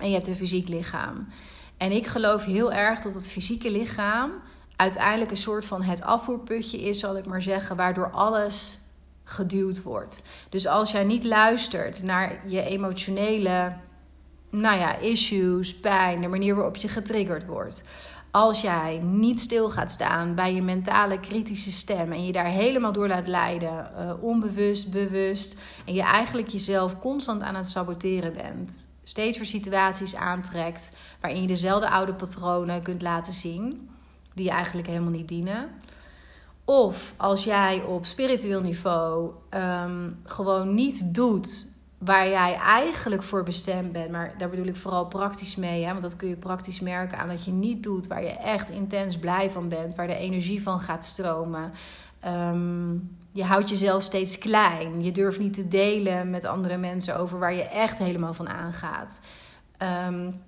en 0.00 0.08
je 0.08 0.14
hebt 0.14 0.26
een 0.26 0.36
fysiek 0.36 0.68
lichaam. 0.68 1.28
En 1.76 1.92
ik 1.92 2.06
geloof 2.06 2.44
heel 2.44 2.72
erg 2.72 3.00
dat 3.00 3.14
het 3.14 3.30
fysieke 3.30 3.70
lichaam 3.70 4.30
uiteindelijk 4.76 5.30
een 5.30 5.36
soort 5.36 5.64
van 5.64 5.82
het 5.82 6.02
afvoerputje 6.02 6.80
is, 6.80 6.98
zal 6.98 7.16
ik 7.16 7.26
maar 7.26 7.42
zeggen, 7.42 7.76
waardoor 7.76 8.10
alles 8.10 8.78
geduwd 9.24 9.82
wordt. 9.82 10.22
Dus 10.48 10.66
als 10.66 10.90
jij 10.90 11.04
niet 11.04 11.24
luistert 11.24 12.02
naar 12.02 12.40
je 12.46 12.62
emotionele 12.62 13.76
nou 14.50 14.78
ja, 14.78 14.96
issues, 14.96 15.74
pijn, 15.74 16.20
de 16.20 16.28
manier 16.28 16.54
waarop 16.54 16.76
je 16.76 16.88
getriggerd 16.88 17.46
wordt. 17.46 17.84
Als 18.36 18.60
jij 18.60 18.98
niet 18.98 19.40
stil 19.40 19.70
gaat 19.70 19.90
staan 19.90 20.34
bij 20.34 20.54
je 20.54 20.62
mentale 20.62 21.20
kritische 21.20 21.72
stem 21.72 22.12
en 22.12 22.26
je 22.26 22.32
daar 22.32 22.46
helemaal 22.46 22.92
door 22.92 23.08
laat 23.08 23.26
leiden, 23.26 23.90
uh, 23.98 24.12
onbewust, 24.22 24.90
bewust, 24.90 25.60
en 25.86 25.94
je 25.94 26.02
eigenlijk 26.02 26.48
jezelf 26.48 26.98
constant 26.98 27.42
aan 27.42 27.54
het 27.54 27.68
saboteren 27.68 28.32
bent, 28.32 28.88
steeds 29.04 29.38
weer 29.38 29.46
situaties 29.46 30.14
aantrekt 30.14 30.96
waarin 31.20 31.40
je 31.40 31.46
dezelfde 31.46 31.90
oude 31.90 32.14
patronen 32.14 32.82
kunt 32.82 33.02
laten 33.02 33.32
zien, 33.32 33.90
die 34.34 34.44
je 34.44 34.50
eigenlijk 34.50 34.88
helemaal 34.88 35.10
niet 35.10 35.28
dienen 35.28 35.68
of 36.66 37.14
als 37.16 37.44
jij 37.44 37.82
op 37.82 38.04
spiritueel 38.04 38.60
niveau 38.60 39.30
ehm, 39.48 40.10
gewoon 40.24 40.74
niet 40.74 41.14
doet 41.14 41.74
waar 41.98 42.28
jij 42.28 42.54
eigenlijk 42.54 43.22
voor 43.22 43.42
bestemd 43.42 43.92
bent, 43.92 44.10
maar 44.10 44.34
daar 44.38 44.50
bedoel 44.50 44.66
ik 44.66 44.76
vooral 44.76 45.06
praktisch 45.06 45.56
mee, 45.56 45.84
hè, 45.84 45.90
want 45.90 46.02
dat 46.02 46.16
kun 46.16 46.28
je 46.28 46.36
praktisch 46.36 46.80
merken 46.80 47.18
aan 47.18 47.28
dat 47.28 47.44
je 47.44 47.50
niet 47.50 47.82
doet 47.82 48.06
waar 48.06 48.22
je 48.22 48.30
echt 48.30 48.70
intens 48.70 49.18
blij 49.18 49.50
van 49.50 49.68
bent, 49.68 49.94
waar 49.94 50.06
de 50.06 50.16
energie 50.16 50.62
van 50.62 50.80
gaat 50.80 51.04
stromen. 51.04 51.72
Ehm, 52.20 52.92
je 53.32 53.44
houdt 53.44 53.68
jezelf 53.68 54.02
steeds 54.02 54.38
klein. 54.38 55.04
Je 55.04 55.12
durft 55.12 55.38
niet 55.38 55.54
te 55.54 55.68
delen 55.68 56.30
met 56.30 56.44
andere 56.44 56.76
mensen 56.76 57.18
over 57.18 57.38
waar 57.38 57.54
je 57.54 57.68
echt 57.68 57.98
helemaal 57.98 58.34
van 58.34 58.48
aangaat. 58.48 59.20
Um, 60.08 60.42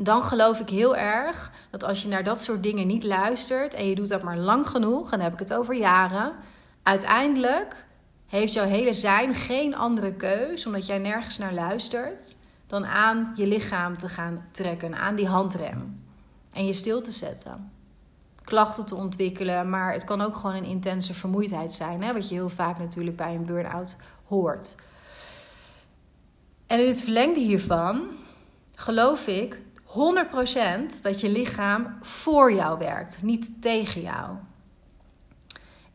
dan 0.00 0.22
geloof 0.22 0.60
ik 0.60 0.68
heel 0.68 0.96
erg 0.96 1.52
dat 1.70 1.84
als 1.84 2.02
je 2.02 2.08
naar 2.08 2.24
dat 2.24 2.40
soort 2.40 2.62
dingen 2.62 2.86
niet 2.86 3.04
luistert 3.04 3.74
en 3.74 3.88
je 3.88 3.94
doet 3.94 4.08
dat 4.08 4.22
maar 4.22 4.36
lang 4.36 4.66
genoeg, 4.66 5.04
en 5.04 5.10
dan 5.10 5.20
heb 5.20 5.32
ik 5.32 5.38
het 5.38 5.54
over 5.54 5.74
jaren, 5.74 6.32
uiteindelijk 6.82 7.84
heeft 8.38 8.52
jouw 8.52 8.66
hele 8.66 8.92
zijn 8.92 9.34
geen 9.34 9.74
andere 9.74 10.12
keus, 10.12 10.66
omdat 10.66 10.86
jij 10.86 10.98
nergens 10.98 11.38
naar 11.38 11.54
luistert, 11.54 12.36
dan 12.66 12.86
aan 12.86 13.32
je 13.36 13.46
lichaam 13.46 13.98
te 13.98 14.08
gaan 14.08 14.44
trekken, 14.50 14.94
aan 14.94 15.14
die 15.14 15.26
handrem. 15.26 16.04
En 16.52 16.66
je 16.66 16.72
stil 16.72 17.00
te 17.00 17.10
zetten. 17.10 17.72
Klachten 18.44 18.86
te 18.86 18.94
ontwikkelen, 18.94 19.70
maar 19.70 19.92
het 19.92 20.04
kan 20.04 20.20
ook 20.20 20.36
gewoon 20.36 20.56
een 20.56 20.64
intense 20.64 21.14
vermoeidheid 21.14 21.72
zijn, 21.72 22.02
hè, 22.02 22.12
wat 22.12 22.28
je 22.28 22.34
heel 22.34 22.48
vaak 22.48 22.78
natuurlijk 22.78 23.16
bij 23.16 23.34
een 23.34 23.44
burn-out 23.44 23.96
hoort. 24.24 24.74
En 26.66 26.80
in 26.80 26.88
het 26.88 27.02
verlengde 27.02 27.40
hiervan 27.40 28.02
geloof 28.74 29.26
ik 29.26 29.60
100% 29.84 31.02
dat 31.02 31.20
je 31.20 31.28
lichaam 31.28 31.96
voor 32.00 32.52
jou 32.52 32.78
werkt, 32.78 33.22
niet 33.22 33.62
tegen 33.62 34.00
jou. 34.00 34.36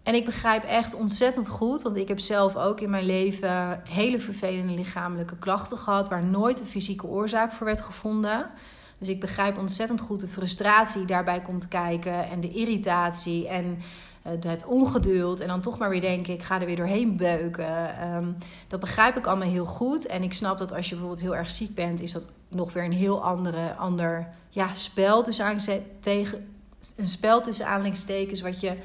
En 0.08 0.16
ik 0.16 0.26
begrijp 0.26 0.64
echt 0.64 0.96
ontzettend 0.96 1.50
goed, 1.50 1.82
want 1.82 1.96
ik 1.96 2.08
heb 2.08 2.20
zelf 2.20 2.56
ook 2.56 2.82
in 2.82 2.90
mijn 2.90 3.06
leven 3.06 3.82
hele 3.84 4.20
vervelende 4.20 4.74
lichamelijke 4.74 5.38
klachten 5.38 5.78
gehad, 5.78 6.10
waar 6.10 6.24
nooit 6.24 6.60
een 6.60 6.66
fysieke 6.66 7.08
oorzaak 7.08 7.52
voor 7.52 7.66
werd 7.66 7.82
gevonden. 7.82 8.50
Dus 8.98 9.08
ik 9.08 9.20
begrijp 9.20 9.58
ontzettend 9.58 10.02
goed 10.02 10.20
de 10.20 10.28
frustratie 10.28 10.98
die 10.98 11.08
daarbij 11.08 11.42
komt 11.42 11.68
kijken 11.68 12.30
en 12.30 12.40
de 12.40 12.52
irritatie 12.52 13.48
en 13.48 13.80
eh, 14.22 14.32
het 14.40 14.66
ongeduld. 14.66 15.40
En 15.40 15.48
dan 15.48 15.62
toch 15.62 15.78
maar 15.78 15.90
weer 15.90 16.02
denken, 16.02 16.34
ik 16.34 16.44
ga 16.44 16.60
er 16.60 16.66
weer 16.66 16.76
doorheen 16.76 17.18
beuken. 17.18 17.98
Ehm, 17.98 18.32
dat 18.68 18.80
begrijp 18.80 19.18
ik 19.18 19.28
allemaal 19.28 19.50
heel 19.50 19.66
goed. 19.66 20.06
En 20.06 20.24
ik 20.24 20.34
snap 20.34 20.58
dat 20.58 20.74
als 20.74 20.86
je 20.86 20.96
bijvoorbeeld 20.96 21.24
heel 21.24 21.36
erg 21.36 21.50
ziek 21.50 21.76
bent, 21.76 22.02
is 22.02 22.12
dat 22.12 22.26
nog 22.48 22.74
weer 22.74 22.84
een 22.84 22.92
heel 22.92 23.24
andere, 23.24 23.76
ander 23.76 24.30
ja, 24.50 24.74
spel 24.74 25.24
tussen 25.24 25.84
tegen 26.00 26.56
een 26.96 27.10
spel 27.10 27.42
tussen 27.42 27.66
aanleidingstekens 27.66 28.42
wat 28.42 28.60
je 28.60 28.78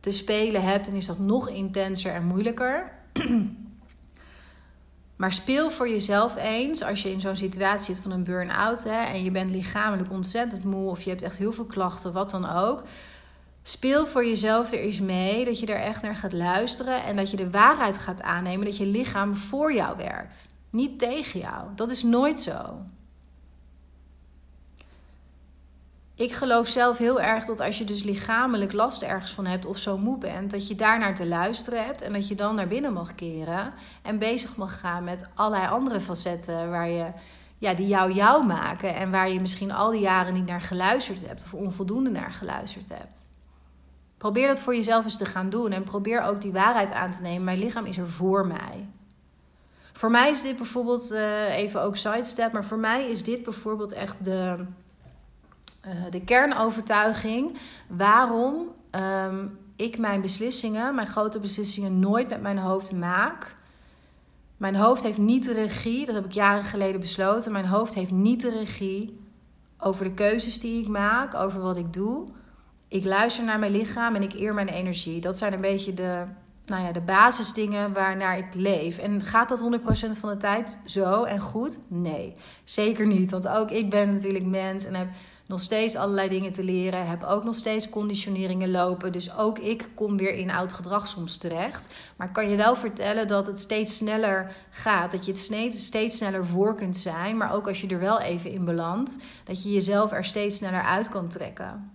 te 0.00 0.10
spelen 0.10 0.62
hebt. 0.62 0.88
En 0.88 0.94
is 0.94 1.06
dat 1.06 1.18
nog 1.18 1.48
intenser 1.48 2.12
en 2.12 2.24
moeilijker. 2.24 2.92
Maar 5.18 5.32
speel 5.32 5.70
voor 5.70 5.88
jezelf 5.88 6.36
eens, 6.36 6.82
als 6.82 7.02
je 7.02 7.10
in 7.10 7.20
zo'n 7.20 7.36
situatie 7.36 7.94
zit 7.94 8.02
van 8.02 8.12
een 8.12 8.24
burn-out 8.24 8.84
en 8.84 9.24
je 9.24 9.30
bent 9.30 9.50
lichamelijk 9.50 10.10
ontzettend 10.10 10.64
moe 10.64 10.90
of 10.90 11.02
je 11.02 11.10
hebt 11.10 11.22
echt 11.22 11.38
heel 11.38 11.52
veel 11.52 11.64
klachten, 11.64 12.12
wat 12.12 12.30
dan 12.30 12.50
ook. 12.50 12.82
Speel 13.62 14.06
voor 14.06 14.26
jezelf 14.26 14.72
er 14.72 14.78
eens 14.78 15.00
mee 15.00 15.44
dat 15.44 15.60
je 15.60 15.66
er 15.66 15.80
echt 15.80 16.02
naar 16.02 16.16
gaat 16.16 16.32
luisteren 16.32 17.04
en 17.04 17.16
dat 17.16 17.30
je 17.30 17.36
de 17.36 17.50
waarheid 17.50 17.98
gaat 17.98 18.22
aannemen 18.22 18.64
dat 18.64 18.76
je 18.76 18.86
lichaam 18.86 19.34
voor 19.34 19.74
jou 19.74 19.96
werkt, 19.96 20.48
niet 20.70 20.98
tegen 20.98 21.40
jou. 21.40 21.66
Dat 21.74 21.90
is 21.90 22.02
nooit 22.02 22.40
zo. 22.40 22.80
Ik 26.18 26.32
geloof 26.32 26.68
zelf 26.68 26.98
heel 26.98 27.20
erg 27.20 27.44
dat 27.44 27.60
als 27.60 27.78
je 27.78 27.84
dus 27.84 28.02
lichamelijk 28.02 28.72
last 28.72 29.02
ergens 29.02 29.32
van 29.32 29.46
hebt 29.46 29.66
of 29.66 29.78
zo 29.78 29.98
moe 29.98 30.18
bent, 30.18 30.50
dat 30.50 30.68
je 30.68 30.74
daar 30.74 30.98
naar 30.98 31.14
te 31.14 31.26
luisteren 31.26 31.84
hebt 31.84 32.02
en 32.02 32.12
dat 32.12 32.28
je 32.28 32.34
dan 32.34 32.54
naar 32.54 32.68
binnen 32.68 32.92
mag 32.92 33.14
keren 33.14 33.72
en 34.02 34.18
bezig 34.18 34.56
mag 34.56 34.80
gaan 34.80 35.04
met 35.04 35.26
allerlei 35.34 35.70
andere 35.70 36.00
facetten 36.00 36.70
waar 36.70 36.88
je, 36.88 37.06
ja, 37.58 37.74
die 37.74 37.86
jou 37.86 38.12
jou 38.12 38.46
maken 38.46 38.94
en 38.94 39.10
waar 39.10 39.30
je 39.30 39.40
misschien 39.40 39.72
al 39.72 39.90
die 39.90 40.00
jaren 40.00 40.34
niet 40.34 40.46
naar 40.46 40.60
geluisterd 40.60 41.26
hebt 41.26 41.42
of 41.42 41.54
onvoldoende 41.54 42.10
naar 42.10 42.32
geluisterd 42.32 42.88
hebt. 42.88 43.28
Probeer 44.16 44.46
dat 44.46 44.60
voor 44.60 44.74
jezelf 44.74 45.04
eens 45.04 45.18
te 45.18 45.26
gaan 45.26 45.50
doen 45.50 45.72
en 45.72 45.82
probeer 45.82 46.22
ook 46.22 46.40
die 46.40 46.52
waarheid 46.52 46.92
aan 46.92 47.10
te 47.10 47.22
nemen. 47.22 47.44
Mijn 47.44 47.58
lichaam 47.58 47.84
is 47.84 47.98
er 47.98 48.08
voor 48.08 48.46
mij. 48.46 48.88
Voor 49.92 50.10
mij 50.10 50.30
is 50.30 50.42
dit 50.42 50.56
bijvoorbeeld, 50.56 51.12
uh, 51.12 51.56
even 51.56 51.82
ook 51.82 51.96
sidestep, 51.96 52.52
maar 52.52 52.64
voor 52.64 52.78
mij 52.78 53.10
is 53.10 53.22
dit 53.22 53.42
bijvoorbeeld 53.42 53.92
echt 53.92 54.24
de, 54.24 54.64
uh, 55.88 56.10
de 56.10 56.20
kernovertuiging 56.20 57.58
waarom 57.88 58.66
um, 58.90 59.58
ik 59.76 59.98
mijn 59.98 60.20
beslissingen, 60.20 60.94
mijn 60.94 61.06
grote 61.06 61.40
beslissingen, 61.40 61.98
nooit 61.98 62.28
met 62.28 62.40
mijn 62.40 62.58
hoofd 62.58 62.92
maak. 62.92 63.54
Mijn 64.56 64.76
hoofd 64.76 65.02
heeft 65.02 65.18
niet 65.18 65.44
de 65.44 65.52
regie, 65.52 66.06
dat 66.06 66.14
heb 66.14 66.24
ik 66.24 66.32
jaren 66.32 66.64
geleden 66.64 67.00
besloten. 67.00 67.52
Mijn 67.52 67.66
hoofd 67.66 67.94
heeft 67.94 68.10
niet 68.10 68.40
de 68.40 68.50
regie 68.50 69.20
over 69.78 70.04
de 70.04 70.14
keuzes 70.14 70.60
die 70.60 70.82
ik 70.82 70.88
maak, 70.88 71.34
over 71.34 71.60
wat 71.60 71.76
ik 71.76 71.92
doe 71.92 72.26
ik 72.88 73.04
luister 73.04 73.44
naar 73.44 73.58
mijn 73.58 73.72
lichaam 73.72 74.14
en 74.14 74.22
ik 74.22 74.34
eer 74.34 74.54
mijn 74.54 74.68
energie. 74.68 75.20
Dat 75.20 75.38
zijn 75.38 75.52
een 75.52 75.60
beetje 75.60 75.94
de, 75.94 76.24
nou 76.66 76.82
ja, 76.82 76.92
de 76.92 77.00
basisdingen 77.00 77.92
waarnaar 77.92 78.38
ik 78.38 78.54
leef. 78.54 78.98
En 78.98 79.20
gaat 79.20 79.48
dat 79.48 79.62
100% 80.14 80.18
van 80.18 80.28
de 80.28 80.36
tijd 80.36 80.78
zo 80.84 81.24
en 81.24 81.40
goed? 81.40 81.80
Nee, 81.88 82.32
zeker 82.64 83.06
niet. 83.06 83.30
Want 83.30 83.48
ook 83.48 83.70
ik 83.70 83.90
ben 83.90 84.12
natuurlijk 84.12 84.44
mens 84.44 84.84
en 84.84 84.94
heb 84.94 85.08
nog 85.48 85.60
steeds 85.60 85.94
allerlei 85.94 86.28
dingen 86.28 86.52
te 86.52 86.64
leren. 86.64 87.08
Heb 87.08 87.22
ook 87.22 87.44
nog 87.44 87.54
steeds 87.54 87.88
conditioneringen 87.88 88.70
lopen. 88.70 89.12
Dus 89.12 89.36
ook 89.36 89.58
ik 89.58 89.90
kom 89.94 90.16
weer 90.16 90.34
in 90.34 90.50
oud 90.50 90.72
gedrag 90.72 91.06
soms 91.06 91.36
terecht. 91.36 91.94
Maar 92.16 92.32
kan 92.32 92.50
je 92.50 92.56
wel 92.56 92.76
vertellen 92.76 93.26
dat 93.26 93.46
het 93.46 93.58
steeds 93.58 93.96
sneller 93.96 94.52
gaat. 94.70 95.12
Dat 95.12 95.24
je 95.24 95.32
het 95.32 95.80
steeds 95.80 96.16
sneller 96.16 96.46
voor 96.46 96.74
kunt 96.74 96.96
zijn. 96.96 97.36
Maar 97.36 97.52
ook 97.52 97.68
als 97.68 97.80
je 97.80 97.88
er 97.88 97.98
wel 97.98 98.20
even 98.20 98.50
in 98.50 98.64
belandt, 98.64 99.24
dat 99.44 99.62
je 99.62 99.72
jezelf 99.72 100.12
er 100.12 100.24
steeds 100.24 100.56
sneller 100.56 100.82
uit 100.82 101.08
kan 101.08 101.28
trekken. 101.28 101.90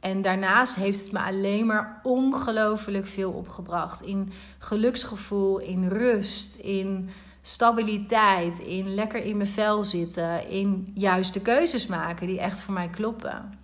En 0.00 0.22
daarnaast 0.22 0.76
heeft 0.76 1.00
het 1.00 1.12
me 1.12 1.18
alleen 1.18 1.66
maar 1.66 2.00
ongelooflijk 2.02 3.06
veel 3.06 3.30
opgebracht. 3.30 4.02
In 4.02 4.30
geluksgevoel, 4.58 5.58
in 5.58 5.88
rust, 5.88 6.56
in 6.56 7.08
stabiliteit, 7.48 8.58
in 8.58 8.94
lekker 8.94 9.24
in 9.24 9.36
mijn 9.36 9.48
vel 9.48 9.82
zitten, 9.82 10.48
in 10.48 10.92
juiste 10.94 11.40
keuzes 11.40 11.86
maken 11.86 12.26
die 12.26 12.40
echt 12.40 12.60
voor 12.60 12.74
mij 12.74 12.88
kloppen. 12.88 13.58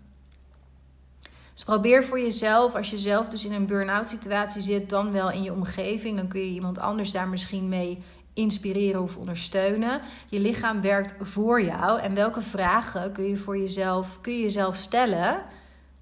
Dus 1.52 1.64
probeer 1.64 2.04
voor 2.04 2.20
jezelf, 2.20 2.74
als 2.74 2.90
je 2.90 2.98
zelf 2.98 3.28
dus 3.28 3.44
in 3.44 3.52
een 3.52 3.66
burn-out 3.66 4.08
situatie 4.08 4.62
zit, 4.62 4.88
dan 4.88 5.12
wel 5.12 5.30
in 5.30 5.42
je 5.42 5.52
omgeving, 5.52 6.16
dan 6.16 6.28
kun 6.28 6.40
je 6.40 6.52
iemand 6.52 6.78
anders 6.78 7.12
daar 7.12 7.28
misschien 7.28 7.68
mee 7.68 8.02
inspireren 8.34 9.02
of 9.02 9.16
ondersteunen. 9.16 10.00
Je 10.28 10.40
lichaam 10.40 10.80
werkt 10.80 11.16
voor 11.20 11.62
jou 11.62 12.00
en 12.00 12.14
welke 12.14 12.40
vragen 12.40 13.12
kun 13.12 13.24
je 13.24 13.36
voor 13.36 13.58
jezelf, 13.58 14.20
kun 14.20 14.32
je 14.32 14.42
jezelf 14.42 14.76
stellen 14.76 15.42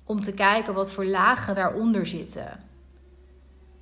om 0.04 0.20
te 0.20 0.32
kijken 0.32 0.74
wat 0.74 0.92
voor 0.92 1.06
lagen 1.06 1.54
daaronder 1.54 2.06
zitten. 2.06 2.60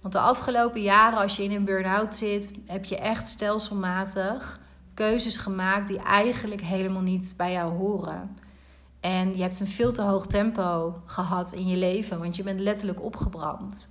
Want 0.00 0.12
de 0.12 0.20
afgelopen 0.20 0.82
jaren, 0.82 1.18
als 1.18 1.36
je 1.36 1.42
in 1.42 1.52
een 1.52 1.64
burn-out 1.64 2.14
zit, 2.14 2.50
heb 2.66 2.84
je 2.84 2.98
echt 2.98 3.28
stelselmatig 3.28 4.60
keuzes 4.94 5.36
gemaakt 5.36 5.88
die 5.88 5.98
eigenlijk 5.98 6.60
helemaal 6.60 7.02
niet 7.02 7.34
bij 7.36 7.52
jou 7.52 7.76
horen. 7.76 8.36
En 9.00 9.36
je 9.36 9.42
hebt 9.42 9.60
een 9.60 9.66
veel 9.66 9.92
te 9.92 10.02
hoog 10.02 10.26
tempo 10.26 11.00
gehad 11.04 11.52
in 11.52 11.66
je 11.66 11.76
leven, 11.76 12.18
want 12.18 12.36
je 12.36 12.42
bent 12.42 12.60
letterlijk 12.60 13.02
opgebrand. 13.02 13.88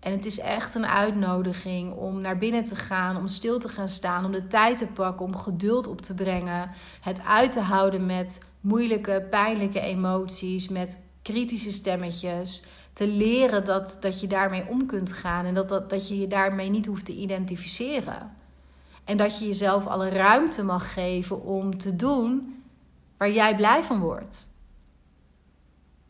En 0.00 0.12
het 0.12 0.24
is 0.24 0.38
echt 0.38 0.74
een 0.74 0.86
uitnodiging 0.86 1.92
om 1.92 2.20
naar 2.20 2.38
binnen 2.38 2.64
te 2.64 2.76
gaan, 2.76 3.16
om 3.16 3.28
stil 3.28 3.58
te 3.58 3.68
gaan 3.68 3.88
staan, 3.88 4.24
om 4.24 4.32
de 4.32 4.46
tijd 4.46 4.78
te 4.78 4.86
pakken, 4.86 5.26
om 5.26 5.36
geduld 5.36 5.86
op 5.86 6.00
te 6.00 6.14
brengen. 6.14 6.70
Het 7.00 7.22
uit 7.22 7.52
te 7.52 7.60
houden 7.60 8.06
met 8.06 8.40
moeilijke, 8.60 9.26
pijnlijke 9.30 9.80
emoties, 9.80 10.68
met 10.68 11.06
kritische 11.22 11.70
stemmetjes. 11.70 12.62
Te 12.94 13.06
leren 13.08 13.64
dat, 13.64 13.96
dat 14.00 14.20
je 14.20 14.26
daarmee 14.26 14.66
om 14.68 14.86
kunt 14.86 15.12
gaan 15.12 15.44
en 15.44 15.54
dat, 15.54 15.68
dat, 15.68 15.90
dat 15.90 16.08
je 16.08 16.18
je 16.18 16.26
daarmee 16.26 16.70
niet 16.70 16.86
hoeft 16.86 17.04
te 17.04 17.14
identificeren. 17.14 18.36
En 19.04 19.16
dat 19.16 19.38
je 19.38 19.46
jezelf 19.46 19.86
alle 19.86 20.08
ruimte 20.08 20.64
mag 20.64 20.92
geven 20.92 21.42
om 21.42 21.78
te 21.78 21.96
doen 21.96 22.62
waar 23.16 23.30
jij 23.30 23.56
blij 23.56 23.82
van 23.82 24.00
wordt. 24.00 24.48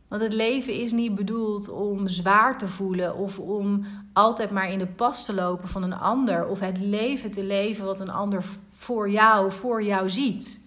Want 0.08 0.22
het 0.22 0.32
leven 0.32 0.74
is 0.74 0.92
niet 0.92 1.14
bedoeld 1.14 1.68
om 1.68 2.08
zwaar 2.08 2.58
te 2.58 2.68
voelen 2.68 3.16
of 3.16 3.38
om 3.38 3.84
altijd 4.12 4.50
maar 4.50 4.70
in 4.70 4.78
de 4.78 4.86
pas 4.86 5.24
te 5.24 5.34
lopen 5.34 5.68
van 5.68 5.82
een 5.82 5.98
ander 5.98 6.46
of 6.46 6.60
het 6.60 6.78
leven 6.78 7.30
te 7.30 7.44
leven 7.44 7.84
wat 7.84 8.00
een 8.00 8.10
ander 8.10 8.44
voor 8.76 9.10
jou, 9.10 9.52
voor 9.52 9.82
jou 9.82 10.10
ziet. 10.10 10.60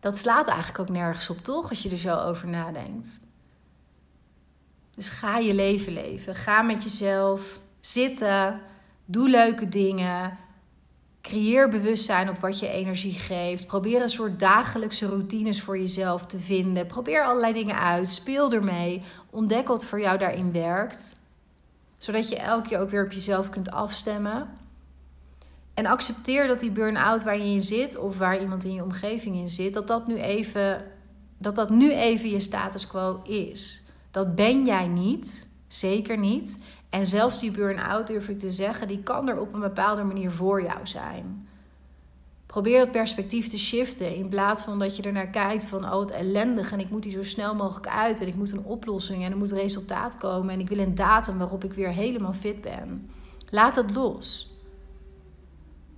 Dat 0.00 0.18
slaat 0.18 0.48
eigenlijk 0.48 0.78
ook 0.78 0.96
nergens 0.96 1.30
op, 1.30 1.38
toch? 1.38 1.68
Als 1.68 1.82
je 1.82 1.90
er 1.90 1.96
zo 1.96 2.16
over 2.16 2.48
nadenkt. 2.48 3.20
Dus 4.94 5.08
ga 5.08 5.38
je 5.38 5.54
leven 5.54 5.92
leven. 5.92 6.34
Ga 6.34 6.62
met 6.62 6.82
jezelf 6.82 7.60
zitten. 7.80 8.60
Doe 9.04 9.28
leuke 9.28 9.68
dingen. 9.68 10.38
Creëer 11.22 11.68
bewustzijn 11.68 12.28
op 12.28 12.38
wat 12.38 12.58
je 12.58 12.68
energie 12.68 13.18
geeft. 13.18 13.66
Probeer 13.66 14.02
een 14.02 14.08
soort 14.08 14.38
dagelijkse 14.38 15.06
routines 15.06 15.62
voor 15.62 15.78
jezelf 15.78 16.26
te 16.26 16.38
vinden. 16.38 16.86
Probeer 16.86 17.24
allerlei 17.24 17.52
dingen 17.52 17.78
uit. 17.78 18.08
Speel 18.08 18.52
ermee. 18.52 19.02
Ontdek 19.30 19.68
wat 19.68 19.84
voor 19.84 20.00
jou 20.00 20.18
daarin 20.18 20.52
werkt. 20.52 21.20
Zodat 21.98 22.28
je 22.28 22.36
elke 22.36 22.68
keer 22.68 22.78
ook 22.78 22.90
weer 22.90 23.04
op 23.04 23.12
jezelf 23.12 23.50
kunt 23.50 23.70
afstemmen. 23.70 24.50
En 25.74 25.86
accepteer 25.86 26.46
dat 26.46 26.60
die 26.60 26.70
burn-out 26.70 27.22
waar 27.22 27.38
je 27.38 27.54
in 27.54 27.62
zit, 27.62 27.96
of 27.96 28.18
waar 28.18 28.40
iemand 28.40 28.64
in 28.64 28.72
je 28.72 28.82
omgeving 28.82 29.36
in 29.36 29.48
zit, 29.48 29.74
dat 29.74 29.86
dat 29.86 30.06
nu 30.06 30.16
even, 30.16 30.84
dat 31.38 31.54
dat 31.54 31.70
nu 31.70 31.92
even 31.92 32.30
je 32.30 32.40
status 32.40 32.86
quo 32.86 33.20
is. 33.24 33.81
Dat 34.12 34.34
ben 34.34 34.64
jij 34.64 34.86
niet, 34.86 35.48
zeker 35.68 36.18
niet. 36.18 36.62
En 36.88 37.06
zelfs 37.06 37.38
die 37.38 37.50
burn-out, 37.50 38.06
durf 38.06 38.28
ik 38.28 38.38
te 38.38 38.50
zeggen, 38.50 38.88
die 38.88 39.02
kan 39.02 39.28
er 39.28 39.40
op 39.40 39.54
een 39.54 39.60
bepaalde 39.60 40.02
manier 40.02 40.30
voor 40.30 40.62
jou 40.62 40.86
zijn. 40.86 41.48
Probeer 42.46 42.78
dat 42.78 42.90
perspectief 42.90 43.48
te 43.48 43.58
shiften 43.58 44.14
in 44.14 44.28
plaats 44.28 44.62
van 44.62 44.78
dat 44.78 44.96
je 44.96 45.02
er 45.02 45.12
naar 45.12 45.26
kijkt 45.26 45.66
van 45.66 45.84
oh 45.84 46.00
het 46.00 46.10
ellendig 46.10 46.72
en 46.72 46.80
ik 46.80 46.90
moet 46.90 47.04
hier 47.04 47.12
zo 47.12 47.22
snel 47.22 47.54
mogelijk 47.54 47.88
uit 47.88 48.20
en 48.20 48.26
ik 48.26 48.34
moet 48.34 48.50
een 48.50 48.64
oplossing 48.64 49.24
en 49.24 49.30
er 49.30 49.36
moet 49.36 49.52
resultaat 49.52 50.16
komen 50.16 50.54
en 50.54 50.60
ik 50.60 50.68
wil 50.68 50.78
een 50.78 50.94
datum 50.94 51.38
waarop 51.38 51.64
ik 51.64 51.72
weer 51.72 51.88
helemaal 51.88 52.32
fit 52.32 52.60
ben. 52.60 53.10
Laat 53.50 53.76
het 53.76 53.94
los. 53.94 54.54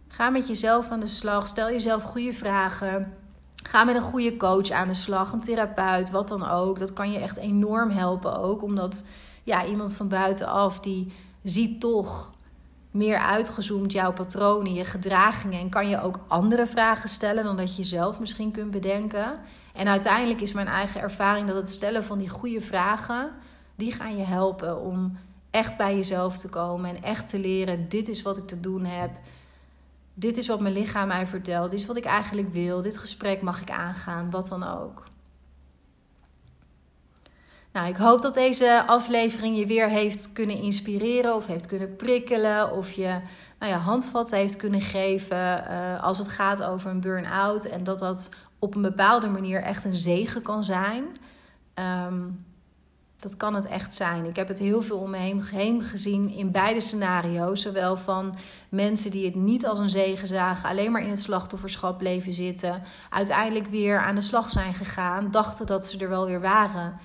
Ga 0.09 0.31
met 0.31 0.47
jezelf 0.47 0.91
aan 0.91 1.01
de 1.01 1.07
slag, 1.07 1.47
stel 1.47 1.71
jezelf 1.71 2.03
goede 2.03 2.33
vragen. 2.33 3.24
Ga 3.69 3.85
met 3.85 3.97
een 3.97 4.03
goede 4.03 4.37
coach 4.37 4.71
aan 4.71 4.89
de 4.89 4.95
slag, 4.95 5.33
een 5.33 5.41
therapeut, 5.41 6.11
wat 6.11 6.29
dan 6.29 6.49
ook. 6.49 6.79
Dat 6.79 6.93
kan 6.93 7.13
je 7.13 7.19
echt 7.19 7.37
enorm 7.37 7.91
helpen 7.91 8.39
ook, 8.39 8.63
omdat 8.63 9.05
ja, 9.43 9.67
iemand 9.67 9.95
van 9.95 10.09
buitenaf 10.09 10.81
die 10.81 11.13
ziet 11.43 11.81
toch 11.81 12.33
meer 12.91 13.19
uitgezoomd 13.19 13.93
jouw 13.93 14.13
patronen, 14.13 14.75
je 14.75 14.85
gedragingen 14.85 15.61
en 15.61 15.71
kan 15.71 15.89
je 15.89 16.03
ook 16.03 16.21
andere 16.29 16.67
vragen 16.67 17.09
stellen 17.09 17.45
dan 17.45 17.57
dat 17.57 17.77
je 17.77 17.83
zelf 17.83 18.21
misschien 18.21 18.51
kunt 18.51 18.71
bedenken. 18.71 19.39
En 19.73 19.89
uiteindelijk 19.89 20.41
is 20.41 20.53
mijn 20.53 20.67
eigen 20.67 21.01
ervaring 21.01 21.47
dat 21.47 21.57
het 21.57 21.71
stellen 21.71 22.05
van 22.05 22.19
die 22.19 22.29
goede 22.29 22.61
vragen, 22.61 23.31
die 23.75 23.93
gaan 23.93 24.17
je 24.17 24.25
helpen 24.25 24.81
om 24.81 25.19
echt 25.51 25.77
bij 25.77 25.97
jezelf 25.97 26.39
te 26.39 26.49
komen 26.49 26.91
en 26.91 27.03
echt 27.03 27.29
te 27.29 27.39
leren: 27.39 27.89
dit 27.89 28.09
is 28.09 28.23
wat 28.23 28.39
ik 28.39 28.47
te 28.47 28.61
doen 28.61 28.85
heb. 28.85 29.11
Dit 30.15 30.37
is 30.37 30.49
wat 30.49 30.61
mijn 30.61 30.75
lichaam 30.75 31.09
mij 31.09 31.27
vertelt. 31.27 31.71
Dit 31.71 31.81
is 31.81 31.87
wat 31.87 31.97
ik 31.97 32.05
eigenlijk 32.05 32.53
wil. 32.53 32.83
Dit 32.83 32.99
gesprek 32.99 33.43
mag 33.43 33.61
ik 33.61 33.71
aangaan, 33.71 34.31
wat 34.31 34.49
dan 34.49 34.63
ook. 34.63 35.05
Nou, 37.73 37.89
ik 37.89 37.97
hoop 37.97 38.23
dat 38.23 38.35
deze 38.35 38.85
aflevering 38.87 39.59
je 39.59 39.67
weer 39.67 39.89
heeft 39.89 40.33
kunnen 40.33 40.57
inspireren 40.57 41.35
of 41.35 41.47
heeft 41.47 41.67
kunnen 41.67 41.97
prikkelen 41.97 42.73
of 42.73 42.93
je 42.93 43.21
nou 43.59 43.73
ja, 43.73 43.79
handvatten 43.79 44.39
heeft 44.39 44.57
kunnen 44.57 44.81
geven 44.81 45.65
uh, 45.71 46.03
als 46.03 46.19
het 46.19 46.29
gaat 46.29 46.63
over 46.63 46.91
een 46.91 47.01
burn-out 47.01 47.65
en 47.65 47.85
dat 47.85 47.99
dat 47.99 48.31
op 48.59 48.75
een 48.75 48.83
bepaalde 48.83 49.29
manier 49.29 49.63
echt 49.63 49.85
een 49.85 49.95
zegen 49.95 50.43
kan 50.43 50.65
zijn. 50.65 51.05
Um, 52.09 52.45
dat 53.25 53.37
kan 53.37 53.55
het 53.55 53.67
echt 53.67 53.95
zijn. 53.95 54.25
Ik 54.25 54.37
heb 54.37 54.49
het 54.49 54.59
heel 54.59 54.83
veel 54.83 54.99
om 54.99 55.11
me 55.11 55.41
heen 55.51 55.83
gezien 55.83 56.31
in 56.31 56.51
beide 56.51 56.81
scenario's. 56.81 57.63
Zowel 57.63 57.97
van 57.97 58.35
mensen 58.69 59.11
die 59.11 59.25
het 59.25 59.35
niet 59.35 59.67
als 59.67 59.79
een 59.79 59.91
zegen 59.91 60.27
zagen, 60.27 60.69
alleen 60.69 60.93
maar 60.93 61.03
in 61.03 61.11
het 61.11 61.23
slachtofferschap 61.23 61.99
bleven 61.99 62.33
zitten. 62.33 62.83
Uiteindelijk 63.11 63.67
weer 63.67 63.99
aan 63.99 64.15
de 64.15 64.21
slag 64.21 64.51
zijn 64.51 64.75
gegaan, 64.75 65.31
dachten 65.31 65.67
dat 65.67 65.87
ze 65.87 65.99
er 65.99 66.09
wel 66.09 66.27
weer 66.27 66.41
waren. 66.41 66.99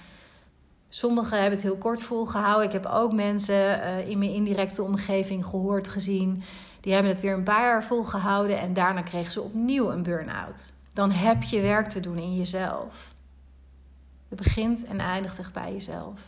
Sommigen 0.90 1.38
hebben 1.38 1.54
het 1.60 1.68
heel 1.68 1.78
kort 1.78 2.04
volgehouden. 2.04 2.66
Ik 2.66 2.74
heb 2.74 2.86
ook 2.86 3.14
mensen 3.14 3.80
uh, 3.80 4.10
in 4.10 4.18
mijn 4.18 4.34
indirecte 4.34 4.84
omgeving 4.84 5.46
gehoord, 5.46 5.88
gezien. 5.88 6.44
Die 6.82 6.94
hebben 6.94 7.12
het 7.12 7.22
weer 7.22 7.34
een 7.34 7.44
paar 7.44 7.66
jaar 7.66 7.84
volgehouden 7.84 8.60
en 8.60 8.74
daarna 8.74 9.02
kregen 9.02 9.32
ze 9.32 9.42
opnieuw 9.42 9.92
een 9.92 10.04
burn-out. 10.04 10.74
Dan 10.94 11.12
heb 11.12 11.44
je 11.44 11.62
werk 11.62 11.88
te 11.88 12.00
doen 12.00 12.18
in 12.18 12.36
jezelf. 12.36 13.18
Het 14.30 14.38
begint 14.38 14.86
en 14.86 15.00
eindigt 15.00 15.40
echt 15.40 15.54
bij 15.54 15.72
jezelf. 15.72 16.22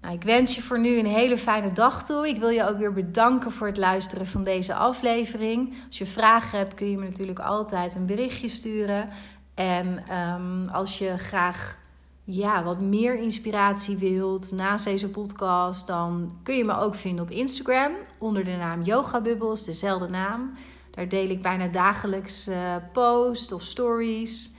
Nou, 0.00 0.14
ik 0.14 0.22
wens 0.22 0.54
je 0.54 0.62
voor 0.62 0.80
nu 0.80 0.98
een 0.98 1.06
hele 1.06 1.38
fijne 1.38 1.72
dag 1.72 2.04
toe. 2.04 2.28
Ik 2.28 2.38
wil 2.38 2.48
je 2.48 2.68
ook 2.68 2.78
weer 2.78 2.92
bedanken 2.92 3.52
voor 3.52 3.66
het 3.66 3.76
luisteren 3.76 4.26
van 4.26 4.44
deze 4.44 4.74
aflevering. 4.74 5.74
Als 5.86 5.98
je 5.98 6.06
vragen 6.06 6.58
hebt, 6.58 6.74
kun 6.74 6.90
je 6.90 6.96
me 6.96 7.04
natuurlijk 7.04 7.38
altijd 7.38 7.94
een 7.94 8.06
berichtje 8.06 8.48
sturen. 8.48 9.08
En 9.54 10.04
um, 10.16 10.68
als 10.68 10.98
je 10.98 11.18
graag 11.18 11.78
ja, 12.24 12.64
wat 12.64 12.80
meer 12.80 13.18
inspiratie 13.18 13.96
wilt 13.96 14.52
naast 14.52 14.84
deze 14.84 15.10
podcast, 15.10 15.86
dan 15.86 16.38
kun 16.42 16.56
je 16.56 16.64
me 16.64 16.76
ook 16.76 16.94
vinden 16.94 17.24
op 17.24 17.30
Instagram 17.30 17.92
onder 18.18 18.44
de 18.44 18.56
naam 18.56 18.82
Yoga 18.82 19.20
Bubbles, 19.20 19.64
dezelfde 19.64 20.08
naam. 20.08 20.52
Daar 20.90 21.08
deel 21.08 21.28
ik 21.28 21.42
bijna 21.42 21.66
dagelijks 21.66 22.48
uh, 22.48 22.56
posts 22.92 23.52
of 23.52 23.62
stories. 23.62 24.52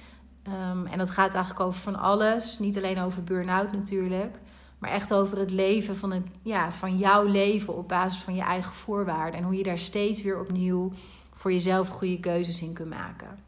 Um, 0.47 0.85
en 0.85 0.97
dat 0.97 1.09
gaat 1.09 1.33
eigenlijk 1.33 1.65
over 1.65 1.81
van 1.81 1.95
alles. 1.95 2.59
Niet 2.59 2.77
alleen 2.77 2.99
over 2.99 3.23
burn-out 3.23 3.71
natuurlijk. 3.71 4.39
Maar 4.79 4.89
echt 4.89 5.13
over 5.13 5.37
het 5.37 5.51
leven 5.51 5.95
van, 5.95 6.11
het, 6.11 6.25
ja, 6.41 6.71
van 6.71 6.97
jouw 6.97 7.23
leven 7.23 7.75
op 7.75 7.87
basis 7.87 8.19
van 8.19 8.35
je 8.35 8.41
eigen 8.41 8.73
voorwaarden. 8.73 9.39
En 9.39 9.45
hoe 9.45 9.55
je 9.55 9.63
daar 9.63 9.77
steeds 9.77 10.21
weer 10.21 10.39
opnieuw 10.39 10.91
voor 11.35 11.51
jezelf 11.51 11.87
goede 11.87 12.19
keuzes 12.19 12.61
in 12.61 12.73
kunt 12.73 12.89
maken. 12.89 13.39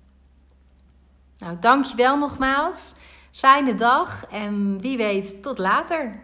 Nou, 1.37 1.57
dankjewel 1.59 2.17
nogmaals. 2.17 2.95
Fijne 3.31 3.75
dag 3.75 4.25
en 4.25 4.81
wie 4.81 4.97
weet 4.97 5.43
tot 5.43 5.57
later. 5.57 6.21